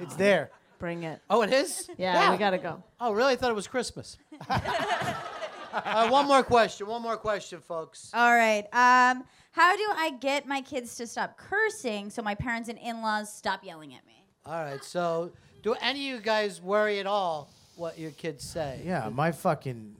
It's 0.00 0.16
there. 0.16 0.50
Bring 0.80 1.04
it. 1.04 1.20
Oh, 1.30 1.42
it 1.42 1.52
is? 1.52 1.88
Yeah, 1.96 2.32
we 2.32 2.38
gotta 2.38 2.58
go. 2.58 2.82
Oh, 3.00 3.12
really? 3.12 3.34
I 3.34 3.36
thought 3.36 3.52
it 3.52 3.54
was 3.54 3.68
Christmas. 3.68 4.18
uh, 4.50 6.08
one 6.08 6.26
more 6.26 6.42
question. 6.42 6.88
One 6.88 7.02
more 7.02 7.16
question, 7.16 7.60
folks. 7.60 8.10
All 8.12 8.34
right. 8.34 8.64
Um, 8.72 9.22
how 9.52 9.76
do 9.76 9.86
I 9.96 10.12
get 10.20 10.46
my 10.46 10.60
kids 10.60 10.96
to 10.96 11.06
stop 11.06 11.36
cursing 11.36 12.10
so 12.10 12.22
my 12.22 12.34
parents 12.34 12.68
and 12.68 12.78
in-laws 12.78 13.32
stop 13.32 13.64
yelling 13.64 13.94
at 13.94 14.06
me? 14.06 14.24
All 14.46 14.62
right. 14.64 14.82
So, 14.84 15.32
do 15.62 15.74
any 15.80 16.10
of 16.10 16.16
you 16.16 16.20
guys 16.22 16.60
worry 16.62 17.00
at 17.00 17.06
all 17.06 17.50
what 17.76 17.98
your 17.98 18.10
kids 18.12 18.44
say? 18.44 18.80
Yeah, 18.84 19.08
my 19.08 19.32
fucking. 19.32 19.96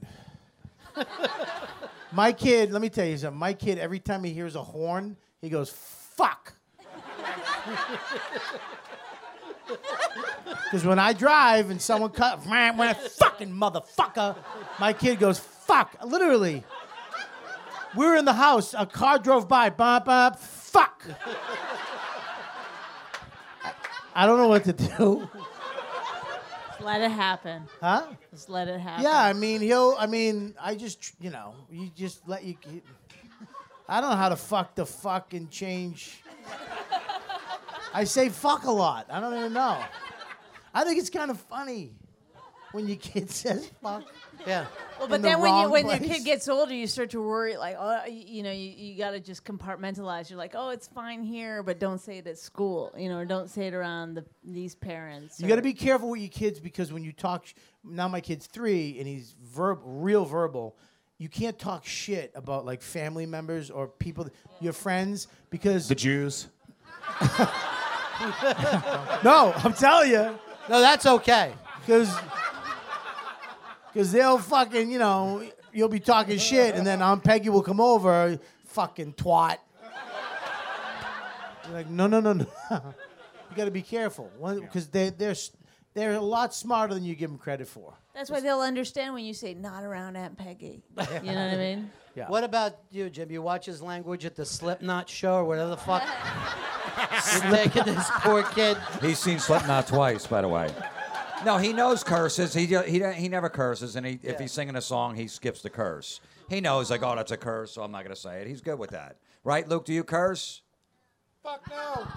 my 2.11 2.31
kid, 2.31 2.71
let 2.71 2.81
me 2.81 2.89
tell 2.89 3.05
you 3.05 3.17
something. 3.17 3.39
My 3.39 3.53
kid, 3.53 3.77
every 3.77 3.99
time 3.99 4.23
he 4.23 4.31
hears 4.31 4.55
a 4.55 4.63
horn, 4.63 5.17
he 5.41 5.49
goes, 5.49 5.69
fuck. 5.69 6.53
Because 10.71 10.85
when 10.85 10.99
I 10.99 11.11
drive 11.11 11.69
and 11.69 11.81
someone 11.81 12.11
cut, 12.11 12.45
man, 12.45 12.77
when 12.77 12.95
fucking 12.95 13.51
motherfucker, 13.51 14.37
my 14.79 14.93
kid 14.93 15.19
goes, 15.19 15.37
fuck. 15.37 15.97
Literally. 16.05 16.63
We 17.95 18.05
were 18.05 18.15
in 18.15 18.25
the 18.25 18.33
house, 18.33 18.73
a 18.77 18.85
car 18.85 19.19
drove 19.19 19.47
by, 19.47 19.69
bop, 19.69 20.05
bop, 20.05 20.39
fuck. 20.39 21.03
I, 23.63 23.73
I 24.15 24.25
don't 24.25 24.37
know 24.37 24.47
what 24.47 24.63
to 24.65 24.73
do. 24.73 25.27
Just 26.67 26.81
let 26.81 27.01
it 27.01 27.11
happen. 27.11 27.63
Huh? 27.81 28.07
Just 28.31 28.49
let 28.49 28.67
it 28.67 28.79
happen. 28.79 29.03
Yeah, 29.03 29.19
I 29.21 29.33
mean, 29.33 29.61
he'll. 29.61 29.95
I 29.99 30.07
mean, 30.07 30.55
I 30.59 30.75
just, 30.75 31.13
you 31.19 31.29
know, 31.29 31.53
you 31.69 31.89
just 31.95 32.27
let 32.27 32.43
you. 32.43 32.55
you- 32.69 32.81
I 33.89 33.99
don't 33.99 34.09
know 34.11 34.15
how 34.15 34.29
to 34.29 34.37
fuck 34.37 34.73
the 34.75 34.85
fucking 34.85 35.49
change. 35.49 36.21
I 37.93 38.05
say 38.05 38.29
fuck 38.29 38.63
a 38.63 38.71
lot. 38.71 39.07
I 39.11 39.19
don't 39.19 39.37
even 39.37 39.51
know. 39.51 39.83
I 40.73 40.85
think 40.85 40.97
it's 40.97 41.09
kind 41.09 41.29
of 41.29 41.37
funny 41.41 41.91
when 42.71 42.87
your 42.87 42.95
kid 42.95 43.29
says 43.31 43.69
fuck. 43.83 44.03
Yeah. 44.45 44.65
Well, 45.01 45.07
in 45.07 45.11
but 45.13 45.21
the 45.23 45.29
then 45.29 45.39
when 45.41 45.49
you 45.49 45.61
wrong 45.61 45.71
when 45.71 45.87
your 45.87 45.97
kid 45.97 46.23
gets 46.25 46.47
older, 46.47 46.75
you 46.75 46.85
start 46.85 47.09
to 47.09 47.21
worry. 47.23 47.57
Like, 47.57 47.75
oh, 47.79 48.05
you, 48.05 48.23
you 48.23 48.43
know, 48.43 48.51
you, 48.51 48.69
you 48.69 48.95
got 48.99 49.11
to 49.11 49.19
just 49.19 49.43
compartmentalize. 49.43 50.29
You're 50.29 50.37
like, 50.37 50.53
oh, 50.55 50.69
it's 50.69 50.87
fine 50.87 51.23
here, 51.23 51.63
but 51.63 51.79
don't 51.79 51.97
say 51.97 52.19
it 52.19 52.27
at 52.27 52.37
school. 52.37 52.93
You 52.95 53.09
know, 53.09 53.17
or 53.17 53.25
don't 53.25 53.49
say 53.49 53.65
it 53.65 53.73
around 53.73 54.13
the 54.13 54.25
these 54.43 54.75
parents. 54.75 55.39
You 55.39 55.47
got 55.47 55.55
to 55.55 55.63
be 55.63 55.73
careful 55.73 56.11
with 56.11 56.21
your 56.21 56.29
kids 56.29 56.59
because 56.59 56.93
when 56.93 57.03
you 57.03 57.13
talk, 57.13 57.47
sh- 57.47 57.55
now 57.83 58.07
my 58.09 58.21
kid's 58.21 58.45
three 58.45 58.99
and 58.99 59.07
he's 59.07 59.35
verb, 59.41 59.79
real 59.83 60.23
verbal. 60.23 60.77
You 61.17 61.29
can't 61.29 61.57
talk 61.57 61.83
shit 61.83 62.31
about 62.35 62.67
like 62.67 62.83
family 62.83 63.25
members 63.25 63.71
or 63.71 63.87
people, 63.87 64.29
your 64.59 64.73
friends, 64.73 65.29
because 65.49 65.87
The 65.87 65.95
Jews. 65.95 66.47
no, 69.23 69.51
I'm 69.63 69.73
telling 69.73 70.11
you. 70.11 70.37
No, 70.69 70.79
that's 70.79 71.07
okay. 71.07 71.53
Because 71.79 72.15
they'll 73.93 74.37
fucking, 74.37 74.91
you 74.91 74.99
know, 74.99 75.43
you'll 75.73 75.89
be 75.89 75.99
talking 75.99 76.37
shit, 76.37 76.75
and 76.75 76.85
then 76.85 77.01
Aunt 77.01 77.23
Peggy 77.23 77.49
will 77.49 77.63
come 77.63 77.79
over, 77.79 78.39
fucking 78.65 79.13
twat. 79.13 79.57
You're 81.65 81.73
like, 81.73 81.89
no, 81.89 82.07
no, 82.07 82.19
no, 82.19 82.33
no. 82.33 82.45
you 82.71 83.55
got 83.55 83.65
to 83.65 83.71
be 83.71 83.81
careful 83.81 84.29
because 84.61 84.87
they, 84.87 85.09
they're, 85.09 85.35
they're 85.93 86.13
a 86.13 86.19
lot 86.19 86.53
smarter 86.53 86.93
than 86.93 87.03
you 87.03 87.15
give 87.15 87.29
them 87.29 87.37
credit 87.37 87.67
for. 87.67 87.93
That's 88.13 88.29
why 88.29 88.41
they'll 88.41 88.61
understand 88.61 89.13
when 89.13 89.23
you 89.23 89.33
say 89.33 89.53
not 89.53 89.83
around 89.83 90.15
Aunt 90.15 90.37
Peggy. 90.37 90.83
you 90.97 91.03
know 91.03 91.09
what 91.13 91.27
I 91.53 91.57
mean? 91.57 91.91
Yeah. 92.13 92.27
What 92.27 92.43
about 92.43 92.75
you, 92.91 93.09
Jim? 93.09 93.31
You 93.31 93.41
watch 93.41 93.65
his 93.65 93.81
language 93.81 94.25
at 94.25 94.35
the 94.35 94.45
Slipknot 94.45 95.07
show 95.07 95.35
or 95.35 95.45
whatever 95.45 95.69
the 95.69 95.77
fuck? 95.77 96.03
You're 97.41 97.55
taking 97.55 97.85
this 97.85 98.09
poor 98.15 98.43
kid. 98.43 98.77
He's 98.99 99.17
seen 99.17 99.39
Slipknot 99.39 99.87
twice, 99.87 100.27
by 100.27 100.41
the 100.41 100.49
way. 100.49 100.69
No, 101.45 101.57
he 101.57 101.73
knows 101.73 102.03
curses. 102.03 102.53
He 102.53 102.65
he 102.65 103.03
he 103.13 103.29
never 103.29 103.49
curses, 103.49 103.95
and 103.95 104.05
he, 104.05 104.19
if 104.23 104.39
he's 104.39 104.51
singing 104.51 104.75
a 104.75 104.81
song, 104.81 105.15
he 105.15 105.27
skips 105.27 105.61
the 105.61 105.69
curse. 105.69 106.21
He 106.49 106.61
knows 106.61 106.91
like, 106.91 107.03
oh, 107.03 107.15
that's 107.15 107.31
a 107.31 107.37
curse, 107.37 107.71
so 107.71 107.83
I'm 107.83 107.91
not 107.91 108.03
gonna 108.03 108.15
say 108.15 108.41
it. 108.41 108.47
He's 108.47 108.61
good 108.61 108.77
with 108.77 108.91
that, 108.91 109.17
right? 109.43 109.67
Luke, 109.67 109.85
do 109.85 109.93
you 109.93 110.03
curse? 110.03 110.61
Fuck 111.43 111.61
no. 111.69 112.07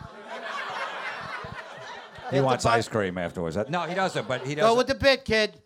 He 2.31 2.41
wants 2.41 2.67
ice 2.67 2.89
cream 2.89 3.19
afterwards. 3.19 3.57
No, 3.69 3.83
he 3.83 3.95
doesn't. 3.95 4.27
But 4.27 4.47
he 4.47 4.55
doesn't. 4.55 4.71
Go 4.71 4.77
with 4.77 4.87
the 4.87 4.95
bit, 4.95 5.25
kid. 5.25 5.61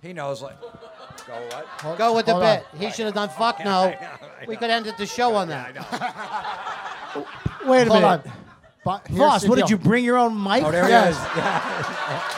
he 0.00 0.12
knows 0.12 0.42
like. 0.42 0.60
Go 0.60 1.34
what? 1.50 1.98
Go 1.98 2.14
with 2.14 2.26
the 2.26 2.32
Hold 2.32 2.44
on. 2.44 2.58
bit. 2.58 2.66
He 2.80 2.90
should 2.92 3.06
have 3.06 3.14
done 3.14 3.28
fuck 3.30 3.64
no. 3.64 3.94
We 4.46 4.56
could 4.56 4.70
end 4.70 4.86
the 4.96 5.06
show 5.06 5.34
on 5.34 5.48
that. 5.48 5.74
Wait 7.66 7.88
a 7.88 7.90
Hold 7.90 8.04
on. 8.04 8.32
But 8.86 9.08
here's 9.08 9.18
Vos, 9.18 9.42
the 9.42 9.48
what 9.48 9.58
did 9.58 9.68
you 9.68 9.78
bring 9.78 10.04
your 10.04 10.16
own 10.16 10.40
mic? 10.40 10.62
Oh, 10.62 10.70
there 10.70 10.84
he 10.84 10.90
Yes. 10.90 11.16
is. 11.16 11.18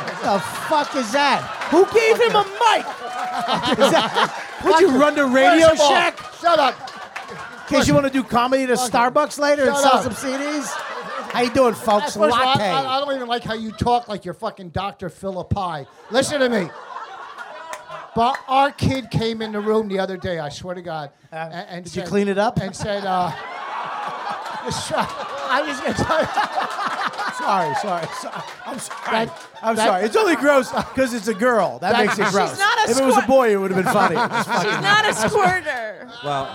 What 0.08 0.32
the 0.32 0.40
fuck 0.40 0.94
is 0.96 1.12
that? 1.12 1.42
Who 1.70 1.84
gave 1.92 2.16
him 2.16 2.34
a 2.34 2.44
mic? 2.44 2.86
That, 3.92 4.62
would 4.64 4.80
you 4.80 4.98
run 4.98 5.14
to 5.16 5.26
Radio 5.26 5.68
First 5.68 5.74
of 5.74 5.80
all, 5.80 5.90
Shack? 5.90 6.18
Shut 6.40 6.58
up. 6.58 6.74
In 7.70 7.76
case 7.76 7.86
you 7.86 7.92
want 7.92 8.06
to 8.06 8.12
do 8.12 8.22
comedy 8.24 8.62
at 8.62 8.70
a 8.70 8.76
Starbucks 8.76 9.38
later 9.38 9.68
and 9.68 9.76
sell 9.76 9.96
up. 9.96 10.02
some 10.02 10.14
CDs? 10.14 10.64
How 11.32 11.42
you 11.42 11.50
doing, 11.50 11.74
folks? 11.74 12.16
Of 12.16 12.22
all, 12.22 12.32
I, 12.32 12.54
I, 12.54 13.00
don't 13.00 13.14
even 13.14 13.28
like 13.28 13.44
how 13.44 13.52
you 13.52 13.70
talk 13.72 14.08
like 14.08 14.24
you're 14.24 14.32
fucking 14.32 14.70
Dr. 14.70 15.10
Philippi. 15.10 15.86
Listen 16.10 16.40
to 16.40 16.48
me. 16.48 16.70
But 18.16 18.38
our 18.48 18.70
kid 18.70 19.10
came 19.10 19.42
in 19.42 19.52
the 19.52 19.60
room 19.60 19.86
the 19.88 19.98
other 19.98 20.16
day, 20.16 20.38
I 20.38 20.48
swear 20.48 20.74
to 20.74 20.82
God. 20.82 21.10
a- 21.30 21.36
and, 21.36 21.80
Uh, 21.80 21.90
did 21.90 21.94
you 21.94 22.02
clean 22.04 22.28
it 22.28 22.38
up? 22.38 22.58
And 22.58 22.74
said, 22.74 23.04
uh, 23.04 23.32
I'm 25.50 25.66
just 25.66 25.82
going 25.82 25.94
to 25.94 26.02
tell 26.02 26.18
sorry, 27.38 27.74
sorry, 27.76 28.06
sorry. 28.20 28.42
I'm 28.66 28.78
sorry. 28.78 29.26
That- 29.26 29.46
I'm 29.62 29.76
that- 29.76 29.86
sorry. 29.86 30.04
It's 30.04 30.16
only 30.16 30.36
gross 30.36 30.70
because 30.72 31.14
it's 31.14 31.28
a 31.28 31.34
girl. 31.34 31.78
That, 31.80 31.92
That- 31.92 32.06
makes 32.06 32.18
it 32.18 32.24
She's 32.26 32.32
gross. 32.32 32.58
not 32.58 32.78
a 32.88 32.90
if 32.90 32.98
it 33.00 33.04
was 33.04 33.16
a 33.16 33.26
boy, 33.26 33.52
it 33.52 33.56
would 33.56 33.70
have 33.70 33.84
been 33.84 33.92
funny. 33.92 34.16
She's 34.64 34.82
not 34.82 35.04
a 35.08 35.14
squirter. 35.14 36.08
Well, 36.24 36.48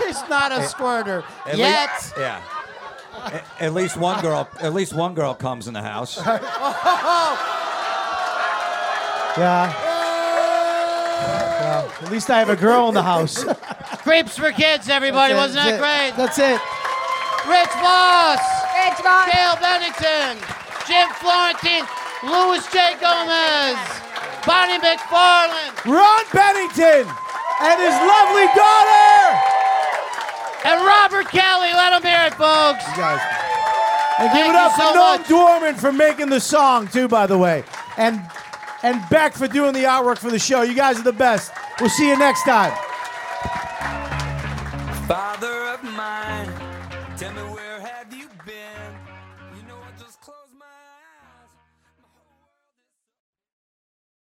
She's 0.00 0.22
not 0.28 0.52
a 0.52 0.62
squirter 0.64 1.24
at 1.46 1.56
yet. 1.56 1.90
least- 1.92 2.14
yeah. 2.18 2.42
A- 3.58 3.64
At 3.64 3.74
least 3.74 3.96
one 3.96 4.20
girl. 4.22 4.48
At 4.60 4.74
least 4.74 4.92
one 4.94 5.14
girl 5.14 5.34
comes 5.34 5.66
in 5.68 5.74
the 5.74 5.82
house. 5.82 6.18
Oh. 9.30 9.34
yeah. 9.36 9.72
Well, 11.60 11.92
at 12.02 12.10
least 12.12 12.30
I 12.30 12.38
have 12.38 12.48
a 12.48 12.56
girl 12.56 12.88
in 12.88 12.94
the 12.94 13.02
house. 13.02 13.44
Creeps 14.02 14.36
for 14.38 14.50
kids, 14.52 14.88
everybody. 14.88 15.32
That's 15.34 15.54
Wasn't 15.54 15.78
that 15.78 15.78
great? 15.80 16.16
That's 16.16 16.38
it. 16.38 16.60
Rich 17.48 17.74
Vos, 17.80 18.40
Rich 18.76 19.00
Vos. 19.02 19.24
Gail 19.32 19.56
Bennington, 19.60 20.36
Jim 20.86 21.08
Florentine, 21.20 21.84
Luis 22.22 22.64
J. 22.70 22.94
Gomez, 23.00 23.78
Bonnie 24.46 24.78
McFarland. 24.78 25.72
Ron 25.88 26.24
Bennington 26.32 27.08
and 27.60 27.76
his 27.80 27.96
lovely 28.04 28.46
daughter. 28.54 29.40
and 30.64 30.84
Robert 30.84 31.28
Kelly. 31.28 31.72
Let 31.72 31.90
them 31.90 32.02
hear 32.02 32.26
it, 32.26 32.34
folks. 32.34 32.84
guys. 32.96 33.20
And 34.18 34.28
give 34.32 34.46
Thank 34.46 34.50
it 34.50 34.56
up 34.56 34.72
you 34.72 34.76
for 34.76 34.82
so 34.82 34.94
Noam 34.94 35.18
much. 35.18 35.28
Dorman 35.28 35.74
for 35.76 35.92
making 35.92 36.28
the 36.28 36.40
song 36.40 36.88
too, 36.88 37.08
by 37.08 37.26
the 37.26 37.38
way, 37.38 37.64
and 37.96 38.20
and 38.82 39.02
Beck 39.10 39.32
for 39.34 39.48
doing 39.48 39.72
the 39.72 39.84
artwork 39.84 40.18
for 40.18 40.30
the 40.30 40.38
show. 40.38 40.62
You 40.62 40.74
guys 40.74 40.98
are 40.98 41.02
the 41.04 41.12
best. 41.12 41.52
We'll 41.80 41.88
see 41.90 42.08
you 42.08 42.18
next 42.18 42.42
time. 42.44 42.72